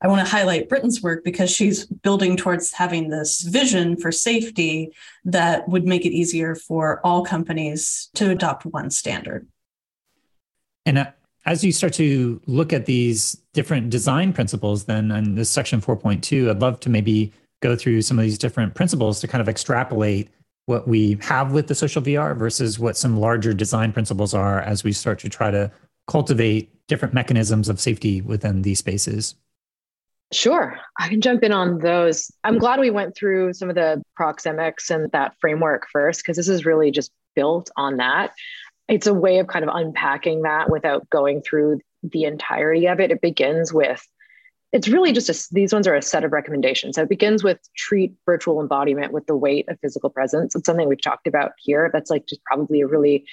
I 0.01 0.07
want 0.07 0.25
to 0.25 0.31
highlight 0.31 0.67
Brittan's 0.67 1.01
work 1.01 1.23
because 1.23 1.51
she's 1.51 1.85
building 1.85 2.35
towards 2.35 2.73
having 2.73 3.09
this 3.09 3.41
vision 3.41 3.95
for 3.95 4.11
safety 4.11 4.91
that 5.23 5.69
would 5.69 5.85
make 5.85 6.05
it 6.05 6.13
easier 6.13 6.55
for 6.55 6.99
all 7.05 7.23
companies 7.23 8.09
to 8.15 8.31
adopt 8.31 8.65
one 8.65 8.89
standard. 8.89 9.47
And 10.85 10.97
uh, 10.97 11.11
as 11.45 11.63
you 11.63 11.71
start 11.71 11.93
to 11.93 12.41
look 12.47 12.73
at 12.73 12.85
these 12.85 13.41
different 13.53 13.89
design 13.89 14.33
principles, 14.33 14.85
then 14.85 15.11
in 15.11 15.35
this 15.35 15.49
section 15.49 15.79
4.2, 15.79 16.49
I'd 16.49 16.61
love 16.61 16.79
to 16.81 16.89
maybe 16.89 17.31
go 17.61 17.75
through 17.75 18.01
some 18.01 18.19
of 18.19 18.23
these 18.23 18.37
different 18.37 18.75
principles 18.75 19.19
to 19.21 19.27
kind 19.27 19.41
of 19.41 19.49
extrapolate 19.49 20.29
what 20.65 20.87
we 20.87 21.17
have 21.21 21.51
with 21.51 21.67
the 21.67 21.75
social 21.75 22.01
VR 22.01 22.35
versus 22.35 22.79
what 22.79 22.97
some 22.97 23.19
larger 23.19 23.53
design 23.53 23.93
principles 23.93 24.33
are 24.33 24.61
as 24.61 24.83
we 24.83 24.91
start 24.91 25.19
to 25.19 25.29
try 25.29 25.51
to 25.51 25.71
cultivate 26.07 26.71
different 26.87 27.13
mechanisms 27.13 27.69
of 27.69 27.79
safety 27.79 28.21
within 28.21 28.61
these 28.61 28.79
spaces. 28.79 29.35
Sure, 30.33 30.79
I 30.99 31.07
can 31.07 31.21
jump 31.21 31.43
in 31.43 31.51
on 31.51 31.79
those. 31.79 32.31
I'm 32.43 32.57
glad 32.57 32.79
we 32.79 32.89
went 32.89 33.15
through 33.15 33.53
some 33.53 33.69
of 33.69 33.75
the 33.75 34.03
proxemics 34.19 34.89
and 34.89 35.11
that 35.11 35.35
framework 35.39 35.87
first, 35.91 36.21
because 36.21 36.35
this 36.35 36.49
is 36.49 36.65
really 36.65 36.89
just 36.89 37.11
built 37.35 37.69
on 37.77 37.97
that. 37.97 38.33
It's 38.87 39.07
a 39.07 39.13
way 39.13 39.37
of 39.37 39.47
kind 39.47 39.63
of 39.63 39.71
unpacking 39.73 40.41
that 40.43 40.69
without 40.69 41.09
going 41.09 41.41
through 41.41 41.79
the 42.03 42.23
entirety 42.23 42.87
of 42.87 42.99
it. 42.99 43.11
It 43.11 43.21
begins 43.21 43.71
with 43.71 44.05
it's 44.75 44.89
really 44.89 45.13
just 45.13 45.29
a, 45.29 45.53
these 45.53 45.71
ones 45.71 45.87
are 45.87 45.95
a 45.95 46.01
set 46.01 46.25
of 46.25 46.33
recommendations. 46.33 46.97
So 46.97 47.03
it 47.03 47.07
begins 47.07 47.45
with 47.45 47.59
treat 47.77 48.13
virtual 48.25 48.59
embodiment 48.59 49.13
with 49.13 49.25
the 49.25 49.35
weight 49.35 49.69
of 49.69 49.79
physical 49.79 50.09
presence. 50.09 50.53
It's 50.53 50.65
something 50.65 50.89
we've 50.89 51.01
talked 51.01 51.27
about 51.27 51.53
here. 51.57 51.89
That's 51.93 52.09
like 52.09 52.27
just 52.27 52.43
probably 52.43 52.81
a 52.81 52.87
really 52.87 53.25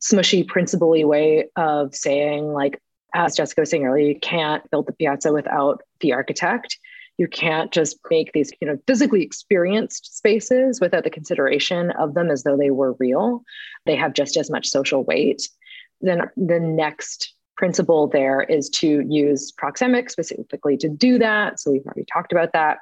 smushy, 0.00 0.48
principally 0.48 1.04
way 1.04 1.50
of 1.54 1.94
saying, 1.94 2.50
like, 2.54 2.80
as 3.14 3.36
Jessica 3.36 3.60
was 3.60 3.70
saying 3.70 3.84
earlier, 3.84 4.08
you 4.08 4.18
can't 4.18 4.68
build 4.70 4.86
the 4.86 4.94
piazza 4.94 5.34
without 5.34 5.82
the 6.00 6.14
architect. 6.14 6.78
You 7.18 7.28
can't 7.28 7.70
just 7.70 7.98
make 8.10 8.32
these, 8.32 8.50
you 8.62 8.66
know, 8.66 8.78
physically 8.86 9.22
experienced 9.22 10.16
spaces 10.16 10.80
without 10.80 11.04
the 11.04 11.10
consideration 11.10 11.90
of 11.90 12.14
them 12.14 12.30
as 12.30 12.42
though 12.42 12.56
they 12.56 12.70
were 12.70 12.96
real. 12.98 13.42
They 13.84 13.96
have 13.96 14.14
just 14.14 14.38
as 14.38 14.50
much 14.50 14.66
social 14.66 15.04
weight. 15.04 15.46
Then 16.00 16.22
the 16.38 16.58
next 16.58 17.34
principle 17.56 18.06
there 18.06 18.42
is 18.42 18.68
to 18.68 19.04
use 19.08 19.52
proxemics 19.52 20.10
specifically 20.10 20.76
to 20.78 20.88
do 20.88 21.18
that. 21.18 21.58
So 21.60 21.70
we've 21.70 21.84
already 21.86 22.04
talked 22.12 22.32
about 22.32 22.52
that. 22.52 22.78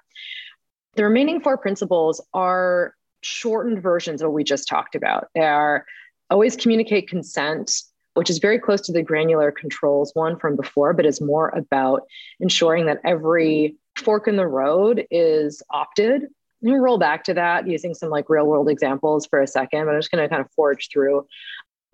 The 0.97 1.05
remaining 1.05 1.41
four 1.41 1.57
principles 1.57 2.21
are 2.35 2.95
shortened 3.23 3.83
versions 3.83 4.21
of 4.21 4.29
what 4.29 4.35
we 4.35 4.45
just 4.45 4.69
talked 4.69 4.95
about. 4.95 5.29
They 5.35 5.41
are 5.43 5.85
always 6.31 6.57
communicate 6.57 7.09
consent, 7.09 7.73
which 8.15 8.31
is 8.31 8.39
very 8.39 8.59
close 8.59 8.81
to 8.83 8.93
the 8.93 9.03
granular 9.03 9.51
controls 9.51 10.11
one 10.15 10.39
from 10.39 10.57
before, 10.57 10.93
but 10.93 11.07
is 11.07 11.21
more 11.21 11.49
about 11.51 12.03
ensuring 12.41 12.87
that 12.87 13.01
every 13.05 13.77
fork 13.97 14.29
in 14.29 14.37
the 14.37 14.47
road 14.47 15.07
is 15.11 15.63
opted. 15.71 16.27
We'll 16.61 16.79
roll 16.79 16.99
back 16.99 17.25
to 17.25 17.35
that 17.35 17.69
using 17.69 17.95
some 17.95 18.09
like 18.09 18.31
real 18.31 18.47
world 18.47 18.69
examples 18.69 19.27
for 19.27 19.41
a 19.41 19.47
second, 19.47 19.85
but 19.85 19.95
I'm 19.95 19.99
just 19.99 20.11
going 20.11 20.23
to 20.23 20.29
kind 20.29 20.41
of 20.41 20.51
forge 20.53 20.89
through 20.91 21.27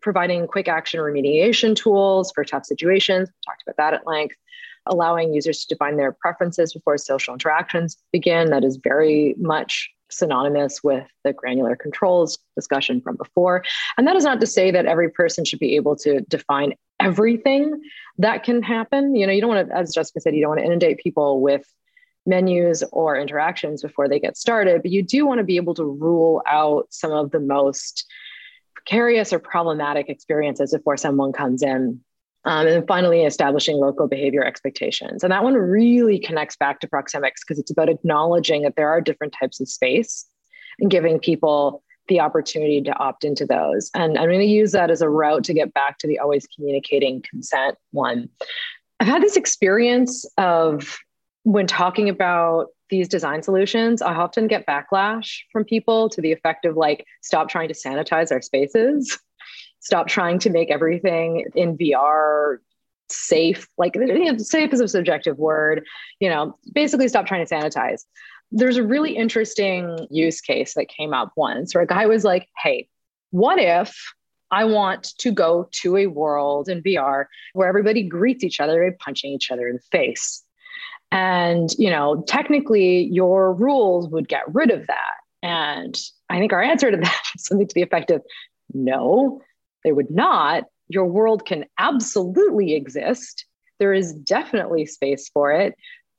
providing 0.01 0.46
quick 0.46 0.68
action 0.68 1.01
remediation 1.01 1.76
tools 1.76 2.32
for 2.34 2.44
tough 2.44 2.64
situations. 2.64 3.28
We 3.28 3.34
talked 3.46 3.62
about 3.62 3.76
that 3.76 3.94
at 3.94 4.07
length. 4.07 4.36
Allowing 4.86 5.34
users 5.34 5.61
to 5.61 5.74
define 5.74 5.96
their 5.96 6.12
preferences 6.12 6.72
before 6.72 6.96
social 6.96 7.34
interactions 7.34 7.98
begin. 8.12 8.51
That 8.51 8.64
is 8.64 8.78
very 8.82 9.34
much 9.38 9.90
synonymous 10.11 10.82
with 10.82 11.07
the 11.22 11.32
granular 11.32 11.76
controls 11.76 12.38
discussion 12.57 13.01
from 13.01 13.16
before. 13.16 13.64
And 13.96 14.07
that 14.07 14.16
is 14.16 14.24
not 14.24 14.40
to 14.40 14.46
say 14.46 14.70
that 14.70 14.86
every 14.86 15.11
person 15.11 15.44
should 15.44 15.59
be 15.59 15.76
able 15.76 15.96
to 15.96 16.20
define 16.22 16.74
everything 16.98 17.80
that 18.18 18.42
can 18.42 18.62
happen. 18.62 19.14
You 19.14 19.26
know, 19.26 19.32
you 19.32 19.40
don't 19.40 19.51
want 19.51 19.68
to, 19.68 19.76
as 19.76 19.94
Jessica 19.94 20.20
said, 20.20 20.34
you 20.34 20.40
don't 20.40 20.51
want 20.51 20.61
to 20.61 20.66
inundate 20.66 20.98
people 20.98 21.40
with 21.40 21.64
menus 22.26 22.82
or 22.92 23.16
interactions 23.16 23.82
before 23.82 24.09
they 24.09 24.20
get 24.20 24.36
started, 24.36 24.82
but 24.82 24.90
you 24.90 25.03
do 25.03 25.26
want 25.26 25.38
to 25.38 25.44
be 25.44 25.57
able 25.57 25.74
to 25.74 25.84
rule 25.84 26.42
out 26.46 26.86
some 26.90 27.12
of 27.12 27.30
the 27.30 27.40
most 27.40 28.07
precarious 28.85 29.33
or 29.33 29.39
problematic 29.39 30.09
experiences 30.09 30.72
before 30.72 30.97
someone 30.97 31.33
comes 31.33 31.62
in. 31.62 32.01
Um, 32.47 32.66
and 32.66 32.68
then 32.68 32.87
finally, 32.87 33.24
establishing 33.24 33.76
local 33.76 34.09
behavior 34.09 34.43
expectations. 34.43 35.22
And 35.22 35.31
that 35.31 35.45
one 35.45 35.55
really 35.55 36.18
connects 36.18 36.57
back 36.57 36.81
to 36.81 36.89
proxemics 36.89 37.41
because 37.47 37.59
it's 37.59 37.70
about 37.70 37.91
acknowledging 37.91 38.62
that 38.62 38.76
there 38.76 38.89
are 38.89 39.01
different 39.01 39.35
types 39.39 39.61
of 39.61 39.68
space 39.68 40.26
and 40.78 40.91
giving 40.91 41.18
people 41.18 41.83
the 42.09 42.20
opportunity 42.20 42.81
to 42.81 42.99
opt 42.99 43.24
into 43.24 43.45
those. 43.45 43.91
And 43.95 44.18
I'm 44.18 44.28
going 44.28 44.41
to 44.41 44.47
use 44.47 44.72
that 44.72 44.91
as 44.91 45.03
a 45.03 45.09
route 45.09 45.45
to 45.45 45.55
get 45.55 45.74
back 45.74 45.99
to 45.99 46.07
the 46.07 46.18
always 46.18 46.47
communicating 46.47 47.22
consent 47.28 47.76
one. 47.91 48.31
I've 48.99 49.07
had 49.07 49.22
this 49.22 49.37
experience 49.37 50.24
of 50.39 50.99
when 51.43 51.66
talking 51.66 52.09
about 52.09 52.68
these 52.91 53.09
design 53.09 53.43
solutions, 53.43 54.03
I 54.03 54.14
often 54.14 54.47
get 54.47 54.66
backlash 54.66 55.41
from 55.53 55.64
people 55.64 56.09
to 56.11 56.20
the 56.20 56.32
effect 56.32 56.64
of 56.64 56.76
like, 56.76 57.07
stop 57.22 57.49
trying 57.49 57.68
to 57.68 57.74
sanitize 57.74 58.30
our 58.30 58.43
spaces, 58.43 59.18
stop 59.80 60.09
trying 60.09 60.38
to 60.41 60.51
make 60.51 60.70
everything 60.70 61.47
in 61.55 61.78
VR 61.78 62.59
safe. 63.09 63.68
Like, 63.78 63.95
you 63.97 64.32
know, 64.32 64.38
safe 64.38 64.72
is 64.72 64.80
a 64.80 64.88
subjective 64.88 65.38
word, 65.38 65.84
you 66.20 66.28
know, 66.28 66.57
basically 66.72 67.09
stop 67.09 67.26
trying 67.26 67.45
to 67.45 67.55
sanitize. 67.55 68.03
There's 68.53 68.76
a 68.76 68.82
really 68.82 69.16
interesting 69.16 70.07
use 70.11 70.41
case 70.41 70.74
that 70.74 70.88
came 70.88 71.14
up 71.14 71.32
once 71.36 71.74
where 71.74 71.84
a 71.84 71.86
guy 71.86 72.07
was 72.07 72.24
like, 72.24 72.49
hey, 72.62 72.88
what 73.30 73.59
if 73.59 73.97
I 74.51 74.64
want 74.64 75.12
to 75.18 75.30
go 75.30 75.68
to 75.82 75.97
a 75.97 76.09
world 76.09 76.68
in 76.68 76.82
VR 76.82 77.26
where 77.53 77.68
everybody 77.68 78.03
greets 78.03 78.43
each 78.43 78.59
other 78.59 78.91
by 78.91 78.97
punching 78.99 79.30
each 79.30 79.51
other 79.53 79.68
in 79.68 79.76
the 79.76 79.82
face? 79.93 80.43
And, 81.13 81.71
you 81.79 81.91
know, 81.91 82.23
technically 82.27 83.05
your 83.05 83.53
rules 83.53 84.09
would 84.09 84.29
get 84.29 84.43
rid 84.53 84.71
of 84.71 84.87
that. 84.87 85.15
And 85.43 85.99
I 86.29 86.39
think 86.39 86.53
our 86.53 86.63
answer 86.63 86.91
to 86.91 86.97
that 86.97 87.23
is 87.35 87.45
something 87.45 87.67
to 87.67 87.75
the 87.75 87.83
effect 87.83 88.11
of 88.11 88.23
no, 88.73 89.41
they 89.85 89.93
would 89.93 90.11
not. 90.11 90.65
Your 90.89 91.07
world 91.07 91.47
can 91.47 91.65
absolutely 91.79 92.75
exist. 92.75 93.45
There 93.79 93.93
is 93.93 94.13
definitely 94.13 94.87
space 94.87 95.29
for 95.29 95.53
it. 95.53 95.75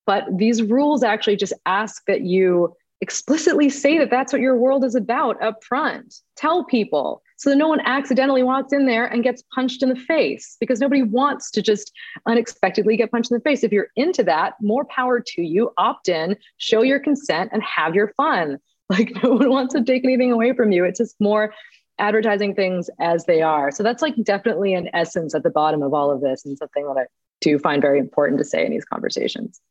But 0.06 0.26
these 0.36 0.64
rules 0.64 1.04
actually 1.04 1.36
just 1.36 1.54
ask 1.66 2.04
that 2.08 2.22
you 2.22 2.76
explicitly 3.02 3.70
say 3.70 3.98
that 3.98 4.10
that's 4.10 4.34
what 4.34 4.42
your 4.42 4.58
world 4.58 4.84
is 4.84 4.96
about 4.96 5.42
up 5.42 5.64
front. 5.64 6.16
Tell 6.36 6.64
people 6.64 7.22
so 7.42 7.50
that 7.50 7.56
no 7.56 7.68
one 7.68 7.80
accidentally 7.80 8.44
walks 8.44 8.72
in 8.72 8.86
there 8.86 9.08
and 9.08 9.24
gets 9.24 9.42
punched 9.56 9.82
in 9.82 9.89
the 9.89 9.96
face 9.96 10.58
because 10.60 10.80
nobody 10.80 11.02
wants 11.02 11.50
to 11.50 11.60
just 11.60 11.92
unexpectedly 12.28 12.96
get 12.96 13.10
punched 13.10 13.32
in 13.32 13.38
the 13.38 13.42
face. 13.42 13.64
If 13.64 13.72
you're 13.72 13.88
into 13.96 14.24
that, 14.26 14.54
more 14.62 14.86
power 14.86 15.20
to 15.20 15.42
you. 15.42 15.72
Opt 15.80 16.08
in, 16.08 16.38
show 16.58 16.84
your 16.84 17.00
consent, 17.00 17.50
and 17.52 17.64
have 17.64 17.96
your 17.96 18.14
fun. 18.16 18.60
Like, 18.92 19.24
no 19.24 19.32
one 19.32 19.50
wants 19.50 19.74
to 19.74 19.82
take 19.86 20.04
anything 20.04 20.34
away 20.34 20.52
from 20.52 20.74
you. 20.74 20.84
It's 20.84 21.00
just 21.00 21.16
more 21.22 21.54
advertising 21.98 22.56
things 22.56 22.89
as 23.00 23.24
they 23.24 23.42
are. 23.42 23.72
So 23.72 23.84
that's 23.84 24.02
like 24.02 24.22
definitely 24.22 24.74
an 24.74 24.89
essence 24.94 25.34
at 25.34 25.44
the 25.44 25.50
bottom 25.50 25.82
of 25.82 25.94
all 25.94 26.12
of 26.12 26.20
this 26.20 26.44
and 26.44 26.58
something 26.58 26.86
that 26.88 27.00
I 27.00 27.06
do 27.39 27.58
find 27.58 27.82
very 27.82 28.00
important 28.00 28.39
to 28.39 28.44
say 28.44 28.66
in 28.66 28.72
these 28.74 28.84
conversations. 28.84 29.62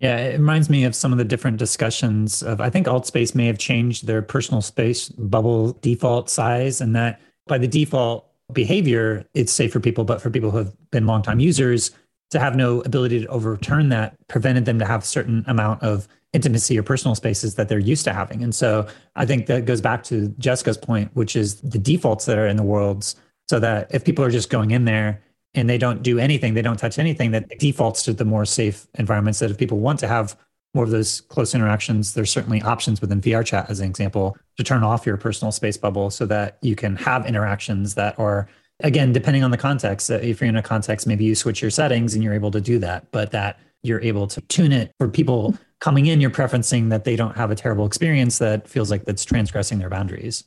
Yeah, 0.00 0.16
it 0.16 0.32
reminds 0.32 0.70
me 0.70 0.84
of 0.84 0.94
some 0.94 1.12
of 1.12 1.18
the 1.18 1.24
different 1.24 1.58
discussions 1.58 2.42
of 2.42 2.60
I 2.60 2.70
think 2.70 2.86
Altspace 2.86 3.34
may 3.34 3.46
have 3.46 3.58
changed 3.58 4.06
their 4.06 4.22
personal 4.22 4.62
space 4.62 5.10
bubble 5.10 5.72
default 5.82 6.30
size 6.30 6.80
and 6.80 6.96
that 6.96 7.20
by 7.46 7.58
the 7.58 7.68
default 7.68 8.26
behavior, 8.52 9.26
it's 9.34 9.52
safe 9.52 9.72
for 9.72 9.80
people, 9.80 10.04
but 10.04 10.22
for 10.22 10.30
people 10.30 10.50
who 10.50 10.58
have 10.58 10.90
been 10.90 11.06
longtime 11.06 11.38
users, 11.38 11.90
to 12.30 12.38
have 12.38 12.56
no 12.56 12.80
ability 12.82 13.20
to 13.20 13.26
overturn 13.26 13.88
that 13.88 14.14
prevented 14.28 14.64
them 14.64 14.78
to 14.78 14.86
have 14.86 15.02
a 15.02 15.06
certain 15.06 15.44
amount 15.48 15.82
of 15.82 16.06
intimacy 16.32 16.78
or 16.78 16.82
personal 16.82 17.14
spaces 17.14 17.56
that 17.56 17.68
they're 17.68 17.78
used 17.78 18.04
to 18.04 18.12
having. 18.12 18.42
And 18.42 18.54
so 18.54 18.86
I 19.16 19.26
think 19.26 19.46
that 19.46 19.64
goes 19.64 19.80
back 19.80 20.04
to 20.04 20.28
Jessica's 20.38 20.78
point, 20.78 21.10
which 21.14 21.34
is 21.34 21.60
the 21.60 21.78
defaults 21.78 22.26
that 22.26 22.38
are 22.38 22.46
in 22.46 22.56
the 22.56 22.62
worlds, 22.62 23.16
so 23.48 23.58
that 23.58 23.92
if 23.92 24.04
people 24.04 24.24
are 24.24 24.30
just 24.30 24.48
going 24.48 24.70
in 24.70 24.84
there 24.84 25.20
and 25.54 25.68
they 25.68 25.78
don't 25.78 26.02
do 26.02 26.18
anything, 26.18 26.54
they 26.54 26.62
don't 26.62 26.78
touch 26.78 26.98
anything, 26.98 27.32
that 27.32 27.58
defaults 27.58 28.02
to 28.04 28.12
the 28.12 28.24
more 28.24 28.44
safe 28.44 28.86
environments 28.98 29.40
that 29.40 29.50
if 29.50 29.58
people 29.58 29.78
want 29.78 29.98
to 30.00 30.08
have 30.08 30.36
more 30.74 30.84
of 30.84 30.90
those 30.90 31.22
close 31.22 31.54
interactions, 31.54 32.14
there's 32.14 32.30
certainly 32.30 32.62
options 32.62 33.00
within 33.00 33.20
VRChat, 33.20 33.68
as 33.68 33.80
an 33.80 33.86
example, 33.86 34.36
to 34.56 34.62
turn 34.62 34.84
off 34.84 35.04
your 35.04 35.16
personal 35.16 35.50
space 35.50 35.76
bubble 35.76 36.10
so 36.10 36.26
that 36.26 36.58
you 36.62 36.76
can 36.76 36.94
have 36.96 37.26
interactions 37.26 37.94
that 37.96 38.16
are, 38.18 38.48
again, 38.80 39.12
depending 39.12 39.42
on 39.42 39.50
the 39.50 39.56
context. 39.56 40.08
If 40.10 40.40
you're 40.40 40.48
in 40.48 40.56
a 40.56 40.62
context, 40.62 41.08
maybe 41.08 41.24
you 41.24 41.34
switch 41.34 41.60
your 41.60 41.72
settings 41.72 42.14
and 42.14 42.22
you're 42.22 42.34
able 42.34 42.52
to 42.52 42.60
do 42.60 42.78
that, 42.78 43.10
but 43.10 43.32
that 43.32 43.58
you're 43.82 44.00
able 44.00 44.28
to 44.28 44.40
tune 44.42 44.70
it 44.70 44.94
for 44.98 45.08
people 45.08 45.58
coming 45.80 46.06
in, 46.06 46.20
you're 46.20 46.30
preferencing 46.30 46.90
that 46.90 47.04
they 47.04 47.16
don't 47.16 47.36
have 47.36 47.50
a 47.50 47.56
terrible 47.56 47.86
experience 47.86 48.38
that 48.38 48.68
feels 48.68 48.90
like 48.90 49.04
that's 49.06 49.24
transgressing 49.24 49.78
their 49.80 49.88
boundaries. 49.88 50.44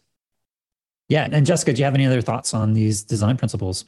Yeah. 1.09 1.27
And 1.29 1.45
Jessica, 1.45 1.73
do 1.73 1.79
you 1.79 1.85
have 1.85 1.95
any 1.95 2.05
other 2.05 2.21
thoughts 2.21 2.53
on 2.53 2.73
these 2.73 3.03
design 3.03 3.35
principles? 3.35 3.85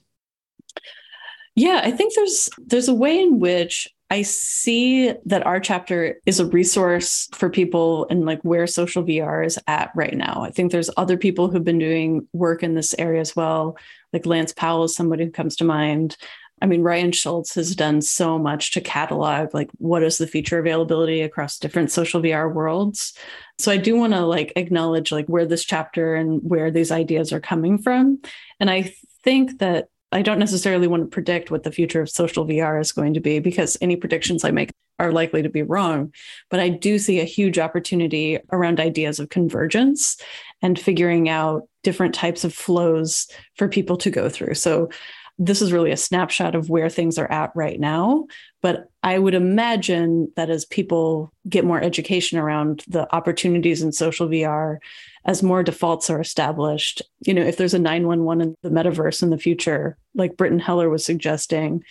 Yeah, 1.56 1.82
I 1.84 1.92
think 1.92 2.14
there's 2.14 2.50
there's 2.58 2.90
a 2.90 2.94
way 2.94 3.20
in 3.20 3.40
which 3.40 3.88
I 4.12 4.22
see 4.22 5.14
that 5.26 5.46
our 5.46 5.60
chapter 5.60 6.22
is 6.26 6.40
a 6.40 6.46
resource 6.46 7.28
for 7.34 7.50
people 7.50 8.06
and 8.10 8.26
like 8.26 8.42
where 8.44 8.68
social 8.68 9.04
VR 9.04 9.44
is 9.46 9.58
at 9.68 9.92
right 9.96 10.14
now. 10.14 10.44
I 10.44 10.52
think 10.52 10.72
there's 10.72 10.92
other 10.96 11.18
people 11.18 11.50
who've 11.50 11.64
been 11.64 11.80
doing 11.80 12.28
work 12.34 12.62
in 12.62 12.76
this 12.76 12.94
area 13.00 13.22
as 13.22 13.36
well. 13.36 13.78
Like 14.14 14.26
Lance 14.28 14.54
Powell 14.54 14.84
is 14.84 14.96
somebody 14.96 15.26
who 15.26 15.32
comes 15.32 15.56
to 15.58 15.64
mind. 15.64 16.18
I 16.62 16.68
mean, 16.68 16.84
Ryan 16.84 17.12
Schultz 17.12 17.56
has 17.56 17.76
done 17.76 18.02
so 18.02 18.38
much 18.38 18.72
to 18.74 18.82
catalog 18.82 19.54
like 19.54 19.70
what 19.78 20.04
is 20.04 20.18
the 20.18 20.28
feature 20.28 20.60
availability 20.60 21.22
across 21.22 21.58
different 21.58 21.92
social 21.92 22.22
VR 22.22 22.54
worlds. 22.54 23.14
So 23.60 23.72
I 23.72 23.78
do 23.78 23.96
want 23.96 24.14
to 24.14 24.26
like 24.26 24.54
acknowledge 24.56 25.12
like 25.12 25.26
where 25.28 25.46
this 25.46 25.66
chapter 25.66 26.16
and 26.16 26.42
where 26.44 26.70
these 26.70 26.92
ideas 26.92 27.34
are 27.34 27.42
coming 27.42 27.78
from. 27.78 28.22
And 28.60 28.70
I 28.70 28.94
think 29.24 29.60
that 29.60 29.90
I 30.16 30.22
don't 30.22 30.40
necessarily 30.40 30.88
want 30.88 31.04
to 31.04 31.08
predict 31.08 31.52
what 31.52 31.64
the 31.64 31.74
future 31.74 32.02
of 32.02 32.10
social 32.10 32.46
VR 32.46 32.80
is 32.80 32.94
going 32.94 33.16
to 33.16 33.20
be 33.20 33.40
because 33.40 33.78
any 33.82 33.98
predictions 33.98 34.46
I 34.46 34.52
make 34.52 34.72
are 34.98 35.12
likely 35.12 35.42
to 35.42 35.50
be 35.50 35.62
wrong. 35.62 36.14
But 36.50 36.62
I 36.62 36.70
do 36.70 37.00
see 37.00 37.20
a 37.20 37.26
huge 37.26 37.60
opportunity 37.60 38.40
around 38.54 38.80
ideas 38.80 39.20
of 39.20 39.28
convergence 39.28 40.16
and 40.62 40.80
figuring 40.80 41.28
out 41.28 41.68
different 41.84 42.16
types 42.16 42.46
of 42.46 42.54
flows 42.54 43.28
for 43.58 43.68
people 43.68 43.98
to 43.98 44.10
go 44.10 44.30
through. 44.30 44.54
So 44.54 44.90
this 45.38 45.62
is 45.62 45.74
really 45.74 45.92
a 45.92 45.98
snapshot 45.98 46.56
of 46.56 46.70
where 46.70 46.90
things 46.90 47.18
are 47.18 47.30
at 47.32 47.52
right 47.56 47.80
now. 47.80 48.28
But 48.62 48.90
I 49.04 49.20
would 49.20 49.34
imagine 49.34 50.32
that 50.36 50.50
as 50.50 50.66
people 50.66 51.32
get 51.48 51.66
more 51.66 51.82
education 51.82 52.40
around 52.40 52.84
the 52.88 53.14
opportunities 53.14 53.82
in 53.82 53.92
social 53.92 54.28
VR, 54.28 54.78
as 55.26 55.44
more 55.44 55.64
defaults 55.64 56.10
are 56.10 56.22
established, 56.22 57.02
you 57.26 57.34
know, 57.34 57.42
if 57.42 57.58
there's 57.58 57.74
a 57.74 57.80
911 57.80 58.42
in 58.48 58.56
the 58.62 58.70
metaverse 58.70 59.22
in 59.22 59.30
the 59.30 59.38
future, 59.38 59.98
like 60.14 60.38
Brittan 60.38 60.60
Heller 60.60 60.90
was 60.90 61.06
suggesting, 61.06 61.84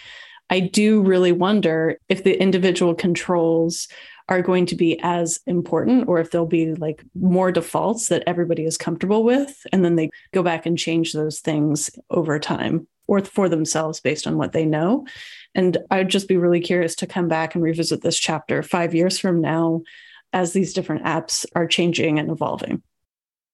I 0.51 0.61
do 0.61 1.03
really 1.03 1.33
wonder 1.33 1.99
if 2.09 2.25
the 2.25 2.41
individual 2.41 2.95
controls 2.95 3.89
are 4.29 4.41
going 4.41 4.65
to 4.67 4.77
be 4.77 4.99
as 5.03 5.41
important 5.47 6.09
or 6.09 6.19
if 6.19 6.31
there'll 6.31 6.47
be 6.47 6.75
like 6.75 7.05
more 7.15 7.53
defaults 7.53 8.09
that 8.09 8.23
everybody 8.27 8.65
is 8.65 8.79
comfortable 8.79 9.23
with 9.23 9.67
and 9.71 9.85
then 9.85 9.97
they 9.97 10.09
go 10.33 10.43
back 10.43 10.65
and 10.65 10.79
change 10.79 11.13
those 11.13 11.41
things 11.41 11.91
over 12.09 12.39
time 12.39 12.87
or 13.07 13.21
for 13.21 13.49
themselves 13.49 14.01
based 14.01 14.27
on 14.27 14.37
what 14.37 14.53
they 14.53 14.65
know. 14.65 15.07
And 15.55 15.79
I'd 15.91 16.09
just 16.09 16.29
be 16.29 16.37
really 16.37 16.61
curious 16.61 16.95
to 16.97 17.07
come 17.07 17.29
back 17.29 17.55
and 17.55 17.63
revisit 17.63 18.03
this 18.03 18.19
chapter 18.19 18.63
five 18.63 18.95
years 18.95 19.19
from 19.19 19.41
now 19.41 19.83
as 20.33 20.53
these 20.53 20.73
different 20.73 21.05
apps 21.05 21.47
are 21.55 21.67
changing 21.67 22.19
and 22.19 22.31
evolving. 22.31 22.83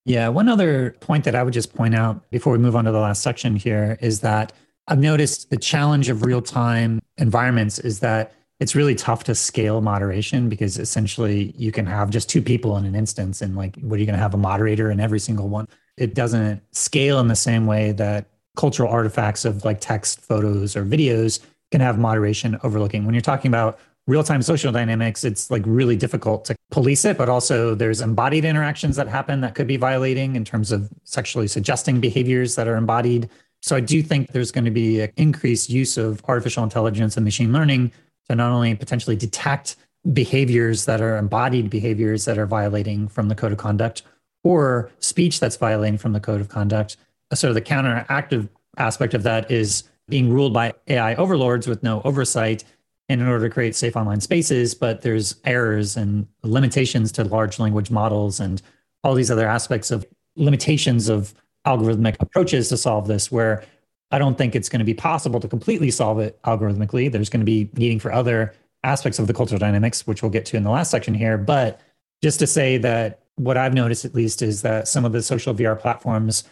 Yeah, 0.03 0.29
one 0.29 0.49
other 0.49 0.95
point 0.99 1.25
that 1.25 1.35
I 1.35 1.43
would 1.43 1.53
just 1.53 1.75
point 1.75 1.93
out 1.93 2.29
before 2.31 2.53
we 2.53 2.59
move 2.59 2.75
on 2.75 2.85
to 2.85 2.91
the 2.91 2.99
last 2.99 3.21
section 3.21 3.55
here 3.55 3.97
is 4.01 4.21
that 4.21 4.51
I've 4.87 4.99
noticed 4.99 5.51
the 5.51 5.57
challenge 5.57 6.09
of 6.09 6.25
real 6.25 6.41
time 6.41 7.01
environments 7.17 7.77
is 7.77 7.99
that 7.99 8.33
it's 8.59 8.75
really 8.75 8.95
tough 8.95 9.23
to 9.25 9.35
scale 9.35 9.81
moderation 9.81 10.49
because 10.49 10.77
essentially 10.77 11.53
you 11.57 11.71
can 11.71 11.85
have 11.85 12.09
just 12.09 12.29
two 12.29 12.41
people 12.41 12.77
in 12.77 12.85
an 12.85 12.95
instance 12.95 13.41
and 13.41 13.55
like 13.55 13.75
what 13.77 13.97
are 13.97 13.99
you 13.99 14.05
going 14.05 14.15
to 14.15 14.21
have 14.21 14.33
a 14.33 14.37
moderator 14.37 14.89
in 14.91 14.99
every 14.99 15.19
single 15.19 15.49
one 15.49 15.67
it 15.97 16.13
doesn't 16.13 16.61
scale 16.71 17.19
in 17.19 17.27
the 17.27 17.35
same 17.35 17.65
way 17.65 17.91
that 17.91 18.27
cultural 18.55 18.91
artifacts 18.91 19.45
of 19.45 19.63
like 19.63 19.79
text, 19.79 20.21
photos, 20.21 20.75
or 20.75 20.85
videos 20.85 21.39
can 21.71 21.81
have 21.81 21.97
moderation 21.97 22.57
overlooking. 22.63 23.05
When 23.05 23.13
you're 23.13 23.21
talking 23.21 23.49
about 23.49 23.79
real 24.07 24.23
time 24.23 24.41
social 24.41 24.71
dynamics, 24.71 25.23
it's 25.23 25.49
like 25.49 25.63
really 25.65 25.95
difficult 25.95 26.45
to 26.45 26.55
police 26.69 27.05
it, 27.05 27.17
but 27.17 27.29
also 27.29 27.75
there's 27.75 28.01
embodied 28.01 28.45
interactions 28.45 28.95
that 28.95 29.07
happen 29.07 29.41
that 29.41 29.55
could 29.55 29.67
be 29.67 29.77
violating 29.77 30.35
in 30.35 30.43
terms 30.43 30.71
of 30.71 30.89
sexually 31.03 31.47
suggesting 31.47 31.99
behaviors 31.99 32.55
that 32.55 32.67
are 32.67 32.75
embodied. 32.75 33.29
So 33.61 33.75
I 33.75 33.79
do 33.79 34.01
think 34.01 34.31
there's 34.31 34.51
going 34.51 34.65
to 34.65 34.71
be 34.71 35.01
an 35.01 35.11
increased 35.17 35.69
use 35.69 35.97
of 35.97 36.21
artificial 36.27 36.63
intelligence 36.63 37.15
and 37.15 37.23
machine 37.23 37.53
learning 37.53 37.91
to 38.27 38.35
not 38.35 38.51
only 38.51 38.75
potentially 38.75 39.15
detect 39.15 39.75
behaviors 40.13 40.85
that 40.85 40.99
are 40.99 41.17
embodied 41.17 41.69
behaviors 41.69 42.25
that 42.25 42.37
are 42.37 42.47
violating 42.47 43.07
from 43.07 43.27
the 43.27 43.35
code 43.35 43.51
of 43.51 43.59
conduct 43.59 44.01
or 44.43 44.89
speech 44.99 45.39
that's 45.39 45.57
violating 45.57 45.97
from 45.97 46.13
the 46.13 46.19
code 46.19 46.41
of 46.41 46.49
conduct, 46.49 46.97
sort 47.33 47.49
of 47.49 47.55
the 47.55 47.61
counteractive 47.61 48.49
aspect 48.77 49.13
of 49.13 49.23
that 49.23 49.51
is 49.51 49.83
being 50.07 50.31
ruled 50.31 50.53
by 50.53 50.73
AI 50.87 51.15
overlords 51.15 51.67
with 51.67 51.83
no 51.83 52.01
oversight 52.03 52.63
and 53.09 53.21
in 53.21 53.27
order 53.27 53.47
to 53.47 53.53
create 53.53 53.75
safe 53.75 53.97
online 53.97 54.21
spaces, 54.21 54.73
but 54.73 55.01
there's 55.01 55.35
errors 55.43 55.97
and 55.97 56.27
limitations 56.43 57.11
to 57.11 57.23
large 57.23 57.59
language 57.59 57.91
models 57.91 58.39
and 58.39 58.61
all 59.03 59.13
these 59.15 59.29
other 59.29 59.47
aspects 59.47 59.91
of 59.91 60.05
limitations 60.37 61.09
of 61.09 61.33
algorithmic 61.67 62.15
approaches 62.19 62.69
to 62.69 62.77
solve 62.77 63.07
this, 63.07 63.31
where 63.31 63.63
I 64.11 64.19
don't 64.19 64.37
think 64.37 64.55
it's 64.55 64.69
going 64.69 64.79
to 64.79 64.85
be 64.85 64.93
possible 64.93 65.39
to 65.39 65.47
completely 65.47 65.91
solve 65.91 66.19
it 66.19 66.41
algorithmically. 66.43 67.11
There's 67.11 67.29
going 67.29 67.41
to 67.41 67.45
be 67.45 67.69
needing 67.73 67.99
for 67.99 68.11
other 68.13 68.53
aspects 68.83 69.19
of 69.19 69.27
the 69.27 69.33
cultural 69.33 69.59
dynamics, 69.59 70.07
which 70.07 70.21
we'll 70.21 70.31
get 70.31 70.45
to 70.47 70.57
in 70.57 70.63
the 70.63 70.71
last 70.71 70.91
section 70.91 71.13
here. 71.13 71.37
But 71.37 71.81
just 72.21 72.39
to 72.39 72.47
say 72.47 72.77
that 72.77 73.23
what 73.35 73.57
I've 73.57 73.73
noticed 73.73 74.05
at 74.05 74.15
least 74.15 74.41
is 74.41 74.61
that 74.61 74.87
some 74.87 75.05
of 75.05 75.11
the 75.11 75.21
social 75.21 75.53
VR 75.53 75.79
platforms 75.79 76.43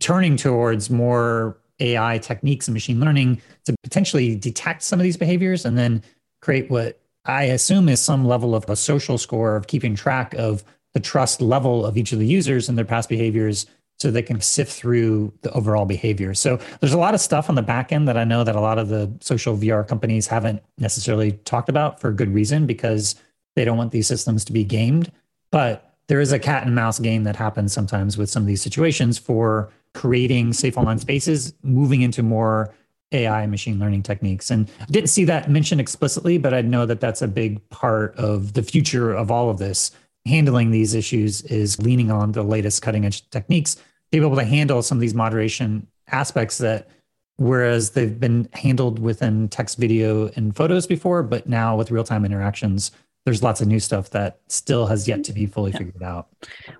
turning 0.00 0.36
towards 0.36 0.90
more 0.90 1.56
AI 1.80 2.18
techniques 2.18 2.68
and 2.68 2.74
machine 2.74 3.00
learning 3.00 3.40
to 3.64 3.74
potentially 3.82 4.34
detect 4.34 4.82
some 4.82 4.98
of 4.98 5.04
these 5.04 5.16
behaviors 5.16 5.64
and 5.64 5.76
then 5.76 6.02
create 6.40 6.70
what 6.70 7.00
I 7.24 7.44
assume 7.44 7.88
is 7.88 8.00
some 8.00 8.24
level 8.24 8.54
of 8.54 8.68
a 8.68 8.76
social 8.76 9.18
score 9.18 9.56
of 9.56 9.66
keeping 9.66 9.94
track 9.94 10.34
of 10.34 10.64
the 10.94 11.00
trust 11.00 11.40
level 11.40 11.84
of 11.84 11.98
each 11.98 12.12
of 12.12 12.18
the 12.18 12.26
users 12.26 12.68
and 12.68 12.78
their 12.78 12.84
past 12.84 13.08
behaviors 13.08 13.66
so 13.98 14.10
they 14.10 14.22
can 14.22 14.40
sift 14.40 14.72
through 14.72 15.32
the 15.42 15.50
overall 15.52 15.86
behavior. 15.86 16.34
So 16.34 16.58
there's 16.80 16.92
a 16.92 16.98
lot 16.98 17.14
of 17.14 17.20
stuff 17.20 17.48
on 17.48 17.54
the 17.54 17.62
back 17.62 17.92
end 17.92 18.06
that 18.08 18.16
I 18.16 18.24
know 18.24 18.44
that 18.44 18.54
a 18.54 18.60
lot 18.60 18.78
of 18.78 18.88
the 18.88 19.10
social 19.20 19.56
VR 19.56 19.86
companies 19.86 20.26
haven't 20.26 20.62
necessarily 20.78 21.32
talked 21.32 21.68
about 21.68 22.00
for 22.00 22.12
good 22.12 22.32
reason 22.32 22.66
because 22.66 23.14
they 23.56 23.64
don't 23.64 23.78
want 23.78 23.92
these 23.92 24.06
systems 24.06 24.44
to 24.46 24.52
be 24.52 24.64
gamed. 24.64 25.10
But 25.50 25.94
there 26.08 26.20
is 26.20 26.32
a 26.32 26.38
cat 26.38 26.66
and 26.66 26.74
mouse 26.74 26.98
game 26.98 27.24
that 27.24 27.36
happens 27.36 27.72
sometimes 27.72 28.16
with 28.16 28.30
some 28.30 28.42
of 28.42 28.46
these 28.46 28.62
situations 28.62 29.18
for 29.18 29.70
creating 29.96 30.52
safe 30.52 30.76
online 30.76 30.98
spaces, 30.98 31.54
moving 31.62 32.02
into 32.02 32.22
more 32.22 32.72
AI 33.12 33.46
machine 33.46 33.78
learning 33.78 34.02
techniques. 34.02 34.50
And 34.50 34.70
I 34.80 34.84
didn't 34.84 35.08
see 35.08 35.24
that 35.24 35.50
mentioned 35.50 35.80
explicitly, 35.80 36.36
but 36.36 36.52
I 36.52 36.60
know 36.60 36.84
that 36.84 37.00
that's 37.00 37.22
a 37.22 37.28
big 37.28 37.66
part 37.70 38.14
of 38.16 38.52
the 38.52 38.62
future 38.62 39.12
of 39.12 39.30
all 39.30 39.48
of 39.48 39.58
this. 39.58 39.90
Handling 40.26 40.70
these 40.70 40.94
issues 40.94 41.42
is 41.42 41.80
leaning 41.80 42.10
on 42.10 42.32
the 42.32 42.42
latest 42.42 42.82
cutting 42.82 43.06
edge 43.06 43.28
techniques 43.30 43.76
to 43.76 43.82
be 44.10 44.18
able 44.18 44.36
to 44.36 44.44
handle 44.44 44.82
some 44.82 44.98
of 44.98 45.00
these 45.00 45.14
moderation 45.14 45.86
aspects 46.08 46.58
that 46.58 46.88
whereas 47.36 47.90
they've 47.90 48.18
been 48.18 48.48
handled 48.52 48.98
within 48.98 49.48
text, 49.48 49.78
video, 49.78 50.28
and 50.36 50.56
photos 50.56 50.86
before, 50.86 51.22
but 51.22 51.48
now 51.48 51.76
with 51.76 51.90
real 51.90 52.04
time 52.04 52.24
interactions, 52.24 52.90
there's 53.26 53.42
lots 53.42 53.60
of 53.60 53.66
new 53.66 53.80
stuff 53.80 54.10
that 54.10 54.38
still 54.46 54.86
has 54.86 55.08
yet 55.08 55.24
to 55.24 55.32
be 55.32 55.46
fully 55.46 55.72
yeah. 55.72 55.78
figured 55.78 56.02
out. 56.02 56.28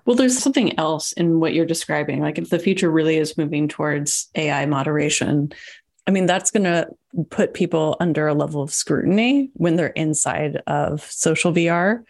Well, 0.05 0.15
there's 0.15 0.39
something 0.39 0.79
else 0.79 1.11
in 1.11 1.41
what 1.41 1.53
you're 1.53 1.65
describing. 1.65 2.21
Like 2.21 2.37
if 2.37 2.49
the 2.49 2.57
future 2.57 2.89
really 2.89 3.17
is 3.17 3.37
moving 3.37 3.67
towards 3.67 4.29
AI 4.33 4.65
moderation, 4.65 5.51
I 6.07 6.11
mean, 6.11 6.25
that's 6.25 6.49
going 6.49 6.63
to 6.63 6.87
put 7.29 7.53
people 7.53 7.97
under 7.99 8.29
a 8.29 8.33
level 8.33 8.61
of 8.61 8.73
scrutiny 8.73 9.51
when 9.55 9.75
they're 9.75 9.87
inside 9.87 10.61
of 10.67 11.03
social 11.11 11.51
VR. 11.51 12.03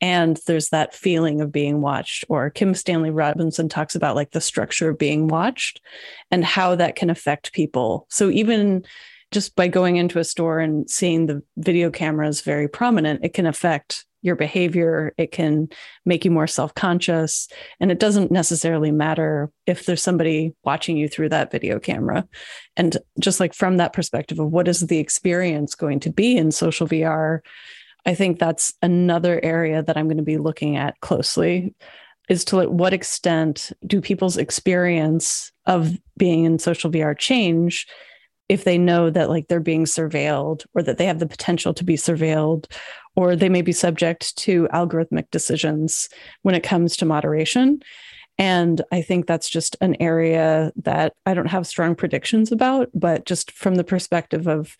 And 0.00 0.40
there's 0.48 0.70
that 0.70 0.92
feeling 0.92 1.40
of 1.40 1.52
being 1.52 1.80
watched, 1.80 2.24
or 2.28 2.50
Kim 2.50 2.74
Stanley 2.74 3.10
Robinson 3.10 3.68
talks 3.68 3.94
about 3.94 4.16
like 4.16 4.32
the 4.32 4.40
structure 4.40 4.90
of 4.90 4.98
being 4.98 5.28
watched 5.28 5.80
and 6.32 6.44
how 6.44 6.74
that 6.74 6.96
can 6.96 7.10
affect 7.10 7.52
people. 7.52 8.08
So 8.10 8.28
even 8.28 8.84
just 9.34 9.56
by 9.56 9.68
going 9.68 9.96
into 9.96 10.20
a 10.20 10.24
store 10.24 10.60
and 10.60 10.88
seeing 10.88 11.26
the 11.26 11.42
video 11.56 11.90
cameras 11.90 12.40
very 12.40 12.68
prominent, 12.68 13.24
it 13.24 13.34
can 13.34 13.46
affect 13.46 14.06
your 14.22 14.36
behavior. 14.36 15.12
It 15.18 15.32
can 15.32 15.68
make 16.06 16.24
you 16.24 16.30
more 16.30 16.46
self 16.46 16.74
conscious. 16.74 17.48
And 17.80 17.90
it 17.90 17.98
doesn't 17.98 18.30
necessarily 18.30 18.90
matter 18.90 19.50
if 19.66 19.84
there's 19.84 20.02
somebody 20.02 20.54
watching 20.64 20.96
you 20.96 21.08
through 21.08 21.28
that 21.30 21.50
video 21.50 21.78
camera. 21.78 22.26
And 22.76 22.96
just 23.20 23.40
like 23.40 23.52
from 23.52 23.76
that 23.76 23.92
perspective 23.92 24.38
of 24.38 24.50
what 24.50 24.68
is 24.68 24.80
the 24.80 24.98
experience 24.98 25.74
going 25.74 26.00
to 26.00 26.10
be 26.10 26.36
in 26.36 26.52
social 26.52 26.88
VR, 26.88 27.40
I 28.06 28.14
think 28.14 28.38
that's 28.38 28.72
another 28.80 29.40
area 29.42 29.82
that 29.82 29.96
I'm 29.96 30.06
going 30.06 30.16
to 30.16 30.22
be 30.22 30.38
looking 30.38 30.76
at 30.76 30.98
closely 31.00 31.74
is 32.28 32.44
to 32.46 32.68
what 32.68 32.94
extent 32.94 33.72
do 33.86 34.00
people's 34.00 34.38
experience 34.38 35.52
of 35.66 35.92
being 36.16 36.44
in 36.44 36.58
social 36.58 36.90
VR 36.90 37.18
change 37.18 37.86
if 38.48 38.64
they 38.64 38.78
know 38.78 39.10
that 39.10 39.30
like 39.30 39.48
they're 39.48 39.60
being 39.60 39.84
surveilled 39.84 40.66
or 40.74 40.82
that 40.82 40.98
they 40.98 41.06
have 41.06 41.18
the 41.18 41.26
potential 41.26 41.72
to 41.74 41.84
be 41.84 41.96
surveilled 41.96 42.70
or 43.16 43.36
they 43.36 43.48
may 43.48 43.62
be 43.62 43.72
subject 43.72 44.36
to 44.36 44.68
algorithmic 44.68 45.30
decisions 45.30 46.08
when 46.42 46.54
it 46.54 46.62
comes 46.62 46.96
to 46.96 47.06
moderation. 47.06 47.82
And 48.36 48.82
i 48.90 49.00
think 49.00 49.26
that's 49.26 49.48
just 49.48 49.76
an 49.80 49.96
area 50.00 50.72
that 50.82 51.14
i 51.24 51.34
don't 51.34 51.46
have 51.46 51.68
strong 51.68 51.94
predictions 51.94 52.50
about 52.50 52.90
but 52.92 53.26
just 53.26 53.52
from 53.52 53.76
the 53.76 53.84
perspective 53.84 54.48
of 54.48 54.76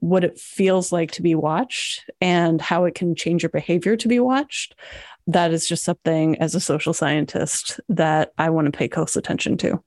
what 0.00 0.24
it 0.24 0.38
feels 0.38 0.92
like 0.92 1.12
to 1.12 1.22
be 1.22 1.34
watched 1.34 2.08
and 2.20 2.60
how 2.60 2.84
it 2.84 2.94
can 2.94 3.14
change 3.14 3.42
your 3.42 3.50
behavior 3.50 3.96
to 3.96 4.08
be 4.08 4.20
watched 4.20 4.74
that 5.26 5.52
is 5.52 5.66
just 5.66 5.84
something 5.84 6.38
as 6.38 6.54
a 6.54 6.60
social 6.60 6.92
scientist 6.92 7.80
that 7.88 8.32
i 8.36 8.50
want 8.50 8.66
to 8.66 8.76
pay 8.76 8.88
close 8.88 9.16
attention 9.16 9.56
to. 9.56 9.82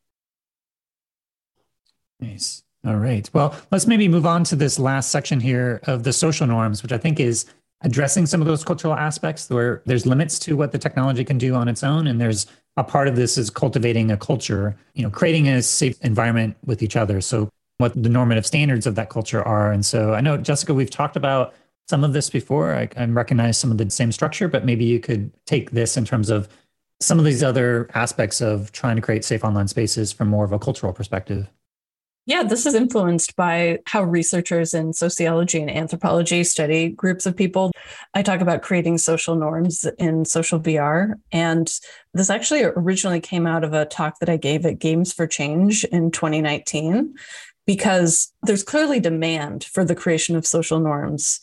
Nice 2.20 2.64
all 2.86 2.96
right. 2.96 3.30
Well, 3.34 3.56
let's 3.72 3.86
maybe 3.86 4.08
move 4.08 4.26
on 4.26 4.44
to 4.46 4.56
this 4.56 4.80
last 4.80 5.12
section 5.12 5.40
here 5.40 5.80
of 5.84 6.04
the 6.04 6.14
social 6.14 6.48
norms, 6.48 6.82
which 6.82 6.92
I 6.92 6.98
think 6.98 7.20
is 7.20 7.46
addressing 7.82 8.26
some 8.26 8.42
of 8.42 8.48
those 8.48 8.64
cultural 8.64 8.94
aspects 8.94 9.50
where 9.50 9.82
there's 9.86 10.06
limits 10.06 10.40
to 10.40 10.56
what 10.56 10.72
the 10.72 10.78
technology 10.78 11.24
can 11.24 11.38
do 11.38 11.54
on 11.54 11.68
its 11.68 11.84
own. 11.84 12.08
And 12.08 12.20
there's 12.20 12.48
a 12.78 12.84
part 12.84 13.08
of 13.08 13.16
this 13.16 13.38
is 13.38 13.50
cultivating 13.50 14.12
a 14.12 14.18
culture, 14.18 14.76
you 14.94 15.04
know, 15.04 15.10
creating 15.10 15.48
a 15.48 15.62
safe 15.62 16.00
environment 16.02 16.58
with 16.66 16.82
each 16.82 16.96
other. 16.96 17.22
So 17.22 17.50
what 17.78 18.02
the 18.02 18.10
normative 18.10 18.46
standards 18.46 18.88
of 18.88 18.96
that 18.96 19.10
culture 19.10 19.44
are. 19.44 19.72
And 19.72 19.86
so 19.86 20.14
I 20.14 20.22
know, 20.22 20.38
Jessica, 20.38 20.74
we've 20.74 20.90
talked 20.90 21.16
about 21.16 21.54
some 21.90 22.04
of 22.04 22.14
this 22.14 22.30
before. 22.30 22.74
I, 22.74 22.88
I 22.96 23.06
recognize 23.06 23.58
some 23.58 23.72
of 23.72 23.78
the 23.78 23.90
same 23.90 24.12
structure, 24.12 24.48
but 24.48 24.66
maybe 24.66 24.86
you 24.86 25.00
could 25.00 25.32
take 25.46 25.72
this 25.72 25.98
in 25.98 26.06
terms 26.06 26.30
of 26.30 26.48
some 27.00 27.20
of 27.20 27.26
these 27.26 27.44
other 27.44 27.90
aspects 27.94 28.42
of 28.42 28.72
trying 28.72 28.96
to 28.96 29.02
create 29.02 29.26
safe 29.26 29.44
online 29.44 29.68
spaces 29.68 30.12
from 30.12 30.28
more 30.30 30.46
of 30.46 30.52
a 30.52 30.60
cultural 30.60 30.94
perspective. 30.94 31.50
Yeah, 32.28 32.44
this 32.44 32.68
is 32.68 32.76
influenced 32.76 33.36
by 33.36 33.80
how 33.88 34.04
researchers 34.04 34.76
in 34.76 34.94
sociology 34.94 35.60
and 35.60 35.72
anthropology 35.72 36.44
study 36.44 36.90
groups 36.90 37.26
of 37.26 37.36
people. 37.36 37.72
I 38.14 38.22
talk 38.22 38.42
about 38.42 38.62
creating 38.62 39.00
social 39.00 39.36
norms 39.36 39.88
in 39.98 40.26
social 40.26 40.60
VR. 40.60 41.16
And 41.32 41.74
this 42.14 42.30
actually 42.30 42.64
originally 42.64 43.22
came 43.22 43.48
out 43.48 43.64
of 43.64 43.74
a 43.74 43.86
talk 43.86 44.20
that 44.20 44.30
I 44.30 44.38
gave 44.38 44.68
at 44.68 44.78
Games 44.78 45.12
for 45.12 45.26
Change 45.26 45.84
in 45.86 46.12
2019, 46.12 47.16
because 47.66 48.32
there's 48.44 48.64
clearly 48.64 49.00
demand 49.00 49.64
for 49.64 49.84
the 49.84 49.96
creation 49.96 50.36
of 50.36 50.46
social 50.46 50.80
norms. 50.80 51.40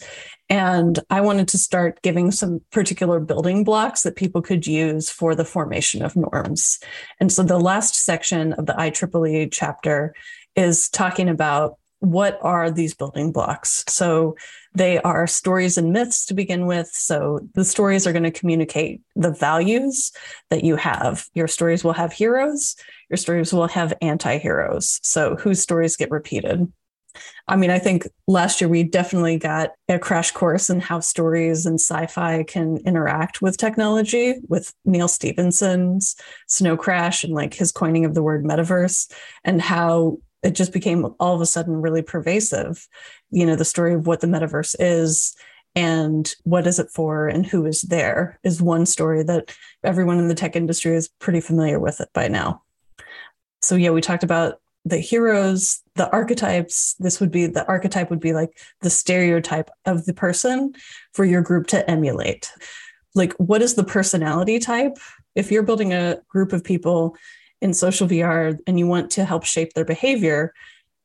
And 0.48 0.98
I 1.10 1.20
wanted 1.20 1.48
to 1.48 1.58
start 1.58 2.02
giving 2.02 2.30
some 2.30 2.60
particular 2.70 3.18
building 3.18 3.64
blocks 3.64 4.02
that 4.02 4.16
people 4.16 4.42
could 4.42 4.66
use 4.66 5.10
for 5.10 5.34
the 5.34 5.44
formation 5.44 6.02
of 6.02 6.16
norms. 6.16 6.78
And 7.18 7.32
so 7.32 7.42
the 7.42 7.58
last 7.58 8.04
section 8.04 8.52
of 8.54 8.66
the 8.66 8.74
IEEE 8.74 9.48
chapter 9.50 10.14
is 10.58 10.88
talking 10.88 11.28
about 11.28 11.78
what 12.00 12.38
are 12.42 12.70
these 12.70 12.94
building 12.94 13.32
blocks? 13.32 13.84
So 13.88 14.36
they 14.74 14.98
are 14.98 15.26
stories 15.26 15.78
and 15.78 15.92
myths 15.92 16.24
to 16.26 16.34
begin 16.34 16.66
with. 16.66 16.88
So 16.88 17.40
the 17.54 17.64
stories 17.64 18.06
are 18.06 18.12
going 18.12 18.24
to 18.24 18.30
communicate 18.30 19.00
the 19.16 19.32
values 19.32 20.12
that 20.50 20.64
you 20.64 20.76
have. 20.76 21.26
Your 21.34 21.48
stories 21.48 21.82
will 21.82 21.94
have 21.94 22.12
heroes, 22.12 22.76
your 23.08 23.16
stories 23.16 23.52
will 23.52 23.68
have 23.68 23.94
anti 24.00 24.38
heroes. 24.38 25.00
So 25.02 25.36
whose 25.36 25.60
stories 25.60 25.96
get 25.96 26.10
repeated? 26.10 26.70
I 27.48 27.56
mean, 27.56 27.70
I 27.70 27.78
think 27.78 28.06
last 28.26 28.60
year 28.60 28.68
we 28.68 28.84
definitely 28.84 29.38
got 29.38 29.70
a 29.88 29.98
crash 29.98 30.30
course 30.30 30.70
in 30.70 30.78
how 30.78 31.00
stories 31.00 31.66
and 31.66 31.80
sci 31.80 32.06
fi 32.06 32.44
can 32.44 32.78
interact 32.84 33.42
with 33.42 33.56
technology 33.56 34.34
with 34.48 34.72
Neal 34.84 35.08
Stephenson's 35.08 36.14
Snow 36.46 36.76
Crash 36.76 37.24
and 37.24 37.32
like 37.32 37.54
his 37.54 37.72
coining 37.72 38.04
of 38.04 38.14
the 38.14 38.22
word 38.22 38.44
metaverse 38.44 39.10
and 39.42 39.60
how 39.60 40.18
it 40.42 40.52
just 40.52 40.72
became 40.72 41.06
all 41.18 41.34
of 41.34 41.40
a 41.40 41.46
sudden 41.46 41.80
really 41.80 42.02
pervasive. 42.02 42.86
You 43.30 43.46
know, 43.46 43.56
the 43.56 43.64
story 43.64 43.94
of 43.94 44.06
what 44.06 44.20
the 44.20 44.26
metaverse 44.26 44.76
is 44.78 45.36
and 45.74 46.34
what 46.44 46.66
is 46.66 46.78
it 46.78 46.90
for 46.90 47.28
and 47.28 47.46
who 47.46 47.66
is 47.66 47.82
there 47.82 48.38
is 48.42 48.62
one 48.62 48.86
story 48.86 49.22
that 49.24 49.54
everyone 49.84 50.18
in 50.18 50.28
the 50.28 50.34
tech 50.34 50.56
industry 50.56 50.94
is 50.94 51.08
pretty 51.18 51.40
familiar 51.40 51.78
with 51.78 52.00
it 52.00 52.08
by 52.12 52.28
now. 52.28 52.62
So, 53.62 53.74
yeah, 53.74 53.90
we 53.90 54.00
talked 54.00 54.22
about 54.22 54.60
the 54.84 54.98
heroes, 54.98 55.82
the 55.96 56.10
archetypes. 56.10 56.94
This 56.98 57.20
would 57.20 57.30
be 57.30 57.46
the 57.46 57.66
archetype 57.66 58.10
would 58.10 58.20
be 58.20 58.32
like 58.32 58.58
the 58.80 58.90
stereotype 58.90 59.70
of 59.84 60.06
the 60.06 60.14
person 60.14 60.74
for 61.12 61.24
your 61.24 61.42
group 61.42 61.66
to 61.68 61.90
emulate. 61.90 62.50
Like, 63.14 63.32
what 63.34 63.62
is 63.62 63.74
the 63.74 63.84
personality 63.84 64.58
type? 64.58 64.96
If 65.34 65.50
you're 65.50 65.62
building 65.62 65.92
a 65.92 66.20
group 66.28 66.52
of 66.52 66.64
people 66.64 67.16
in 67.60 67.74
social 67.74 68.08
VR 68.08 68.58
and 68.66 68.78
you 68.78 68.86
want 68.86 69.10
to 69.12 69.24
help 69.24 69.44
shape 69.44 69.72
their 69.74 69.84
behavior, 69.84 70.52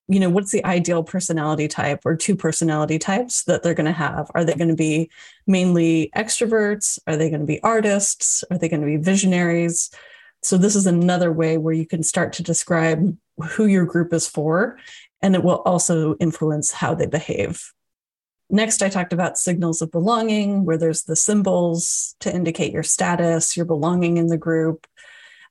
you 0.08 0.20
know, 0.20 0.30
what's 0.30 0.52
the 0.52 0.66
ideal 0.66 1.04
personality 1.04 1.68
type 1.68 2.02
or 2.06 2.16
two 2.16 2.36
personality 2.36 3.00
types 3.00 3.44
that 3.46 3.64
they're 3.64 3.74
going 3.74 3.86
to 3.86 3.92
have? 3.92 4.30
Are 4.36 4.44
they 4.44 4.54
going 4.54 4.70
to 4.70 4.76
be 4.76 5.10
mainly 5.48 6.12
extroverts? 6.16 7.00
Are 7.08 7.16
they 7.16 7.30
going 7.30 7.40
to 7.40 7.48
be 7.48 7.64
artists? 7.64 8.44
Are 8.52 8.58
they 8.58 8.70
going 8.70 8.82
to 8.82 8.86
be 8.88 8.98
visionaries? 8.98 9.90
So, 10.42 10.58
this 10.58 10.76
is 10.76 10.86
another 10.86 11.32
way 11.32 11.58
where 11.58 11.74
you 11.74 11.88
can 11.88 12.04
start 12.04 12.34
to 12.34 12.44
describe 12.44 13.18
who 13.52 13.66
your 13.66 13.86
group 13.86 14.12
is 14.14 14.28
for, 14.28 14.78
and 15.22 15.36
it 15.36 15.44
will 15.44 15.62
also 15.66 16.16
influence 16.18 16.72
how 16.72 16.94
they 16.94 17.08
behave. 17.08 17.72
Next, 18.50 18.84
I 18.84 18.90
talked 18.90 19.14
about 19.14 19.38
signals 19.38 19.82
of 19.82 19.90
belonging, 19.90 20.66
where 20.66 20.78
there's 20.78 21.04
the 21.04 21.16
symbols 21.16 22.16
to 22.20 22.34
indicate 22.34 22.74
your 22.74 22.84
status, 22.84 23.56
your 23.56 23.66
belonging 23.66 24.18
in 24.18 24.28
the 24.28 24.38
group. 24.38 24.86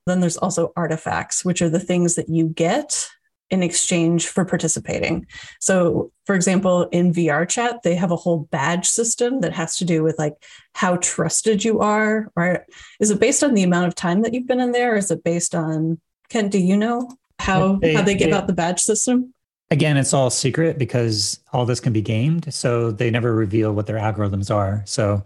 Then 0.06 0.20
there's 0.20 0.36
also 0.36 0.72
artifacts, 0.76 1.44
which 1.44 1.62
are 1.62 1.70
the 1.70 1.80
things 1.80 2.14
that 2.16 2.28
you 2.28 2.48
get 2.48 3.08
in 3.52 3.62
exchange 3.62 4.28
for 4.28 4.46
participating. 4.46 5.26
So, 5.60 6.10
for 6.24 6.34
example, 6.34 6.84
in 6.84 7.12
VRChat, 7.12 7.82
they 7.82 7.94
have 7.94 8.10
a 8.10 8.16
whole 8.16 8.48
badge 8.50 8.86
system 8.86 9.42
that 9.42 9.52
has 9.52 9.76
to 9.76 9.84
do 9.84 10.02
with 10.02 10.18
like 10.18 10.34
how 10.74 10.96
trusted 10.96 11.62
you 11.62 11.80
are. 11.80 12.32
Or 12.34 12.64
is 12.98 13.10
it 13.10 13.20
based 13.20 13.44
on 13.44 13.52
the 13.52 13.62
amount 13.62 13.88
of 13.88 13.94
time 13.94 14.22
that 14.22 14.32
you've 14.32 14.46
been 14.46 14.58
in 14.58 14.72
there? 14.72 14.94
Or 14.94 14.96
is 14.96 15.10
it 15.10 15.22
based 15.22 15.54
on 15.54 16.00
Kent? 16.30 16.50
Do 16.50 16.58
you 16.58 16.78
know 16.78 17.10
how 17.38 17.76
they, 17.76 17.92
how 17.94 18.00
they 18.00 18.14
give 18.14 18.30
they, 18.30 18.36
out 18.36 18.46
the 18.46 18.54
badge 18.54 18.80
system? 18.80 19.34
Again, 19.70 19.98
it's 19.98 20.14
all 20.14 20.30
secret 20.30 20.78
because 20.78 21.38
all 21.52 21.66
this 21.66 21.80
can 21.80 21.92
be 21.92 22.02
gamed. 22.02 22.52
So 22.54 22.90
they 22.90 23.10
never 23.10 23.34
reveal 23.34 23.74
what 23.74 23.86
their 23.86 23.98
algorithms 23.98 24.54
are. 24.54 24.82
So 24.86 25.22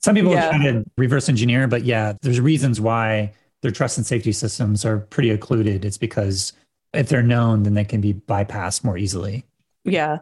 some 0.00 0.16
people 0.16 0.32
yeah. 0.32 0.50
try 0.50 0.72
to 0.72 0.84
reverse 0.96 1.28
engineer, 1.28 1.68
but 1.68 1.84
yeah, 1.84 2.14
there's 2.22 2.40
reasons 2.40 2.80
why 2.80 3.32
their 3.62 3.70
trust 3.70 3.98
and 3.98 4.06
safety 4.06 4.32
systems 4.32 4.84
are 4.84 4.98
pretty 4.98 5.30
occluded, 5.30 5.84
it's 5.84 5.98
because 5.98 6.52
if 6.92 7.08
they're 7.08 7.22
known, 7.22 7.64
then 7.64 7.74
they 7.74 7.84
can 7.84 8.00
be 8.00 8.14
bypassed 8.14 8.84
more 8.84 8.96
easily. 8.96 9.44
Yeah. 9.84 10.18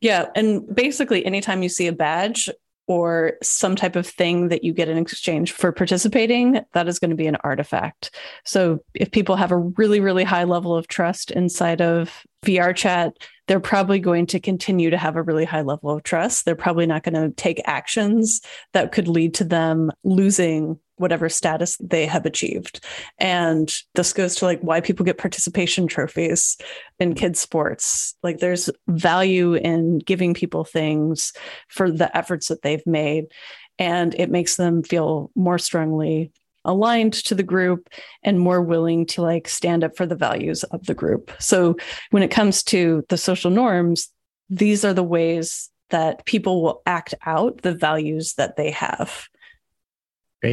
Yeah. 0.00 0.26
And 0.34 0.74
basically, 0.74 1.24
anytime 1.24 1.62
you 1.62 1.68
see 1.68 1.86
a 1.86 1.92
badge 1.92 2.48
or 2.88 3.32
some 3.42 3.74
type 3.74 3.96
of 3.96 4.06
thing 4.06 4.48
that 4.48 4.62
you 4.62 4.72
get 4.72 4.88
in 4.88 4.96
exchange 4.96 5.50
for 5.50 5.72
participating, 5.72 6.60
that 6.72 6.86
is 6.86 7.00
going 7.00 7.10
to 7.10 7.16
be 7.16 7.26
an 7.26 7.36
artifact. 7.42 8.14
So 8.44 8.78
if 8.94 9.10
people 9.10 9.34
have 9.34 9.50
a 9.50 9.56
really, 9.56 9.98
really 9.98 10.22
high 10.22 10.44
level 10.44 10.76
of 10.76 10.86
trust 10.86 11.32
inside 11.32 11.82
of 11.82 12.24
VRChat, 12.44 13.12
they're 13.48 13.58
probably 13.58 13.98
going 13.98 14.26
to 14.26 14.38
continue 14.38 14.90
to 14.90 14.98
have 14.98 15.16
a 15.16 15.22
really 15.22 15.44
high 15.44 15.62
level 15.62 15.90
of 15.90 16.04
trust. 16.04 16.44
They're 16.44 16.54
probably 16.54 16.86
not 16.86 17.02
going 17.02 17.14
to 17.14 17.34
take 17.34 17.60
actions 17.64 18.40
that 18.72 18.92
could 18.92 19.08
lead 19.08 19.34
to 19.34 19.44
them 19.44 19.90
losing 20.04 20.78
whatever 20.96 21.28
status 21.28 21.76
they 21.78 22.06
have 22.06 22.26
achieved. 22.26 22.84
And 23.18 23.72
this 23.94 24.12
goes 24.12 24.34
to 24.36 24.44
like 24.46 24.60
why 24.60 24.80
people 24.80 25.04
get 25.04 25.18
participation 25.18 25.86
trophies 25.86 26.56
in 26.98 27.10
mm-hmm. 27.10 27.18
kids 27.18 27.40
sports. 27.40 28.14
Like 28.22 28.38
there's 28.38 28.70
value 28.88 29.54
in 29.54 29.98
giving 29.98 30.34
people 30.34 30.64
things 30.64 31.32
for 31.68 31.90
the 31.90 32.14
efforts 32.16 32.48
that 32.48 32.62
they've 32.62 32.86
made 32.86 33.26
and 33.78 34.14
it 34.14 34.30
makes 34.30 34.56
them 34.56 34.82
feel 34.82 35.30
more 35.34 35.58
strongly 35.58 36.32
aligned 36.64 37.12
to 37.12 37.34
the 37.34 37.42
group 37.42 37.88
and 38.22 38.40
more 38.40 38.60
willing 38.60 39.06
to 39.06 39.22
like 39.22 39.48
stand 39.48 39.84
up 39.84 39.96
for 39.96 40.06
the 40.06 40.16
values 40.16 40.64
of 40.64 40.84
the 40.86 40.94
group. 40.94 41.30
So 41.38 41.76
when 42.10 42.22
it 42.22 42.30
comes 42.30 42.62
to 42.64 43.04
the 43.08 43.16
social 43.16 43.50
norms, 43.50 44.08
these 44.50 44.84
are 44.84 44.94
the 44.94 45.02
ways 45.02 45.70
that 45.90 46.24
people 46.24 46.62
will 46.62 46.82
act 46.84 47.14
out 47.24 47.62
the 47.62 47.74
values 47.74 48.34
that 48.34 48.56
they 48.56 48.70
have. 48.72 49.28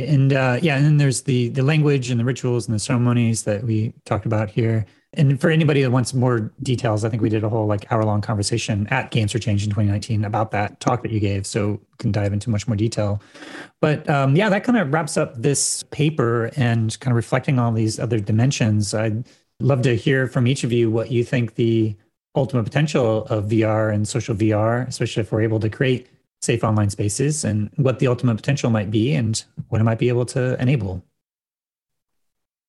And 0.01 0.33
uh, 0.33 0.59
yeah, 0.61 0.77
and 0.77 0.85
then 0.85 0.97
there's 0.97 1.21
the 1.21 1.49
the 1.49 1.63
language 1.63 2.09
and 2.09 2.19
the 2.19 2.25
rituals 2.25 2.67
and 2.67 2.75
the 2.75 2.79
ceremonies 2.79 3.43
that 3.43 3.63
we 3.63 3.93
talked 4.05 4.25
about 4.25 4.49
here. 4.49 4.85
And 5.15 5.39
for 5.39 5.51
anybody 5.51 5.83
that 5.83 5.91
wants 5.91 6.13
more 6.13 6.51
details, 6.63 7.05
I 7.05 7.09
think 7.09 7.21
we 7.21 7.29
did 7.29 7.43
a 7.43 7.49
whole 7.49 7.67
like 7.67 7.91
hour 7.91 8.03
long 8.03 8.21
conversation 8.21 8.87
at 8.87 9.11
Games 9.11 9.31
for 9.31 9.39
Change 9.39 9.63
in 9.63 9.69
2019 9.69 10.25
about 10.25 10.49
that 10.51 10.79
talk 10.79 11.03
that 11.03 11.11
you 11.11 11.19
gave. 11.19 11.45
So 11.45 11.79
can 11.99 12.11
dive 12.11 12.33
into 12.33 12.49
much 12.49 12.67
more 12.67 12.75
detail. 12.75 13.21
But 13.79 14.09
um, 14.09 14.35
yeah, 14.35 14.49
that 14.49 14.63
kind 14.63 14.77
of 14.77 14.91
wraps 14.91 15.15
up 15.15 15.35
this 15.39 15.83
paper 15.91 16.49
and 16.55 16.99
kind 16.99 17.11
of 17.11 17.15
reflecting 17.15 17.59
on 17.59 17.75
these 17.75 17.99
other 17.99 18.19
dimensions. 18.19 18.93
I'd 18.93 19.27
love 19.59 19.83
to 19.83 19.95
hear 19.95 20.27
from 20.27 20.47
each 20.47 20.63
of 20.63 20.71
you 20.71 20.89
what 20.89 21.11
you 21.11 21.23
think 21.23 21.55
the 21.55 21.95
ultimate 22.35 22.63
potential 22.63 23.25
of 23.25 23.45
VR 23.45 23.93
and 23.93 24.07
social 24.07 24.35
VR, 24.35 24.87
especially 24.87 25.21
if 25.21 25.31
we're 25.31 25.41
able 25.41 25.59
to 25.59 25.69
create 25.69 26.07
safe 26.43 26.63
online 26.63 26.89
spaces 26.89 27.43
and 27.43 27.69
what 27.75 27.99
the 27.99 28.07
ultimate 28.07 28.35
potential 28.35 28.69
might 28.69 28.91
be 28.91 29.13
and 29.13 29.43
what 29.69 29.81
it 29.81 29.83
might 29.83 29.99
be 29.99 30.09
able 30.09 30.25
to 30.27 30.59
enable. 30.61 31.03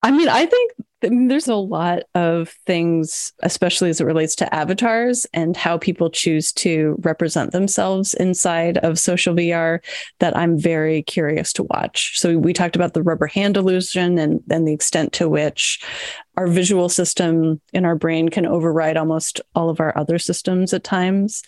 I 0.02 0.10
mean, 0.10 0.28
I 0.28 0.44
think 0.44 0.72
there's 1.00 1.48
a 1.48 1.54
lot 1.54 2.02
of 2.14 2.50
things, 2.66 3.32
especially 3.42 3.90
as 3.90 4.00
it 4.00 4.04
relates 4.04 4.34
to 4.36 4.54
avatars 4.54 5.26
and 5.34 5.56
how 5.56 5.78
people 5.78 6.10
choose 6.10 6.52
to 6.52 6.96
represent 7.00 7.52
themselves 7.52 8.14
inside 8.14 8.78
of 8.78 8.98
social 8.98 9.34
VR, 9.34 9.80
that 10.20 10.36
I'm 10.36 10.58
very 10.58 11.02
curious 11.02 11.52
to 11.54 11.64
watch. 11.64 12.18
So 12.18 12.38
we 12.38 12.52
talked 12.52 12.76
about 12.76 12.94
the 12.94 13.02
rubber 13.02 13.26
hand 13.26 13.56
illusion 13.56 14.18
and 14.18 14.40
then 14.46 14.64
the 14.64 14.72
extent 14.72 15.12
to 15.14 15.28
which 15.28 15.82
our 16.36 16.46
visual 16.46 16.88
system 16.88 17.60
in 17.72 17.84
our 17.84 17.94
brain 17.94 18.28
can 18.28 18.46
override 18.46 18.96
almost 18.96 19.40
all 19.54 19.70
of 19.70 19.80
our 19.80 19.96
other 19.96 20.18
systems 20.18 20.72
at 20.74 20.84
times. 20.84 21.42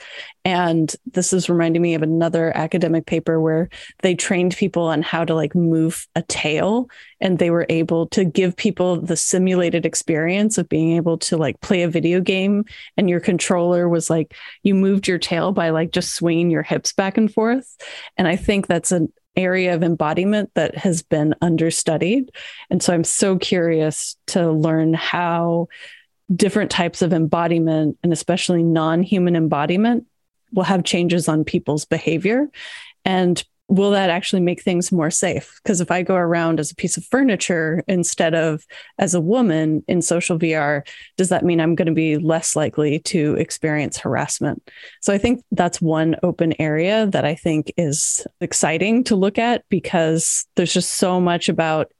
And 0.45 0.95
this 1.12 1.32
is 1.32 1.49
reminding 1.49 1.82
me 1.82 1.95
of 1.95 2.03
another 2.03 2.57
academic 2.57 3.07
paper 3.07 3.41
where 3.41 3.68
they 4.03 4.14
trained 4.14 4.57
people 4.57 4.84
on 4.84 5.03
how 5.03 5.24
to 5.24 5.34
like 5.34 5.55
move 5.55 6.07
a 6.14 6.22
tail 6.22 6.89
and 7.20 7.39
they 7.39 7.51
were 7.51 7.66
able 7.68 8.07
to 8.09 8.24
give 8.24 8.57
people 8.57 9.01
the 9.01 9.16
simulated 9.16 9.84
experience 9.84 10.59
of 10.59 10.68
being 10.68 10.97
able 10.97 11.18
to 11.18 11.37
like 11.37 11.61
play 11.61 11.82
a 11.82 11.89
video 11.89 12.20
game 12.20 12.64
and 12.97 13.11
your 13.11 13.20
controller 13.20 13.89
was 13.89 14.09
like 14.09 14.34
you 14.62 14.74
moved 14.74 15.09
your 15.09 15.18
tail 15.18 15.53
by 15.53 15.70
like 15.70 15.91
just 15.91 16.14
swinging 16.14 16.51
your 16.51 16.62
hips 16.62 16.93
back 16.93 17.18
and 17.18 17.32
forth. 17.32 17.76
And 18.16 18.28
I 18.28 18.37
think 18.37 18.66
that's 18.66 18.93
an 18.93 19.12
area 19.37 19.74
of 19.74 19.82
embodiment 19.82 20.51
that 20.55 20.76
has 20.76 21.03
been 21.03 21.34
understudied. 21.41 22.32
And 22.70 22.82
so 22.82 22.95
I'm 22.95 23.05
so 23.05 23.39
curious 23.39 24.16
to 24.28 24.51
learn 24.51 24.95
how 24.95 25.68
different 26.34 26.70
types 26.70 27.03
of 27.03 27.12
embodiment, 27.12 27.99
and 28.03 28.12
especially 28.12 28.62
non 28.62 29.03
human 29.03 29.37
embodiment, 29.37 30.07
will 30.53 30.64
have 30.64 30.84
changes 30.84 31.28
on 31.28 31.45
people's 31.45 31.84
behavior. 31.84 32.49
And 33.05 33.43
will 33.68 33.90
that 33.90 34.10
actually 34.10 34.40
make 34.40 34.62
things 34.62 34.92
more 34.92 35.10
safe? 35.10 35.60
Because 35.62 35.80
if 35.80 35.90
I 35.90 36.02
go 36.02 36.14
around 36.14 36.60
as 36.60 36.70
a 36.70 36.76
piece 36.76 36.96
of 36.96 37.04
furniture 37.04 37.82
instead 37.88 38.34
of 38.34 38.64
as 38.98 39.14
a 39.14 39.20
woman 39.20 39.82
in 39.88 40.02
social 40.02 40.38
VR, 40.38 40.86
does 41.16 41.30
that 41.30 41.44
mean 41.44 41.60
I'm 41.60 41.74
going 41.74 41.86
to 41.86 41.92
be 41.92 42.16
less 42.16 42.54
likely 42.54 43.00
to 43.00 43.34
experience 43.34 43.98
harassment? 43.98 44.70
So 45.02 45.12
I 45.12 45.18
think 45.18 45.42
that's 45.50 45.80
one 45.80 46.16
open 46.22 46.54
area 46.60 47.06
that 47.06 47.24
I 47.24 47.34
think 47.34 47.72
is 47.76 48.24
exciting 48.40 49.02
to 49.04 49.16
look 49.16 49.38
at 49.38 49.64
because 49.68 50.46
there's 50.54 50.72
just 50.72 50.94
so 50.94 51.20
much 51.20 51.48
about 51.48 51.90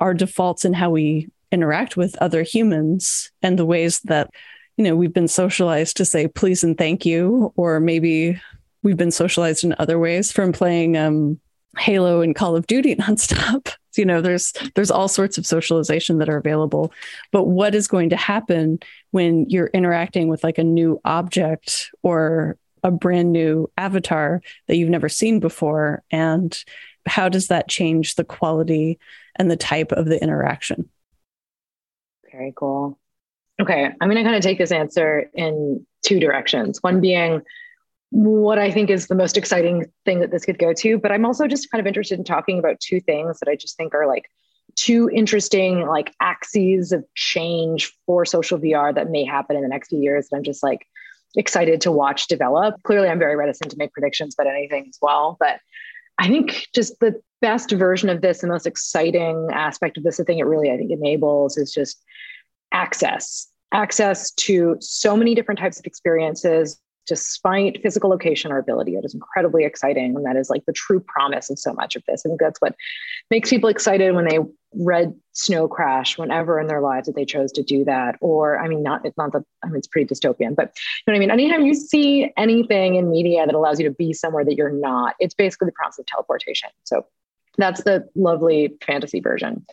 our 0.00 0.14
defaults 0.14 0.64
and 0.64 0.74
how 0.74 0.90
we 0.90 1.28
interact 1.50 1.96
with 1.96 2.16
other 2.22 2.42
humans 2.42 3.30
and 3.42 3.58
the 3.58 3.66
ways 3.66 4.00
that 4.04 4.30
you 4.78 4.84
know 4.84 4.96
we've 4.96 5.12
been 5.12 5.28
socialized 5.28 5.98
to 5.98 6.04
say 6.04 6.26
please 6.26 6.64
and 6.64 6.78
thank 6.78 7.04
you 7.04 7.52
or 7.56 7.78
maybe 7.78 8.40
we've 8.82 8.96
been 8.96 9.10
socialized 9.10 9.64
in 9.64 9.74
other 9.78 9.98
ways 9.98 10.32
from 10.32 10.52
playing 10.52 10.96
um, 10.96 11.40
Halo 11.78 12.20
and 12.20 12.34
Call 12.34 12.56
of 12.56 12.66
Duty 12.66 12.94
nonstop. 12.96 13.74
you 13.96 14.04
know, 14.04 14.20
there's 14.20 14.52
there's 14.74 14.90
all 14.90 15.08
sorts 15.08 15.38
of 15.38 15.46
socialization 15.46 16.18
that 16.18 16.28
are 16.28 16.36
available. 16.36 16.92
But 17.30 17.44
what 17.44 17.74
is 17.74 17.88
going 17.88 18.10
to 18.10 18.16
happen 18.16 18.78
when 19.10 19.48
you're 19.48 19.68
interacting 19.68 20.28
with 20.28 20.44
like 20.44 20.58
a 20.58 20.64
new 20.64 21.00
object 21.04 21.90
or 22.02 22.56
a 22.82 22.90
brand 22.90 23.32
new 23.32 23.70
avatar 23.76 24.42
that 24.66 24.76
you've 24.76 24.90
never 24.90 25.08
seen 25.08 25.40
before? 25.40 26.02
And 26.10 26.56
how 27.06 27.28
does 27.28 27.48
that 27.48 27.68
change 27.68 28.14
the 28.14 28.24
quality 28.24 28.98
and 29.36 29.50
the 29.50 29.56
type 29.56 29.92
of 29.92 30.06
the 30.06 30.22
interaction? 30.22 30.88
Very 32.30 32.52
cool. 32.56 32.98
Okay, 33.60 33.84
I'm 33.84 34.08
going 34.08 34.16
to 34.16 34.24
kind 34.24 34.36
of 34.36 34.42
take 34.42 34.58
this 34.58 34.72
answer 34.72 35.30
in 35.34 35.86
two 36.02 36.18
directions. 36.18 36.82
One 36.82 37.00
being 37.00 37.42
what 38.12 38.58
I 38.58 38.70
think 38.70 38.90
is 38.90 39.06
the 39.06 39.14
most 39.14 39.38
exciting 39.38 39.86
thing 40.04 40.20
that 40.20 40.30
this 40.30 40.44
could 40.44 40.58
go 40.58 40.74
to. 40.74 40.98
But 40.98 41.12
I'm 41.12 41.24
also 41.24 41.48
just 41.48 41.70
kind 41.70 41.80
of 41.80 41.86
interested 41.86 42.18
in 42.18 42.24
talking 42.24 42.58
about 42.58 42.78
two 42.78 43.00
things 43.00 43.40
that 43.40 43.48
I 43.48 43.56
just 43.56 43.74
think 43.78 43.94
are 43.94 44.06
like 44.06 44.26
two 44.76 45.08
interesting 45.10 45.86
like 45.86 46.12
axes 46.20 46.92
of 46.92 47.04
change 47.14 47.90
for 48.04 48.26
social 48.26 48.58
VR 48.58 48.94
that 48.94 49.10
may 49.10 49.24
happen 49.24 49.56
in 49.56 49.62
the 49.62 49.68
next 49.68 49.88
few 49.88 49.98
years. 49.98 50.28
And 50.30 50.36
I'm 50.36 50.44
just 50.44 50.62
like 50.62 50.86
excited 51.36 51.80
to 51.80 51.90
watch 51.90 52.26
develop. 52.26 52.82
Clearly, 52.82 53.08
I'm 53.08 53.18
very 53.18 53.34
reticent 53.34 53.70
to 53.70 53.78
make 53.78 53.94
predictions 53.94 54.36
about 54.38 54.52
anything 54.52 54.84
as 54.90 54.98
well. 55.00 55.38
But 55.40 55.60
I 56.18 56.28
think 56.28 56.66
just 56.74 57.00
the 57.00 57.18
best 57.40 57.70
version 57.70 58.10
of 58.10 58.20
this, 58.20 58.42
the 58.42 58.46
most 58.46 58.66
exciting 58.66 59.48
aspect 59.54 59.96
of 59.96 60.04
this, 60.04 60.18
the 60.18 60.24
thing 60.24 60.38
it 60.38 60.46
really 60.46 60.70
I 60.70 60.76
think 60.76 60.90
enables 60.90 61.56
is 61.56 61.72
just 61.72 62.04
access 62.72 63.48
access 63.72 64.30
to 64.32 64.76
so 64.80 65.16
many 65.16 65.34
different 65.34 65.58
types 65.58 65.78
of 65.78 65.86
experiences 65.86 66.78
despite 67.06 67.82
physical 67.82 68.10
location 68.10 68.52
or 68.52 68.58
ability. 68.58 68.94
It 68.94 69.04
is 69.04 69.14
incredibly 69.14 69.64
exciting. 69.64 70.14
And 70.16 70.24
that 70.24 70.36
is 70.36 70.48
like 70.48 70.64
the 70.66 70.72
true 70.72 71.00
promise 71.00 71.50
of 71.50 71.58
so 71.58 71.72
much 71.72 71.96
of 71.96 72.02
this. 72.06 72.22
I 72.24 72.28
think 72.28 72.40
that's 72.40 72.60
what 72.60 72.76
makes 73.30 73.50
people 73.50 73.68
excited 73.68 74.14
when 74.14 74.28
they 74.28 74.38
read 74.74 75.14
Snow 75.32 75.68
Crash 75.68 76.16
whenever 76.16 76.60
in 76.60 76.66
their 76.66 76.80
lives 76.80 77.06
that 77.06 77.16
they 77.16 77.24
chose 77.24 77.52
to 77.52 77.62
do 77.62 77.84
that. 77.84 78.16
Or, 78.20 78.58
I 78.58 78.68
mean, 78.68 78.82
not, 78.82 79.04
it's 79.04 79.18
not 79.18 79.32
that, 79.32 79.42
I 79.64 79.66
mean, 79.66 79.76
it's 79.76 79.88
pretty 79.88 80.12
dystopian, 80.12 80.54
but 80.54 80.72
you 81.06 81.12
know 81.12 81.12
what 81.12 81.16
I 81.16 81.18
mean? 81.18 81.30
Anytime 81.30 81.66
you 81.66 81.74
see 81.74 82.30
anything 82.36 82.94
in 82.94 83.10
media 83.10 83.44
that 83.46 83.54
allows 83.54 83.80
you 83.80 83.88
to 83.88 83.94
be 83.94 84.12
somewhere 84.12 84.44
that 84.44 84.54
you're 84.54 84.72
not, 84.72 85.14
it's 85.18 85.34
basically 85.34 85.66
the 85.66 85.72
promise 85.72 85.98
of 85.98 86.06
teleportation. 86.06 86.70
So 86.84 87.04
that's 87.58 87.82
the 87.82 88.08
lovely 88.14 88.76
fantasy 88.86 89.20
version. 89.20 89.66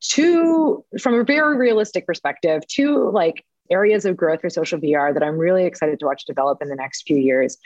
Two, 0.00 0.84
from 1.00 1.14
a 1.14 1.24
very 1.24 1.56
realistic 1.56 2.06
perspective, 2.06 2.66
two 2.66 3.10
like 3.10 3.44
areas 3.70 4.04
of 4.04 4.16
growth 4.16 4.40
for 4.40 4.50
social 4.50 4.78
VR 4.78 5.12
that 5.14 5.22
I'm 5.22 5.38
really 5.38 5.64
excited 5.64 6.00
to 6.00 6.06
watch 6.06 6.24
develop 6.24 6.62
in 6.62 6.68
the 6.68 6.76
next 6.76 7.02
few 7.06 7.16
years. 7.16 7.56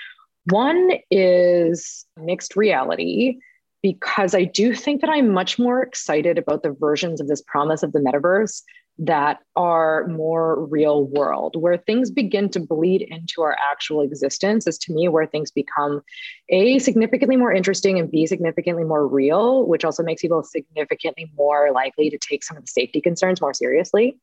One 0.47 0.93
is 1.11 2.07
mixed 2.17 2.57
reality, 2.57 3.39
because 3.83 4.35
I 4.35 4.45
do 4.45 4.75
think 4.75 5.01
that 5.01 5.11
I'm 5.11 5.31
much 5.31 5.59
more 5.59 5.83
excited 5.83 6.37
about 6.39 6.63
the 6.63 6.73
versions 6.73 7.21
of 7.21 7.29
this 7.29 7.43
promise 7.43 7.83
of 7.83 7.93
the 7.93 7.99
metaverse 7.99 8.63
that 9.03 9.39
are 9.57 10.07
more 10.09 10.67
real 10.67 11.07
world, 11.07 11.57
where 11.57 11.79
things 11.79 12.11
begin 12.11 12.51
to 12.51 12.61
bleed 12.61 13.01
into 13.01 13.41
our 13.41 13.57
actual 13.59 14.03
existence, 14.03 14.67
is 14.67 14.77
to 14.77 14.93
me 14.93 15.09
where 15.09 15.25
things 15.25 15.51
become 15.51 16.03
A, 16.51 16.79
significantly 16.79 17.39
more 17.39 17.51
interesting 17.51 17.99
and 17.99 18.11
B, 18.11 18.27
significantly 18.27 18.85
more 18.85 19.07
real, 19.07 19.65
which 19.67 19.87
also 19.87 20.03
makes 20.03 20.21
people 20.21 20.43
significantly 20.43 21.33
more 21.35 21.73
likely 21.73 22.11
to 22.11 22.19
take 22.19 22.45
some 22.45 22.59
of 22.59 22.65
the 22.65 22.71
safety 22.71 23.01
concerns 23.01 23.41
more 23.41 23.55
seriously. 23.55 24.19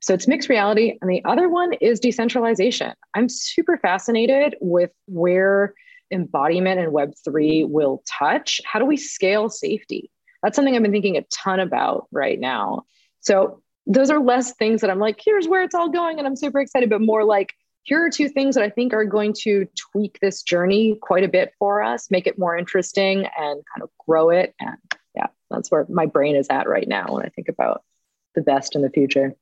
So 0.00 0.14
it's 0.14 0.28
mixed 0.28 0.48
reality. 0.48 0.98
And 1.00 1.10
the 1.10 1.24
other 1.24 1.48
one 1.48 1.72
is 1.74 2.00
decentralization. 2.00 2.92
I'm 3.14 3.28
super 3.28 3.76
fascinated 3.78 4.56
with 4.60 4.90
where 5.06 5.74
embodiment 6.10 6.80
and 6.80 6.92
Web3 6.92 7.68
will 7.68 8.02
touch. 8.18 8.60
How 8.64 8.78
do 8.78 8.84
we 8.84 8.96
scale 8.96 9.48
safety? 9.48 10.10
That's 10.42 10.54
something 10.54 10.76
I've 10.76 10.82
been 10.82 10.92
thinking 10.92 11.16
a 11.16 11.22
ton 11.22 11.60
about 11.60 12.06
right 12.12 12.38
now. 12.38 12.84
So 13.20 13.62
those 13.86 14.10
are 14.10 14.20
less 14.20 14.52
things 14.52 14.80
that 14.80 14.90
I'm 14.90 14.98
like, 14.98 15.20
here's 15.24 15.48
where 15.48 15.62
it's 15.62 15.74
all 15.74 15.88
going. 15.88 16.18
And 16.18 16.26
I'm 16.26 16.36
super 16.36 16.60
excited, 16.60 16.90
but 16.90 17.00
more 17.00 17.24
like, 17.24 17.54
here 17.82 18.04
are 18.04 18.10
two 18.10 18.28
things 18.28 18.56
that 18.56 18.64
I 18.64 18.70
think 18.70 18.92
are 18.92 19.04
going 19.04 19.32
to 19.42 19.66
tweak 19.76 20.18
this 20.20 20.42
journey 20.42 20.98
quite 21.00 21.22
a 21.22 21.28
bit 21.28 21.52
for 21.56 21.82
us, 21.82 22.10
make 22.10 22.26
it 22.26 22.36
more 22.36 22.56
interesting 22.56 23.18
and 23.18 23.62
kind 23.74 23.82
of 23.82 23.90
grow 24.06 24.30
it. 24.30 24.54
And 24.58 24.76
yeah, 25.14 25.28
that's 25.50 25.70
where 25.70 25.86
my 25.88 26.06
brain 26.06 26.34
is 26.34 26.48
at 26.50 26.68
right 26.68 26.86
now 26.86 27.06
when 27.10 27.24
I 27.24 27.28
think 27.28 27.48
about 27.48 27.84
the 28.34 28.42
best 28.42 28.74
in 28.74 28.82
the 28.82 28.90
future. 28.90 29.34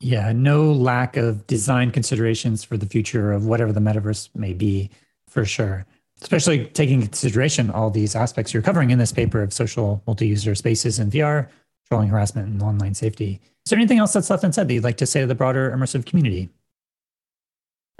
Yeah, 0.00 0.32
no 0.32 0.72
lack 0.72 1.16
of 1.16 1.46
design 1.46 1.90
considerations 1.90 2.62
for 2.62 2.76
the 2.76 2.86
future 2.86 3.32
of 3.32 3.46
whatever 3.46 3.72
the 3.72 3.80
metaverse 3.80 4.28
may 4.34 4.52
be, 4.52 4.90
for 5.26 5.44
sure. 5.44 5.86
Especially 6.22 6.66
taking 6.66 7.00
consideration 7.02 7.70
all 7.70 7.90
these 7.90 8.14
aspects 8.14 8.52
you're 8.54 8.62
covering 8.62 8.90
in 8.90 8.98
this 8.98 9.12
paper 9.12 9.42
of 9.42 9.52
social 9.52 10.02
multi-user 10.06 10.54
spaces 10.54 10.98
and 10.98 11.12
VR, 11.12 11.48
trolling 11.88 12.08
harassment, 12.08 12.48
and 12.48 12.62
online 12.62 12.94
safety. 12.94 13.40
Is 13.66 13.70
there 13.70 13.78
anything 13.78 13.98
else 13.98 14.12
that's 14.12 14.30
left 14.30 14.44
unsaid 14.44 14.68
that 14.68 14.74
you'd 14.74 14.84
like 14.84 14.96
to 14.98 15.06
say 15.06 15.20
to 15.20 15.26
the 15.26 15.34
broader 15.34 15.70
immersive 15.76 16.06
community? 16.06 16.48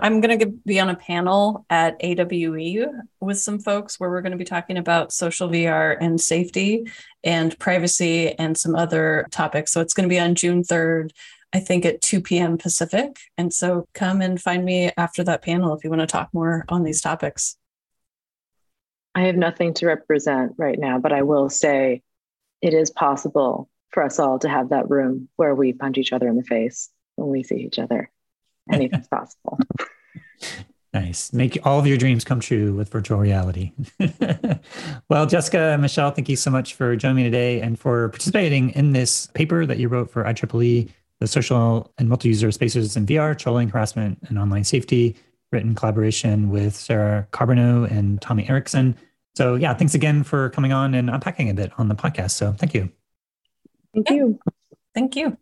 I'm 0.00 0.20
going 0.20 0.38
to 0.38 0.46
be 0.64 0.78
on 0.78 0.90
a 0.90 0.94
panel 0.94 1.66
at 1.68 1.96
AWE 2.00 2.86
with 3.20 3.40
some 3.40 3.58
folks 3.58 3.98
where 3.98 4.08
we're 4.08 4.22
going 4.22 4.32
to 4.32 4.38
be 4.38 4.44
talking 4.44 4.78
about 4.78 5.12
social 5.12 5.48
VR 5.48 5.96
and 6.00 6.20
safety 6.20 6.88
and 7.24 7.58
privacy 7.58 8.38
and 8.38 8.56
some 8.56 8.76
other 8.76 9.26
topics. 9.32 9.72
So 9.72 9.80
it's 9.80 9.94
going 9.94 10.08
to 10.08 10.12
be 10.12 10.20
on 10.20 10.36
June 10.36 10.62
3rd 10.62 11.10
I 11.52 11.60
think 11.60 11.86
at 11.86 12.02
2 12.02 12.20
p.m. 12.20 12.58
Pacific. 12.58 13.18
And 13.36 13.52
so 13.52 13.86
come 13.94 14.20
and 14.20 14.40
find 14.40 14.64
me 14.64 14.90
after 14.96 15.24
that 15.24 15.42
panel 15.42 15.74
if 15.74 15.82
you 15.82 15.90
want 15.90 16.00
to 16.00 16.06
talk 16.06 16.28
more 16.32 16.64
on 16.68 16.82
these 16.82 17.00
topics. 17.00 17.56
I 19.14 19.22
have 19.22 19.36
nothing 19.36 19.74
to 19.74 19.86
represent 19.86 20.52
right 20.58 20.78
now, 20.78 20.98
but 20.98 21.12
I 21.12 21.22
will 21.22 21.48
say 21.48 22.02
it 22.60 22.74
is 22.74 22.90
possible 22.90 23.68
for 23.90 24.02
us 24.02 24.18
all 24.18 24.38
to 24.40 24.48
have 24.48 24.68
that 24.68 24.90
room 24.90 25.28
where 25.36 25.54
we 25.54 25.72
punch 25.72 25.98
each 25.98 26.12
other 26.12 26.28
in 26.28 26.36
the 26.36 26.44
face. 26.44 26.90
when 27.16 27.28
we 27.28 27.42
see 27.42 27.56
each 27.56 27.78
other. 27.78 28.10
Anything's 28.72 29.08
possible. 29.08 29.58
Nice. 30.92 31.32
Make 31.32 31.66
all 31.66 31.78
of 31.78 31.86
your 31.86 31.96
dreams 31.96 32.24
come 32.24 32.40
true 32.40 32.74
with 32.74 32.90
virtual 32.90 33.18
reality. 33.18 33.72
well, 35.08 35.26
Jessica 35.26 35.72
and 35.72 35.82
Michelle, 35.82 36.10
thank 36.10 36.28
you 36.28 36.36
so 36.36 36.50
much 36.50 36.74
for 36.74 36.96
joining 36.96 37.16
me 37.16 37.22
today 37.24 37.60
and 37.60 37.78
for 37.78 38.08
participating 38.10 38.70
in 38.70 38.92
this 38.92 39.26
paper 39.28 39.66
that 39.66 39.78
you 39.78 39.88
wrote 39.88 40.10
for 40.10 40.24
IEEE, 40.24 40.90
the 41.20 41.26
social 41.26 41.92
and 41.98 42.08
multi-user 42.08 42.50
spaces 42.52 42.96
in 42.96 43.06
VR, 43.06 43.36
trolling, 43.36 43.68
harassment, 43.68 44.18
and 44.28 44.38
online 44.38 44.64
safety, 44.64 45.16
written 45.52 45.74
collaboration 45.74 46.50
with 46.50 46.74
Sarah 46.74 47.26
Carbonneau 47.32 47.90
and 47.90 48.20
Tommy 48.20 48.48
Erickson. 48.48 48.96
So 49.36 49.54
yeah, 49.54 49.74
thanks 49.74 49.94
again 49.94 50.22
for 50.24 50.50
coming 50.50 50.72
on 50.72 50.94
and 50.94 51.10
unpacking 51.10 51.50
a 51.50 51.54
bit 51.54 51.72
on 51.78 51.88
the 51.88 51.94
podcast. 51.94 52.32
So 52.32 52.52
thank 52.52 52.74
you. 52.74 52.90
Thank 53.94 54.10
you. 54.10 54.38
Thank 54.94 55.16
you. 55.16 55.36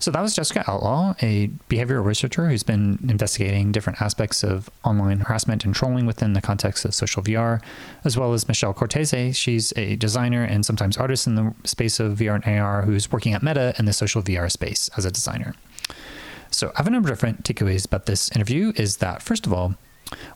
So 0.00 0.12
that 0.12 0.20
was 0.20 0.34
Jessica 0.34 0.64
Outlaw, 0.70 1.14
a 1.22 1.48
behavioral 1.68 2.04
researcher 2.04 2.48
who's 2.48 2.62
been 2.62 2.98
investigating 3.08 3.72
different 3.72 4.00
aspects 4.00 4.44
of 4.44 4.70
online 4.84 5.20
harassment 5.20 5.64
and 5.64 5.74
trolling 5.74 6.06
within 6.06 6.34
the 6.34 6.40
context 6.40 6.84
of 6.84 6.94
social 6.94 7.22
VR, 7.22 7.60
as 8.04 8.16
well 8.16 8.32
as 8.32 8.46
Michelle 8.46 8.72
Cortese. 8.72 9.32
She's 9.32 9.72
a 9.76 9.96
designer 9.96 10.44
and 10.44 10.64
sometimes 10.64 10.96
artist 10.96 11.26
in 11.26 11.34
the 11.34 11.52
space 11.64 11.98
of 11.98 12.18
VR 12.18 12.36
and 12.36 12.60
AR 12.60 12.82
who's 12.82 13.10
working 13.10 13.34
at 13.34 13.42
Meta 13.42 13.74
in 13.78 13.86
the 13.86 13.92
social 13.92 14.22
VR 14.22 14.50
space 14.50 14.88
as 14.96 15.04
a 15.04 15.10
designer. 15.10 15.54
So 16.50 16.68
I 16.68 16.78
have 16.78 16.86
a 16.86 16.90
number 16.90 17.08
of 17.08 17.16
different 17.16 17.42
takeaways 17.42 17.84
about 17.84 18.06
this 18.06 18.30
interview 18.30 18.72
is 18.76 18.98
that, 18.98 19.22
first 19.22 19.46
of 19.46 19.52
all, 19.52 19.74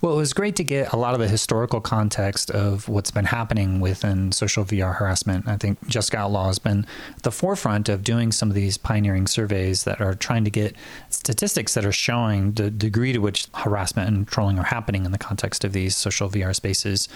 well, 0.00 0.12
it 0.12 0.16
was 0.16 0.32
great 0.32 0.56
to 0.56 0.64
get 0.64 0.92
a 0.92 0.96
lot 0.96 1.14
of 1.14 1.20
the 1.20 1.28
historical 1.28 1.80
context 1.80 2.50
of 2.50 2.88
what's 2.88 3.10
been 3.10 3.24
happening 3.24 3.80
within 3.80 4.32
social 4.32 4.64
VR 4.64 4.96
harassment. 4.96 5.48
I 5.48 5.56
think 5.56 5.86
Jessica 5.88 6.18
Outlaw 6.18 6.48
has 6.48 6.58
been 6.58 6.86
at 7.16 7.22
the 7.22 7.30
forefront 7.30 7.88
of 7.88 8.02
doing 8.02 8.32
some 8.32 8.48
of 8.48 8.54
these 8.54 8.76
pioneering 8.76 9.26
surveys 9.26 9.84
that 9.84 10.00
are 10.00 10.14
trying 10.14 10.44
to 10.44 10.50
get 10.50 10.76
statistics 11.08 11.74
that 11.74 11.84
are 11.84 11.92
showing 11.92 12.52
the 12.52 12.70
degree 12.70 13.12
to 13.12 13.18
which 13.18 13.46
harassment 13.54 14.08
and 14.08 14.26
trolling 14.26 14.58
are 14.58 14.64
happening 14.64 15.04
in 15.04 15.12
the 15.12 15.18
context 15.18 15.64
of 15.64 15.72
these 15.72 15.96
social 15.96 16.28
VR 16.28 16.54
spaces. 16.54 17.08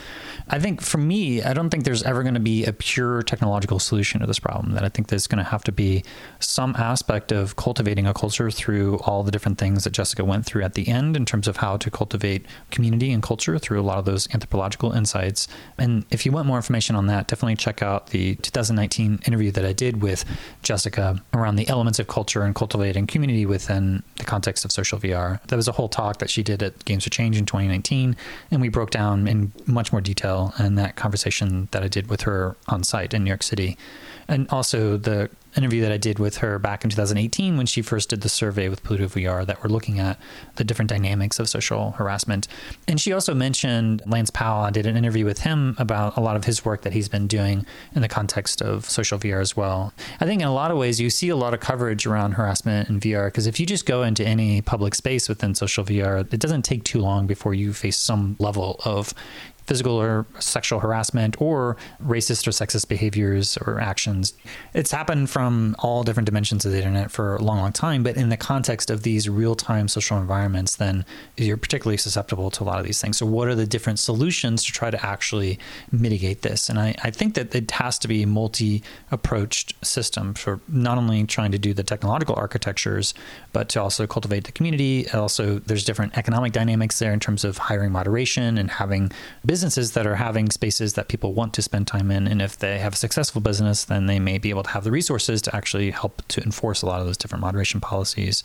I 0.48 0.58
think 0.58 0.80
for 0.80 0.98
me, 0.98 1.42
I 1.42 1.52
don't 1.52 1.70
think 1.70 1.84
there's 1.84 2.02
ever 2.04 2.22
going 2.22 2.34
to 2.34 2.40
be 2.40 2.64
a 2.64 2.72
pure 2.72 3.22
technological 3.22 3.78
solution 3.78 4.20
to 4.20 4.26
this 4.26 4.38
problem. 4.38 4.74
That 4.74 4.84
I 4.84 4.88
think 4.88 5.08
there's 5.08 5.26
going 5.26 5.44
to 5.44 5.50
have 5.50 5.64
to 5.64 5.72
be 5.72 6.04
some 6.38 6.74
aspect 6.76 7.32
of 7.32 7.56
cultivating 7.56 8.06
a 8.06 8.14
culture 8.14 8.50
through 8.50 8.98
all 8.98 9.22
the 9.22 9.30
different 9.30 9.58
things 9.58 9.84
that 9.84 9.90
Jessica 9.90 10.24
went 10.24 10.46
through 10.46 10.62
at 10.62 10.74
the 10.74 10.88
end 10.88 11.16
in 11.16 11.24
terms 11.24 11.48
of 11.48 11.58
how 11.58 11.76
to 11.76 11.90
cultivate 11.90 12.45
community 12.70 13.12
and 13.12 13.22
culture 13.22 13.58
through 13.58 13.80
a 13.80 13.82
lot 13.82 13.98
of 13.98 14.04
those 14.04 14.28
anthropological 14.34 14.92
insights. 14.92 15.48
And 15.78 16.04
if 16.10 16.24
you 16.24 16.32
want 16.32 16.46
more 16.46 16.56
information 16.56 16.96
on 16.96 17.06
that, 17.06 17.28
definitely 17.28 17.56
check 17.56 17.82
out 17.82 18.08
the 18.08 18.36
2019 18.36 19.20
interview 19.26 19.50
that 19.52 19.64
I 19.64 19.72
did 19.72 20.02
with 20.02 20.24
Jessica 20.62 21.22
around 21.32 21.56
the 21.56 21.68
elements 21.68 21.98
of 21.98 22.08
culture 22.08 22.42
and 22.42 22.54
cultivating 22.54 23.06
community 23.06 23.46
within 23.46 24.02
the 24.16 24.24
context 24.24 24.64
of 24.64 24.72
social 24.72 24.98
VR. 24.98 25.42
That 25.46 25.56
was 25.56 25.68
a 25.68 25.72
whole 25.72 25.88
talk 25.88 26.18
that 26.18 26.30
she 26.30 26.42
did 26.42 26.62
at 26.62 26.84
Games 26.84 27.04
for 27.04 27.10
Change 27.10 27.36
in 27.36 27.46
2019, 27.46 28.16
and 28.50 28.60
we 28.60 28.68
broke 28.68 28.90
down 28.90 29.26
in 29.28 29.52
much 29.66 29.92
more 29.92 30.00
detail 30.00 30.54
in 30.58 30.74
that 30.76 30.96
conversation 30.96 31.68
that 31.72 31.82
I 31.82 31.88
did 31.88 32.08
with 32.08 32.22
her 32.22 32.56
on 32.68 32.84
site 32.84 33.14
in 33.14 33.24
New 33.24 33.28
York 33.28 33.42
City. 33.42 33.76
And 34.28 34.48
also 34.50 34.96
the 34.96 35.30
interview 35.56 35.80
that 35.82 35.92
I 35.92 35.96
did 35.96 36.18
with 36.18 36.38
her 36.38 36.58
back 36.58 36.84
in 36.84 36.90
2018 36.90 37.56
when 37.56 37.66
she 37.66 37.82
first 37.82 38.10
did 38.10 38.20
the 38.20 38.28
survey 38.28 38.68
with 38.68 38.82
Pluto 38.82 39.06
VR 39.06 39.46
that 39.46 39.62
we're 39.62 39.70
looking 39.70 39.98
at 39.98 40.18
the 40.56 40.64
different 40.64 40.90
dynamics 40.90 41.38
of 41.38 41.48
social 41.48 41.92
harassment. 41.92 42.46
And 42.86 43.00
she 43.00 43.12
also 43.12 43.34
mentioned 43.34 44.02
Lance 44.06 44.30
Powell. 44.30 44.64
I 44.64 44.70
did 44.70 44.86
an 44.86 44.96
interview 44.96 45.24
with 45.24 45.40
him 45.40 45.74
about 45.78 46.16
a 46.16 46.20
lot 46.20 46.36
of 46.36 46.44
his 46.44 46.64
work 46.64 46.82
that 46.82 46.92
he's 46.92 47.08
been 47.08 47.26
doing 47.26 47.64
in 47.94 48.02
the 48.02 48.08
context 48.08 48.60
of 48.60 48.84
social 48.84 49.18
VR 49.18 49.40
as 49.40 49.56
well. 49.56 49.92
I 50.20 50.26
think 50.26 50.42
in 50.42 50.48
a 50.48 50.54
lot 50.54 50.70
of 50.70 50.76
ways 50.76 51.00
you 51.00 51.10
see 51.10 51.30
a 51.30 51.36
lot 51.36 51.54
of 51.54 51.60
coverage 51.60 52.06
around 52.06 52.32
harassment 52.32 52.88
in 52.88 53.00
VR 53.00 53.28
because 53.28 53.46
if 53.46 53.58
you 53.58 53.66
just 53.66 53.86
go 53.86 54.02
into 54.02 54.26
any 54.26 54.60
public 54.60 54.94
space 54.94 55.28
within 55.28 55.54
social 55.54 55.84
VR, 55.84 56.32
it 56.32 56.40
doesn't 56.40 56.62
take 56.62 56.84
too 56.84 57.00
long 57.00 57.26
before 57.26 57.54
you 57.54 57.72
face 57.72 57.96
some 57.96 58.36
level 58.38 58.80
of 58.84 59.14
physical 59.66 60.00
or 60.00 60.26
sexual 60.38 60.80
harassment 60.80 61.40
or 61.40 61.76
racist 62.04 62.46
or 62.46 62.50
sexist 62.50 62.88
behaviors 62.88 63.56
or 63.58 63.80
actions. 63.80 64.34
It's 64.74 64.90
happened 64.90 65.28
from 65.30 65.74
all 65.78 66.04
different 66.04 66.26
dimensions 66.26 66.64
of 66.64 66.72
the 66.72 66.78
internet 66.78 67.10
for 67.10 67.36
a 67.36 67.42
long, 67.42 67.58
long 67.58 67.72
time, 67.72 68.02
but 68.02 68.16
in 68.16 68.28
the 68.28 68.36
context 68.36 68.90
of 68.90 69.02
these 69.02 69.28
real 69.28 69.54
time 69.54 69.88
social 69.88 70.18
environments, 70.18 70.76
then 70.76 71.04
you're 71.36 71.56
particularly 71.56 71.96
susceptible 71.96 72.50
to 72.52 72.62
a 72.62 72.66
lot 72.66 72.78
of 72.78 72.86
these 72.86 73.00
things. 73.00 73.16
So, 73.16 73.26
what 73.26 73.48
are 73.48 73.54
the 73.54 73.66
different 73.66 73.98
solutions 73.98 74.64
to 74.64 74.72
try 74.72 74.90
to 74.90 75.04
actually 75.04 75.58
mitigate 75.90 76.42
this? 76.42 76.68
And 76.68 76.78
I, 76.78 76.94
I 77.02 77.10
think 77.10 77.34
that 77.34 77.54
it 77.54 77.70
has 77.72 77.98
to 78.00 78.08
be 78.08 78.22
a 78.22 78.26
multi 78.26 78.82
approached 79.10 79.74
system 79.84 80.34
for 80.34 80.60
not 80.68 80.98
only 80.98 81.24
trying 81.24 81.52
to 81.52 81.58
do 81.58 81.74
the 81.74 81.82
technological 81.82 82.36
architectures, 82.36 83.14
but 83.52 83.68
to 83.70 83.82
also 83.82 84.06
cultivate 84.06 84.44
the 84.44 84.52
community. 84.52 85.08
Also, 85.10 85.58
there's 85.58 85.84
different 85.84 86.16
economic 86.16 86.52
dynamics 86.52 86.98
there 86.98 87.12
in 87.12 87.20
terms 87.20 87.44
of 87.44 87.58
hiring 87.58 87.90
moderation 87.90 88.58
and 88.58 88.70
having 88.70 89.10
business 89.44 89.55
businesses 89.56 89.92
that 89.92 90.06
are 90.06 90.16
having 90.16 90.50
spaces 90.50 90.92
that 90.92 91.08
people 91.08 91.32
want 91.32 91.54
to 91.54 91.62
spend 91.62 91.86
time 91.86 92.10
in. 92.10 92.26
And 92.26 92.42
if 92.42 92.58
they 92.58 92.78
have 92.78 92.92
a 92.92 92.96
successful 92.96 93.40
business, 93.40 93.84
then 93.84 94.04
they 94.04 94.18
may 94.18 94.36
be 94.36 94.50
able 94.50 94.62
to 94.64 94.68
have 94.68 94.84
the 94.84 94.90
resources 94.90 95.40
to 95.40 95.56
actually 95.56 95.90
help 95.92 96.20
to 96.28 96.42
enforce 96.42 96.82
a 96.82 96.86
lot 96.86 97.00
of 97.00 97.06
those 97.06 97.16
different 97.16 97.40
moderation 97.40 97.80
policies. 97.80 98.44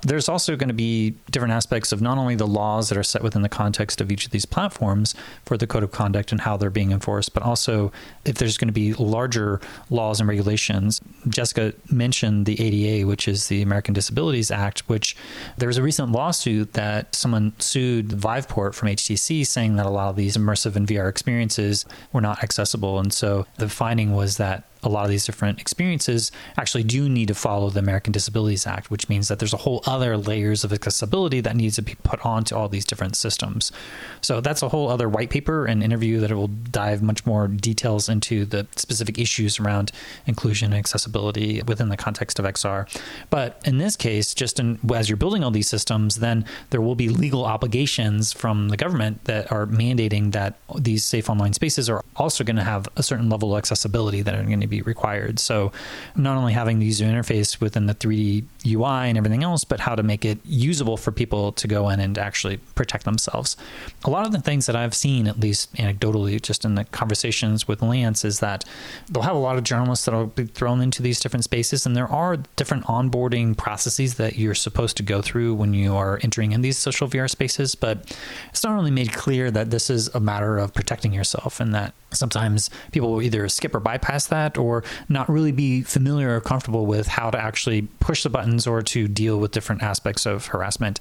There's 0.00 0.30
also 0.30 0.56
going 0.56 0.68
to 0.68 0.74
be 0.88 1.14
different 1.30 1.52
aspects 1.52 1.92
of 1.92 2.00
not 2.00 2.16
only 2.16 2.36
the 2.36 2.46
laws 2.46 2.88
that 2.88 2.96
are 2.96 3.02
set 3.02 3.22
within 3.22 3.42
the 3.42 3.50
context 3.50 4.00
of 4.00 4.10
each 4.10 4.24
of 4.24 4.32
these 4.32 4.46
platforms 4.46 5.14
for 5.44 5.58
the 5.58 5.66
code 5.66 5.82
of 5.82 5.92
conduct 5.92 6.32
and 6.32 6.40
how 6.40 6.56
they're 6.56 6.70
being 6.70 6.90
enforced, 6.90 7.34
but 7.34 7.42
also 7.42 7.92
if 8.24 8.36
there's 8.36 8.56
going 8.56 8.68
to 8.68 8.72
be 8.72 8.94
larger 8.94 9.60
laws 9.90 10.20
and 10.20 10.28
regulations. 10.28 11.02
Jessica 11.28 11.74
mentioned 11.90 12.46
the 12.46 12.58
ADA, 12.58 13.06
which 13.06 13.28
is 13.28 13.48
the 13.48 13.60
American 13.60 13.92
Disabilities 13.92 14.50
Act, 14.50 14.88
which 14.88 15.18
there 15.58 15.66
was 15.66 15.76
a 15.76 15.82
recent 15.82 16.12
lawsuit 16.12 16.72
that 16.72 17.14
someone 17.14 17.52
sued 17.58 18.08
Viveport 18.08 18.72
from 18.72 18.88
HTC 18.88 19.46
saying 19.46 19.76
that 19.76 19.84
a 19.84 19.90
lot 19.90 20.08
of 20.08 20.16
these 20.16 20.38
immersive 20.46 20.76
and 20.76 20.86
VR 20.86 21.08
experiences 21.08 21.84
were 22.12 22.20
not 22.20 22.42
accessible. 22.42 22.98
And 22.98 23.12
so 23.12 23.46
the 23.56 23.68
finding 23.68 24.14
was 24.14 24.36
that 24.36 24.64
a 24.82 24.88
lot 24.88 25.04
of 25.04 25.10
these 25.10 25.26
different 25.26 25.60
experiences 25.60 26.32
actually 26.56 26.84
do 26.84 27.08
need 27.08 27.28
to 27.28 27.34
follow 27.34 27.70
the 27.70 27.80
American 27.80 28.12
Disabilities 28.12 28.66
Act, 28.66 28.90
which 28.90 29.08
means 29.08 29.28
that 29.28 29.38
there's 29.38 29.52
a 29.52 29.58
whole 29.58 29.82
other 29.86 30.16
layers 30.16 30.64
of 30.64 30.72
accessibility 30.72 31.40
that 31.40 31.56
needs 31.56 31.76
to 31.76 31.82
be 31.82 31.94
put 32.02 32.24
onto 32.24 32.54
all 32.54 32.68
these 32.68 32.84
different 32.84 33.16
systems. 33.16 33.72
So 34.20 34.40
that's 34.40 34.62
a 34.62 34.68
whole 34.68 34.88
other 34.88 35.08
white 35.08 35.30
paper 35.30 35.66
and 35.66 35.82
interview 35.82 36.20
that 36.20 36.30
will 36.32 36.48
dive 36.48 37.02
much 37.02 37.26
more 37.26 37.48
details 37.48 38.08
into 38.08 38.44
the 38.44 38.66
specific 38.76 39.18
issues 39.18 39.58
around 39.58 39.92
inclusion 40.26 40.72
and 40.72 40.78
accessibility 40.78 41.62
within 41.62 41.88
the 41.88 41.96
context 41.96 42.38
of 42.38 42.44
XR. 42.44 42.88
But 43.30 43.60
in 43.64 43.78
this 43.78 43.96
case, 43.96 44.34
just 44.34 44.60
in, 44.60 44.78
as 44.94 45.08
you're 45.08 45.16
building 45.16 45.44
all 45.44 45.50
these 45.50 45.68
systems, 45.68 46.16
then 46.16 46.44
there 46.70 46.80
will 46.80 46.94
be 46.94 47.08
legal 47.08 47.44
obligations 47.44 48.32
from 48.32 48.68
the 48.68 48.76
government 48.76 49.24
that 49.24 49.50
are 49.50 49.66
mandating 49.66 50.32
that 50.32 50.58
these 50.76 51.04
safe 51.04 51.30
online 51.30 51.52
spaces 51.52 51.88
are 51.88 52.04
also 52.16 52.44
going 52.44 52.56
to 52.56 52.64
have 52.64 52.88
a 52.96 53.02
certain 53.02 53.28
level 53.28 53.54
of 53.54 53.58
accessibility 53.58 54.22
that 54.22 54.34
are 54.34 54.42
going 54.42 54.60
to 54.60 54.65
be 54.66 54.76
be 54.76 54.82
required. 54.82 55.38
So, 55.38 55.72
not 56.14 56.36
only 56.36 56.52
having 56.52 56.78
the 56.78 56.86
user 56.86 57.04
interface 57.04 57.60
within 57.60 57.86
the 57.86 57.94
3D 57.94 58.44
UI 58.66 59.08
and 59.08 59.18
everything 59.18 59.42
else, 59.42 59.64
but 59.64 59.80
how 59.80 59.94
to 59.94 60.02
make 60.02 60.24
it 60.24 60.38
usable 60.44 60.96
for 60.96 61.12
people 61.12 61.52
to 61.52 61.68
go 61.68 61.88
in 61.88 62.00
and 62.00 62.18
actually 62.18 62.58
protect 62.74 63.04
themselves. 63.04 63.56
A 64.04 64.10
lot 64.10 64.26
of 64.26 64.32
the 64.32 64.40
things 64.40 64.66
that 64.66 64.76
I've 64.76 64.94
seen, 64.94 65.26
at 65.26 65.40
least 65.40 65.74
anecdotally, 65.74 66.40
just 66.40 66.64
in 66.64 66.74
the 66.74 66.84
conversations 66.84 67.68
with 67.68 67.82
Lance, 67.82 68.24
is 68.24 68.40
that 68.40 68.64
they'll 69.08 69.22
have 69.22 69.36
a 69.36 69.38
lot 69.38 69.56
of 69.56 69.64
journalists 69.64 70.04
that'll 70.04 70.26
be 70.26 70.46
thrown 70.46 70.80
into 70.80 71.02
these 71.02 71.20
different 71.20 71.44
spaces, 71.44 71.86
and 71.86 71.96
there 71.96 72.08
are 72.08 72.36
different 72.56 72.84
onboarding 72.84 73.56
processes 73.56 74.14
that 74.16 74.36
you're 74.36 74.54
supposed 74.54 74.96
to 74.96 75.02
go 75.02 75.22
through 75.22 75.54
when 75.54 75.74
you 75.74 75.94
are 75.94 76.18
entering 76.22 76.52
in 76.52 76.60
these 76.60 76.78
social 76.78 77.08
VR 77.08 77.28
spaces. 77.28 77.74
But 77.74 78.16
it's 78.50 78.64
not 78.64 78.74
really 78.74 78.90
made 78.90 79.12
clear 79.12 79.50
that 79.50 79.70
this 79.70 79.90
is 79.90 80.08
a 80.08 80.20
matter 80.20 80.58
of 80.58 80.74
protecting 80.74 81.12
yourself 81.12 81.60
and 81.60 81.74
that 81.74 81.94
sometimes 82.16 82.70
people 82.92 83.12
will 83.12 83.22
either 83.22 83.48
skip 83.48 83.74
or 83.74 83.80
bypass 83.80 84.26
that 84.26 84.58
or 84.58 84.84
not 85.08 85.28
really 85.28 85.52
be 85.52 85.82
familiar 85.82 86.36
or 86.36 86.40
comfortable 86.40 86.86
with 86.86 87.06
how 87.06 87.30
to 87.30 87.38
actually 87.38 87.82
push 88.00 88.22
the 88.22 88.30
buttons 88.30 88.66
or 88.66 88.82
to 88.82 89.08
deal 89.08 89.38
with 89.38 89.52
different 89.52 89.82
aspects 89.82 90.26
of 90.26 90.46
harassment. 90.46 91.00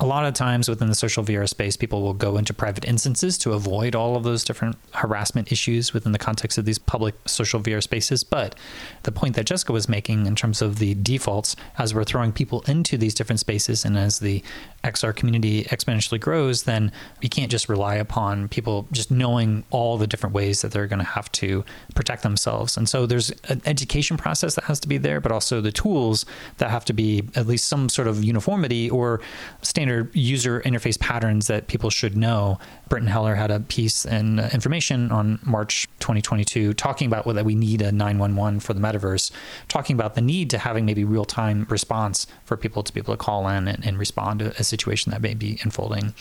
A 0.00 0.06
lot 0.06 0.24
of 0.24 0.34
times 0.34 0.68
within 0.68 0.88
the 0.88 0.94
social 0.94 1.24
VR 1.24 1.48
space, 1.48 1.76
people 1.76 2.02
will 2.02 2.14
go 2.14 2.36
into 2.36 2.52
private 2.54 2.84
instances 2.84 3.38
to 3.38 3.52
avoid 3.52 3.94
all 3.94 4.16
of 4.16 4.24
those 4.24 4.44
different 4.44 4.76
harassment 4.92 5.50
issues 5.50 5.92
within 5.92 6.12
the 6.12 6.18
context 6.18 6.58
of 6.58 6.64
these 6.64 6.78
public 6.78 7.14
social 7.26 7.60
VR 7.60 7.82
spaces. 7.82 8.24
But 8.24 8.54
the 9.02 9.12
point 9.12 9.36
that 9.36 9.46
Jessica 9.46 9.72
was 9.72 9.88
making 9.88 10.26
in 10.26 10.34
terms 10.34 10.62
of 10.62 10.78
the 10.78 10.94
defaults, 10.94 11.56
as 11.78 11.94
we're 11.94 12.04
throwing 12.04 12.32
people 12.32 12.62
into 12.66 12.96
these 12.96 13.14
different 13.14 13.40
spaces 13.40 13.84
and 13.84 13.98
as 13.98 14.18
the 14.18 14.42
XR 14.84 15.14
community 15.16 15.64
exponentially 15.64 16.20
grows, 16.20 16.64
then 16.64 16.92
you 17.20 17.28
can't 17.28 17.50
just 17.50 17.68
rely 17.68 17.94
upon 17.94 18.48
people 18.48 18.86
just 18.92 19.10
knowing 19.10 19.64
all 19.70 19.96
the 19.96 20.06
different 20.06 20.34
ways 20.34 20.53
ways 20.54 20.62
that 20.62 20.70
they're 20.70 20.86
going 20.86 21.04
to 21.04 21.04
have 21.04 21.30
to 21.32 21.64
protect 21.94 22.22
themselves. 22.22 22.76
And 22.76 22.88
so 22.88 23.06
there's 23.06 23.30
an 23.48 23.60
education 23.66 24.16
process 24.16 24.54
that 24.54 24.64
has 24.64 24.78
to 24.80 24.88
be 24.88 24.98
there, 24.98 25.20
but 25.20 25.32
also 25.32 25.60
the 25.60 25.72
tools 25.72 26.26
that 26.58 26.70
have 26.70 26.84
to 26.84 26.92
be 26.92 27.24
at 27.34 27.46
least 27.46 27.66
some 27.66 27.88
sort 27.88 28.06
of 28.06 28.22
uniformity 28.22 28.88
or 28.90 29.20
standard 29.62 30.14
user 30.14 30.60
interface 30.60 30.98
patterns 30.98 31.48
that 31.48 31.66
people 31.66 31.90
should 31.90 32.16
know. 32.16 32.58
Brittan 32.88 33.08
Heller 33.08 33.34
had 33.34 33.50
a 33.50 33.60
piece 33.60 34.04
in 34.04 34.38
uh, 34.38 34.48
information 34.52 35.10
on 35.10 35.38
March 35.42 35.88
2022 35.98 36.74
talking 36.74 37.06
about 37.08 37.26
whether 37.26 37.42
we 37.42 37.54
need 37.54 37.82
a 37.82 37.90
911 37.90 38.60
for 38.60 38.74
the 38.74 38.80
metaverse, 38.80 39.32
talking 39.68 39.96
about 39.96 40.14
the 40.14 40.20
need 40.20 40.50
to 40.50 40.58
having 40.58 40.84
maybe 40.84 41.04
real 41.04 41.24
time 41.24 41.66
response 41.68 42.26
for 42.44 42.56
people 42.56 42.82
to 42.82 42.92
be 42.92 43.00
able 43.00 43.14
to 43.14 43.18
call 43.18 43.48
in 43.48 43.66
and, 43.66 43.84
and 43.84 43.98
respond 43.98 44.38
to 44.40 44.46
a 44.58 44.64
situation 44.64 45.10
that 45.10 45.20
may 45.20 45.34
be 45.34 45.58
unfolding. 45.64 46.14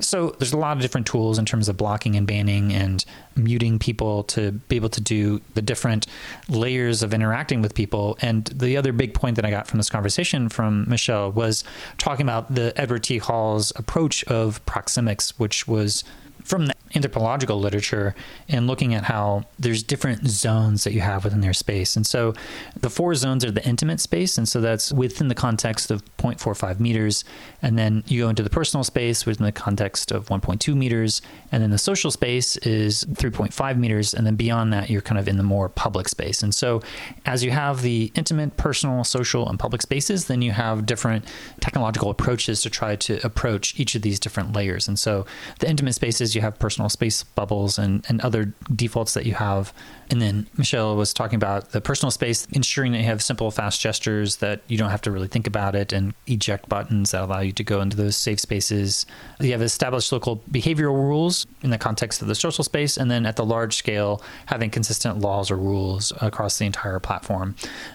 So 0.00 0.30
there's 0.38 0.52
a 0.52 0.56
lot 0.56 0.76
of 0.76 0.82
different 0.82 1.06
tools 1.06 1.38
in 1.38 1.44
terms 1.44 1.68
of 1.68 1.76
blocking 1.76 2.16
and 2.16 2.26
banning 2.26 2.72
and 2.72 3.04
muting 3.36 3.78
people 3.78 4.24
to 4.24 4.52
be 4.52 4.76
able 4.76 4.88
to 4.90 5.00
do 5.00 5.40
the 5.54 5.62
different 5.62 6.06
layers 6.48 7.02
of 7.02 7.12
interacting 7.12 7.62
with 7.62 7.74
people. 7.74 8.16
And 8.20 8.46
the 8.46 8.76
other 8.76 8.92
big 8.92 9.14
point 9.14 9.36
that 9.36 9.44
I 9.44 9.50
got 9.50 9.66
from 9.66 9.78
this 9.78 9.90
conversation 9.90 10.48
from 10.48 10.88
Michelle 10.88 11.32
was 11.32 11.64
talking 11.98 12.24
about 12.24 12.54
the 12.54 12.72
Edward 12.80 13.04
T. 13.04 13.18
Hall's 13.18 13.72
approach 13.76 14.24
of 14.24 14.64
proxemics, 14.66 15.30
which 15.38 15.66
was 15.66 16.04
from 16.48 16.66
the 16.66 16.74
anthropological 16.94 17.60
literature 17.60 18.14
and 18.48 18.66
looking 18.66 18.94
at 18.94 19.04
how 19.04 19.44
there's 19.58 19.82
different 19.82 20.26
zones 20.26 20.84
that 20.84 20.94
you 20.94 21.00
have 21.00 21.24
within 21.24 21.42
their 21.42 21.52
space. 21.52 21.96
And 21.96 22.06
so 22.06 22.32
the 22.80 22.88
four 22.88 23.14
zones 23.14 23.44
are 23.44 23.50
the 23.50 23.66
intimate 23.66 24.00
space. 24.00 24.38
And 24.38 24.48
so 24.48 24.60
that's 24.60 24.90
within 24.90 25.28
the 25.28 25.34
context 25.34 25.90
of 25.90 26.02
0.45 26.16 26.80
meters. 26.80 27.24
And 27.60 27.78
then 27.78 28.02
you 28.06 28.22
go 28.22 28.30
into 28.30 28.42
the 28.42 28.50
personal 28.50 28.84
space 28.84 29.26
within 29.26 29.44
the 29.44 29.52
context 29.52 30.10
of 30.10 30.28
1.2 30.28 30.74
meters. 30.74 31.20
And 31.52 31.62
then 31.62 31.70
the 31.70 31.78
social 31.78 32.10
space 32.10 32.56
is 32.58 33.04
3.5 33.04 33.78
meters. 33.78 34.14
And 34.14 34.26
then 34.26 34.36
beyond 34.36 34.72
that, 34.72 34.88
you're 34.88 35.02
kind 35.02 35.18
of 35.18 35.28
in 35.28 35.36
the 35.36 35.42
more 35.42 35.68
public 35.68 36.08
space. 36.08 36.42
And 36.42 36.54
so 36.54 36.80
as 37.26 37.44
you 37.44 37.50
have 37.50 37.82
the 37.82 38.10
intimate, 38.14 38.56
personal, 38.56 39.04
social, 39.04 39.46
and 39.48 39.58
public 39.58 39.82
spaces, 39.82 40.26
then 40.26 40.40
you 40.40 40.52
have 40.52 40.86
different 40.86 41.26
technological 41.60 42.08
approaches 42.08 42.62
to 42.62 42.70
try 42.70 42.96
to 42.96 43.24
approach 43.24 43.78
each 43.78 43.94
of 43.94 44.02
these 44.02 44.18
different 44.18 44.54
layers. 44.54 44.88
And 44.88 44.98
so 44.98 45.26
the 45.58 45.68
intimate 45.68 45.92
spaces, 45.92 46.34
you 46.38 46.42
have 46.42 46.58
personal 46.58 46.88
space 46.88 47.22
bubbles 47.22 47.78
and, 47.78 48.04
and 48.08 48.20
other 48.20 48.54
defaults 48.74 49.14
that 49.14 49.26
you 49.26 49.34
have. 49.34 49.72
And 50.10 50.20
then 50.20 50.46
Michelle 50.56 50.96
was 50.96 51.14
talking 51.14 51.36
about 51.36 51.70
the 51.70 51.80
personal 51.80 52.10
space, 52.10 52.46
ensuring 52.52 52.92
that 52.92 52.98
you 52.98 53.04
have 53.04 53.22
simple, 53.22 53.50
fast 53.50 53.80
gestures 53.80 54.36
that 54.36 54.62
you 54.68 54.76
don't 54.78 54.90
have 54.90 55.02
to 55.02 55.10
really 55.10 55.28
think 55.28 55.46
about 55.46 55.74
it, 55.74 55.92
and 55.92 56.14
eject 56.26 56.68
buttons 56.68 57.12
that 57.12 57.22
allow 57.22 57.40
you 57.40 57.52
to 57.52 57.64
go 57.64 57.80
into 57.80 57.96
those 57.96 58.16
safe 58.16 58.40
spaces. 58.40 59.06
You 59.40 59.52
have 59.52 59.62
established 59.62 60.10
local 60.12 60.38
behavioral 60.50 60.94
rules 60.94 61.46
in 61.62 61.70
the 61.70 61.78
context 61.78 62.22
of 62.22 62.28
the 62.28 62.34
social 62.34 62.64
space, 62.64 62.96
and 62.96 63.10
then 63.10 63.26
at 63.26 63.36
the 63.36 63.44
large 63.44 63.76
scale, 63.76 64.22
having 64.46 64.70
consistent 64.70 65.20
laws 65.20 65.50
or 65.50 65.56
rules 65.56 66.12
across 66.20 66.58
the 66.58 66.66
entire 66.66 66.98
platform. 66.98 67.54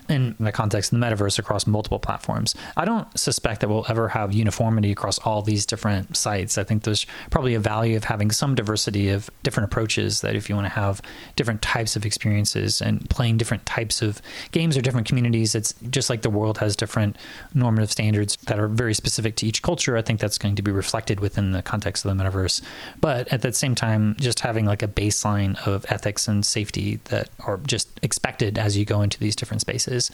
In 0.09 0.36
the 0.39 0.51
context 0.51 0.93
of 0.93 0.99
the 0.99 1.05
metaverse, 1.05 1.39
across 1.39 1.68
multiple 1.68 1.99
platforms. 1.99 2.55
I 2.78 2.86
don't 2.86 3.07
suspect 3.18 3.61
that 3.61 3.70
we'll 3.70 3.86
ever 3.89 4.09
have 4.09 4.34
uniformity 4.34 4.91
across 4.91 5.20
all 5.20 5.41
these 5.41 5.66
different 5.66 6.16
sites. 6.16 6.57
I 6.57 6.64
think 6.64 6.84
there's 6.84 7.05
probably 7.32 7.53
a 7.53 7.59
value 7.59 7.97
of 7.97 8.05
having 8.05 8.32
some 8.32 8.55
diversity 8.55 9.09
of 9.09 9.30
different 9.43 9.66
approaches 9.72 10.22
that 10.22 10.36
if 10.36 10.49
you 10.49 10.55
want 10.55 10.66
to 10.66 10.74
have 10.74 11.01
different 11.36 11.61
types 11.61 11.95
of 11.95 12.02
experiences 12.05 12.81
and 12.81 13.09
playing 13.09 13.37
different 13.37 13.65
types 13.65 14.01
of 14.01 14.21
games 14.51 14.77
or 14.77 14.81
different 14.81 15.07
communities, 15.07 15.55
it's 15.55 15.73
just 15.89 16.09
like 16.09 16.21
the 16.21 16.29
world 16.29 16.57
has 16.57 16.75
different 16.75 17.17
normative 17.53 17.91
standards 17.91 18.35
that 18.47 18.59
are 18.59 18.67
very 18.67 18.93
specific 18.93 19.35
to 19.37 19.47
each 19.47 19.61
culture. 19.61 19.97
I 19.97 20.01
think 20.01 20.19
that's 20.19 20.37
going 20.37 20.55
to 20.55 20.61
be 20.61 20.71
reflected 20.71 21.19
within 21.19 21.51
the 21.51 21.61
context 21.61 22.05
of 22.05 22.15
the 22.15 22.23
metaverse. 22.23 22.61
But 22.99 23.31
at 23.31 23.41
the 23.41 23.53
same 23.53 23.75
time, 23.75 24.15
just 24.19 24.39
having 24.39 24.65
like 24.65 24.83
a 24.83 24.87
baseline 24.87 25.55
of 25.67 25.85
ethics 25.89 26.27
and 26.27 26.45
safety 26.45 26.99
that 27.05 27.29
are 27.45 27.57
just 27.57 27.89
expected 28.01 28.57
as 28.57 28.77
you 28.77 28.85
go 28.85 29.01
into 29.01 29.19
these 29.19 29.35
different 29.35 29.61
spaces. 29.61 30.11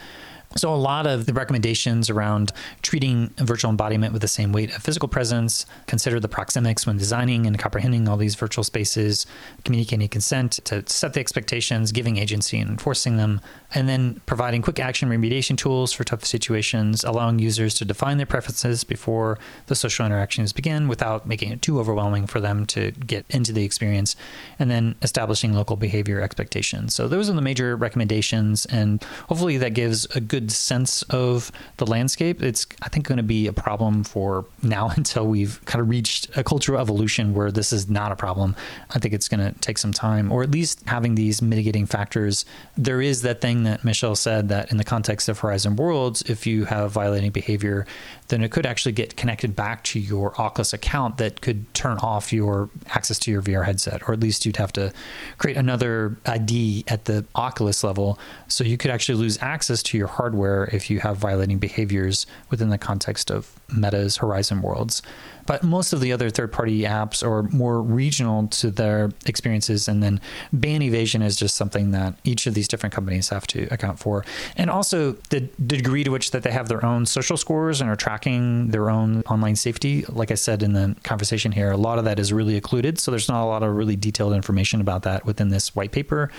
So, 0.56 0.74
a 0.74 0.76
lot 0.76 1.06
of 1.06 1.28
the 1.28 1.34
recommendations 1.34 2.10
around 2.10 2.52
treating 2.82 3.30
virtual 3.38 3.70
embodiment 3.70 4.14
with 4.14 4.24
the 4.24 4.28
same 4.28 4.52
weight 4.52 4.76
of 4.76 4.82
physical 4.82 5.08
presence, 5.08 5.68
consider 5.86 6.20
the 6.20 6.28
proxemics 6.28 6.88
when 6.88 6.98
designing 6.98 7.46
and 7.46 7.60
comprehending 7.60 8.10
all 8.10 8.18
these 8.18 8.34
virtual 8.34 8.64
spaces, 8.64 9.28
communicating 9.64 10.08
consent 10.08 10.54
to 10.66 10.84
set 10.88 11.14
the 11.14 11.20
expectations, 11.20 11.92
giving 11.92 12.18
agency 12.18 12.58
and 12.58 12.72
enforcing 12.72 13.18
them, 13.18 13.42
and 13.74 13.88
then 13.88 14.20
providing 14.26 14.62
quick 14.62 14.80
action 14.80 15.10
remediation 15.10 15.58
tools 15.58 15.94
for 15.94 16.04
tough 16.04 16.26
situations, 16.26 17.04
allowing 17.04 17.40
users 17.40 17.76
to 17.76 17.86
define 17.86 18.18
their 18.18 18.26
preferences 18.26 18.84
before 18.84 19.38
the 19.68 19.76
social 19.76 20.06
interactions 20.06 20.54
begin 20.54 20.88
without 20.88 21.28
making 21.28 21.52
it 21.52 21.62
too 21.62 21.80
overwhelming 21.80 22.26
for 22.26 22.40
them 22.40 22.66
to 22.66 22.92
get 22.92 23.26
into 23.30 23.54
the 23.54 23.64
experience, 23.64 24.16
and 24.58 24.72
then 24.72 24.96
establishing 25.02 25.54
local 25.54 25.76
behavior 25.76 26.22
expectations. 26.22 26.96
So, 26.96 27.08
those 27.08 27.30
are 27.30 27.34
the 27.34 27.42
major 27.42 27.76
recommendations, 27.76 28.66
and 28.68 29.04
hopefully 29.28 29.58
that 29.58 29.74
gives 29.74 30.06
a 30.16 30.22
good 30.22 30.52
sense 30.52 31.04
of 31.04 31.52
the 31.78 31.86
landscape. 31.86 32.42
It's, 32.42 32.66
I 32.82 32.90
think, 32.90 33.08
going 33.08 33.18
to 33.18 33.24
be 33.24 33.48
a 33.48 33.54
problem 33.54 34.04
for 34.04 34.46
now 34.64 34.90
until 34.96 35.28
we've 35.28 35.64
kind 35.66 35.82
of 35.82 35.90
reached 35.90 36.36
a 36.36 36.44
cultural 36.44 36.80
evolution 36.80 37.34
where 37.34 37.52
this 37.52 37.72
is 37.72 37.90
not 37.90 38.12
a 38.12 38.16
problem. 38.16 38.56
I 38.92 39.00
think 39.00 39.14
it's 39.14 39.28
going 39.28 39.54
to 39.54 39.58
take 39.60 39.78
some 39.78 39.94
time, 39.94 40.32
or 40.32 40.42
at 40.44 40.52
least 40.52 40.82
having 40.88 41.16
these 41.16 41.42
mitigating 41.42 41.86
factors. 41.86 42.46
There 42.78 43.02
is 43.02 43.22
that 43.22 43.42
thing 43.42 43.59
that 43.64 43.84
Michelle 43.84 44.16
said 44.16 44.50
that 44.50 44.72
in 44.72 44.78
the 44.78 44.84
context 44.84 45.30
of 45.30 45.40
Horizon 45.40 45.76
Worlds, 45.76 46.22
if 46.24 46.46
you 46.46 46.66
have 46.66 46.92
violating 46.92 47.32
behavior, 47.32 47.86
then 48.28 48.44
it 48.44 48.52
could 48.52 48.66
actually 48.66 48.92
get 48.92 49.16
connected 49.16 49.56
back 49.56 49.84
to 49.86 50.00
your 50.00 50.40
Oculus 50.40 50.74
account 50.74 51.18
that 51.18 51.42
could 51.42 51.72
turn 51.74 51.98
off 52.00 52.32
your 52.32 52.70
access 52.90 53.18
to 53.20 53.32
your 53.32 53.42
VR 53.42 53.66
headset, 53.66 54.08
or 54.08 54.14
at 54.14 54.20
least 54.20 54.46
you'd 54.46 54.58
have 54.58 54.74
to 54.74 54.94
create 55.38 55.58
another 55.58 56.18
ID 56.26 56.84
at 56.88 57.06
the 57.06 57.26
Oculus 57.36 57.84
level. 57.84 58.20
So 58.48 58.64
you 58.64 58.78
could 58.78 58.92
actually 58.92 59.18
lose 59.18 59.38
access 59.42 59.82
to 59.84 59.98
your 59.98 60.08
hardware 60.08 60.70
if 60.72 60.90
you 60.90 61.00
have 61.00 61.18
violating 61.18 61.60
behaviors 61.60 62.26
within 62.50 62.70
the 62.70 62.78
context 62.78 63.32
of 63.32 63.60
Meta's 63.70 64.18
Horizon 64.18 64.62
Worlds 64.62 65.02
but 65.50 65.64
most 65.64 65.94
of 65.94 66.00
the 66.00 66.14
other 66.14 66.30
third 66.30 66.52
party 66.52 66.84
apps 66.84 67.26
are 67.26 67.42
more 67.42 67.82
regional 67.82 68.48
to 68.50 68.70
their 68.70 69.10
experiences. 69.26 69.88
And 69.88 70.04
then 70.04 70.22
ban 70.54 70.84
evasion 70.84 71.24
is 71.24 71.36
just 71.36 71.56
something 71.56 71.90
that 71.90 72.14
each 72.24 72.46
of 72.46 72.54
these 72.54 72.68
different 72.68 72.94
companies 72.94 73.30
have 73.30 73.48
to 73.48 73.64
account 73.72 73.98
for. 73.98 74.24
And 74.58 74.70
also 74.70 75.14
the, 75.32 75.40
degree 75.66 76.04
to 76.04 76.12
which 76.12 76.30
that 76.32 76.44
they 76.44 76.52
have 76.52 76.68
their 76.68 76.86
own 76.86 77.08
social 77.08 77.36
scores 77.36 77.82
and 77.82 77.90
are 77.90 77.96
tracking 77.96 78.68
their 78.68 78.92
own 78.92 79.22
online 79.22 79.56
safety. 79.56 80.06
Like 80.08 80.30
I 80.30 80.36
said 80.36 80.62
in 80.62 80.74
the 80.74 80.96
conversation 81.02 81.52
here, 81.52 81.72
a 81.72 81.78
lot 81.78 81.98
of 81.98 82.06
that 82.06 82.20
is 82.20 82.32
really 82.32 82.56
occluded. 82.56 83.00
So 83.00 83.10
there's 83.10 83.28
not 83.28 83.44
a 83.44 83.50
lot 83.50 83.64
of 83.64 83.76
really 83.76 83.96
detailed 83.96 84.34
information 84.34 84.82
about 84.82 85.02
that 85.02 85.26
within 85.26 85.50
this 85.50 85.76
white 85.76 85.92
paper. 85.92 86.30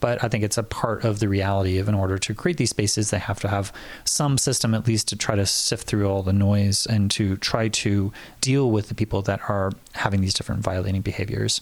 But 0.00 0.24
I 0.24 0.28
think 0.28 0.42
it's 0.44 0.58
a 0.58 0.62
part 0.62 1.04
of 1.04 1.20
the 1.20 1.28
reality 1.28 1.78
of 1.78 1.88
in 1.88 1.94
order 1.94 2.18
to 2.18 2.34
create 2.34 2.56
these 2.56 2.70
spaces, 2.70 3.10
they 3.10 3.18
have 3.18 3.40
to 3.40 3.48
have 3.48 3.72
some 4.04 4.38
system 4.38 4.74
at 4.74 4.86
least 4.86 5.08
to 5.08 5.16
try 5.16 5.36
to 5.36 5.46
sift 5.46 5.86
through 5.86 6.08
all 6.08 6.22
the 6.22 6.32
noise 6.32 6.86
and 6.86 7.10
to 7.12 7.36
try 7.36 7.68
to 7.68 8.12
deal 8.40 8.70
with 8.70 8.88
the 8.88 8.94
people 8.94 9.22
that 9.22 9.40
are 9.48 9.72
having 9.92 10.20
these 10.20 10.34
different 10.34 10.62
violating 10.62 11.02
behaviors. 11.02 11.60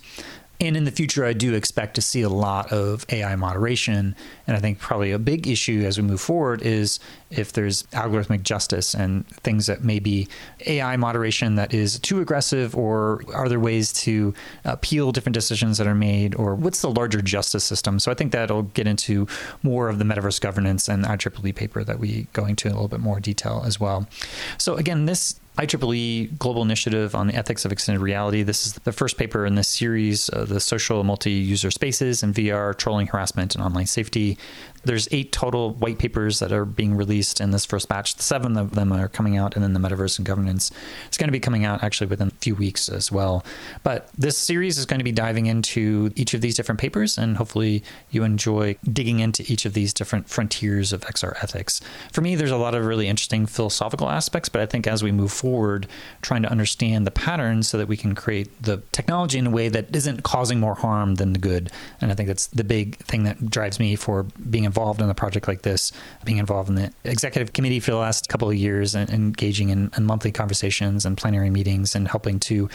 And 0.61 0.77
in 0.77 0.85
the 0.85 0.91
future, 0.91 1.25
I 1.25 1.35
do 1.35 1.55
expect 1.55 1.95
to 1.95 2.03
see 2.03 2.23
a 2.23 2.29
lot 2.29 2.73
of 2.73 3.07
AI 3.11 3.37
moderation. 3.37 4.17
And 4.47 4.57
I 4.57 4.61
think 4.61 4.81
probably 4.81 5.13
a 5.13 5.19
big 5.19 5.47
issue 5.47 5.85
as 5.87 5.99
we 5.99 6.05
move 6.05 6.21
forward 6.21 6.63
is 6.63 6.99
if 7.31 7.53
there's 7.53 7.83
algorithmic 7.93 8.43
justice 8.43 8.95
and 8.95 9.27
things 9.29 9.67
that 9.67 9.85
may 9.85 9.99
be 9.99 10.29
AI 10.67 10.97
moderation 10.97 11.57
that 11.57 11.75
is 11.75 11.99
too 11.99 12.21
aggressive, 12.21 12.77
or 12.77 13.23
are 13.35 13.49
there 13.49 13.61
ways 13.61 13.93
to 13.93 14.35
appeal 14.65 15.13
different 15.13 15.35
decisions 15.35 15.79
that 15.79 15.87
are 15.87 15.95
made, 15.95 16.35
or 16.35 16.55
what's 16.55 16.81
the 16.81 16.91
larger 16.91 17.21
justice 17.21 17.65
system? 17.65 17.99
So 17.99 18.11
I 18.11 18.15
think 18.15 18.33
that'll 18.33 18.63
get 18.63 18.87
into 18.87 19.27
more 19.63 19.89
of 19.89 19.99
the 19.99 20.05
metaverse 20.05 20.41
governance 20.41 20.89
and 20.89 21.05
IEEE 21.05 21.55
paper 21.55 21.85
that 21.85 21.99
we 21.99 22.27
go 22.33 22.47
into 22.47 22.69
in 22.69 22.73
a 22.73 22.77
little 22.77 22.89
bit 22.89 23.01
more 23.01 23.21
detail 23.21 23.63
as 23.65 23.79
well. 23.79 24.09
So 24.57 24.77
again, 24.77 25.07
this 25.07 25.39
IEEE 25.59 26.39
Global 26.39 26.63
Initiative 26.63 27.17
on 27.17 27.27
the 27.27 27.35
Ethics 27.35 27.65
of 27.65 27.73
Extended 27.73 28.01
Reality. 28.01 28.45
This 28.45 28.65
is 28.65 28.75
the 28.75 28.93
first 28.93 29.17
paper 29.17 29.45
in 29.45 29.57
this 29.57 29.67
series, 29.67 30.31
uh, 30.31 30.45
the 30.45 30.61
social 30.61 31.03
multi-user 31.03 31.73
spaces 31.73 32.23
and 32.23 32.33
VR, 32.33 32.77
trolling, 32.77 33.09
harassment, 33.09 33.57
and 33.57 33.65
online 33.65 33.87
safety. 33.87 34.39
There's 34.85 35.09
eight 35.11 35.33
total 35.33 35.73
white 35.75 35.99
papers 35.99 36.39
that 36.39 36.53
are 36.53 36.65
being 36.65 36.95
released 36.95 37.41
in 37.41 37.51
this 37.51 37.65
first 37.65 37.89
batch. 37.89 38.17
Seven 38.17 38.57
of 38.57 38.75
them 38.75 38.93
are 38.93 39.09
coming 39.09 39.37
out, 39.37 39.55
and 39.55 39.63
then 39.63 39.73
the 39.73 39.81
metaverse 39.81 40.19
and 40.19 40.27
governance 40.27 40.71
is 41.11 41.17
going 41.17 41.29
to 41.29 41.33
be 41.33 41.41
coming 41.41 41.65
out 41.65 41.83
actually 41.83 42.07
within 42.07 42.29
a 42.29 42.33
few 42.41 42.55
weeks 42.55 42.89
as 42.89 43.11
well. 43.11 43.45
But 43.83 44.09
this 44.17 44.39
series 44.39 44.79
is 44.79 44.87
going 44.87 45.01
to 45.01 45.05
be 45.05 45.13
diving 45.13 45.47
into 45.47 46.11
each 46.15 46.35
of 46.35 46.41
these 46.41 46.55
different 46.55 46.81
papers, 46.81 47.19
and 47.19 47.37
hopefully 47.37 47.83
you 48.11 48.25
enjoy 48.25 48.77
digging 48.93 49.21
into 49.21 49.45
each 49.51 49.65
of 49.65 49.75
these 49.75 49.93
different 49.93 50.29
frontiers 50.29 50.93
of 50.93 51.03
XR 51.03 51.35
ethics. 51.43 51.81
For 52.13 52.21
me, 52.21 52.35
there's 52.35 52.51
a 52.51 52.57
lot 52.57 52.75
of 52.75 52.85
really 52.85 53.09
interesting 53.09 53.47
philosophical 53.47 54.09
aspects, 54.09 54.49
but 54.49 54.61
I 54.61 54.67
think 54.67 54.87
as 54.87 55.03
we 55.03 55.13
move 55.13 55.33
forward, 55.33 55.87
trying 56.23 56.43
to 56.43 56.51
understand 56.51 57.07
the 57.07 57.11
patterns 57.11 57.69
so 57.69 57.79
that 57.79 57.89
we 57.89 57.97
can 57.97 58.15
create 58.15 58.51
the 58.63 58.83
technology 58.93 59.39
in 59.39 59.47
a 59.47 59.51
way 59.51 59.69
that 59.69 59.95
isn't 59.95 60.23
causing 60.23 60.61
more 60.61 60.75
harm 60.75 61.17
than 61.17 61.33
the 61.33 61.39
good. 61.39 61.71
And 62.01 62.11
I 62.11 62.15
think 62.15 62.29
that's 62.29 62.47
the 62.49 62.65
big 62.65 62.97
thing 62.97 63.25
that 63.25 63.51
drives 63.51 63.79
me 63.79 63.97
for 63.97 64.25
being 64.49 64.67
involved 64.69 65.01
in 65.01 65.09
a 65.11 65.15
project 65.15 65.49
like 65.49 65.63
this, 65.63 65.93
being 66.25 66.39
involved 66.39 66.69
in 66.69 66.77
the 66.77 66.93
executive 67.05 67.53
committee 67.53 67.81
for 67.81 67.91
the 67.91 67.97
last 67.97 68.29
couple 68.29 68.49
of 68.49 68.55
years 68.55 68.95
and 68.95 69.09
engaging 69.11 69.71
in, 69.71 69.91
in 69.97 70.05
monthly 70.05 70.31
conversations 70.31 71.05
and 71.07 71.17
plenary 71.17 71.51
meetings 71.51 71.95
and 71.97 72.07
helping 72.07 72.39
to 72.39 72.69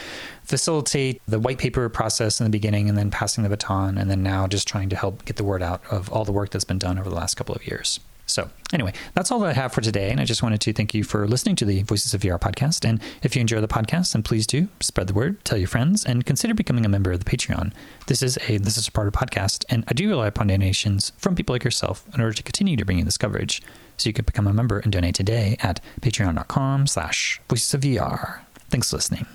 facilitate 0.44 1.22
the 1.28 1.40
white 1.40 1.60
paper 1.60 1.88
process 1.90 2.40
in 2.40 2.44
the 2.44 2.50
beginning 2.50 2.90
and 2.90 2.98
then 2.98 3.10
passing 3.10 3.44
the 3.44 3.50
baton 3.50 3.98
and 3.98 4.10
then 4.10 4.24
now 4.24 4.48
just 4.48 4.68
trying 4.68 4.90
to 4.90 4.96
help 4.96 5.24
get 5.26 5.38
the 5.38 5.44
word 5.44 5.62
out 5.62 5.82
of 5.92 6.12
all 6.12 6.26
the 6.26 6.32
work 6.32 6.50
that's 6.50 6.66
been 6.66 6.80
done 6.80 7.00
over 7.00 7.10
the 7.10 7.16
last 7.16 7.36
couple 7.36 7.56
of 7.56 7.66
years. 7.68 8.00
So, 8.26 8.50
anyway, 8.72 8.94
that's 9.14 9.32
all 9.32 9.40
that 9.40 9.50
I 9.50 9.54
have 9.54 9.74
for 9.74 9.82
today. 9.82 10.10
And 10.10 10.20
I 10.20 10.26
just 10.26 10.42
wanted 10.42 10.62
to 10.62 10.74
thank 10.74 10.94
you 10.94 11.04
for 11.04 11.28
listening 11.28 11.56
to 11.58 11.66
the 11.66 11.84
Voices 11.84 12.14
of 12.14 12.22
VR 12.22 12.40
podcast. 12.40 12.88
And 12.88 13.02
if 13.22 13.36
you 13.36 13.42
enjoy 13.42 13.60
the 13.62 13.68
podcast, 13.68 14.14
then 14.14 14.24
please 14.24 14.48
do 14.48 14.70
spread 14.80 15.08
the 15.08 15.14
word, 15.14 15.44
tell 15.44 15.58
your 15.58 15.68
friends, 15.68 16.06
and 16.06 16.26
consider 16.26 16.54
becoming 16.54 16.86
a 16.86 16.90
member 16.90 17.12
of 17.12 17.24
the 17.24 17.30
Patreon. 17.30 17.74
This 18.08 18.24
is 18.24 18.38
a 18.48 18.58
This 18.58 18.78
is 18.78 18.88
a 18.88 18.92
part 18.92 19.08
of 19.08 19.14
podcast, 19.14 19.66
and 19.70 19.84
I 19.88 19.94
do 19.94 20.08
rely 20.10 20.28
upon 20.28 20.48
donations 20.48 21.12
from 21.18 21.36
people 21.36 21.54
like 21.54 21.64
yourself 21.64 22.06
in 22.14 22.22
order 22.22 22.34
to 22.34 22.44
continue 22.44 22.78
to 22.78 22.86
bring 22.86 23.00
you 23.00 23.06
this 23.06 23.18
coverage. 23.18 23.62
So 23.98 24.10
you 24.10 24.14
can 24.14 24.26
become 24.26 24.48
a 24.48 24.54
member 24.54 24.80
and 24.80 24.92
donate 24.92 25.16
today 25.16 25.58
at 25.60 25.80
patreon.com 26.02 26.88
slash 26.88 27.40
voices 27.50 27.74
of 27.74 27.82
VR. 27.82 28.40
Thanks 28.70 28.90
for 28.90 28.98
listening. 28.98 29.28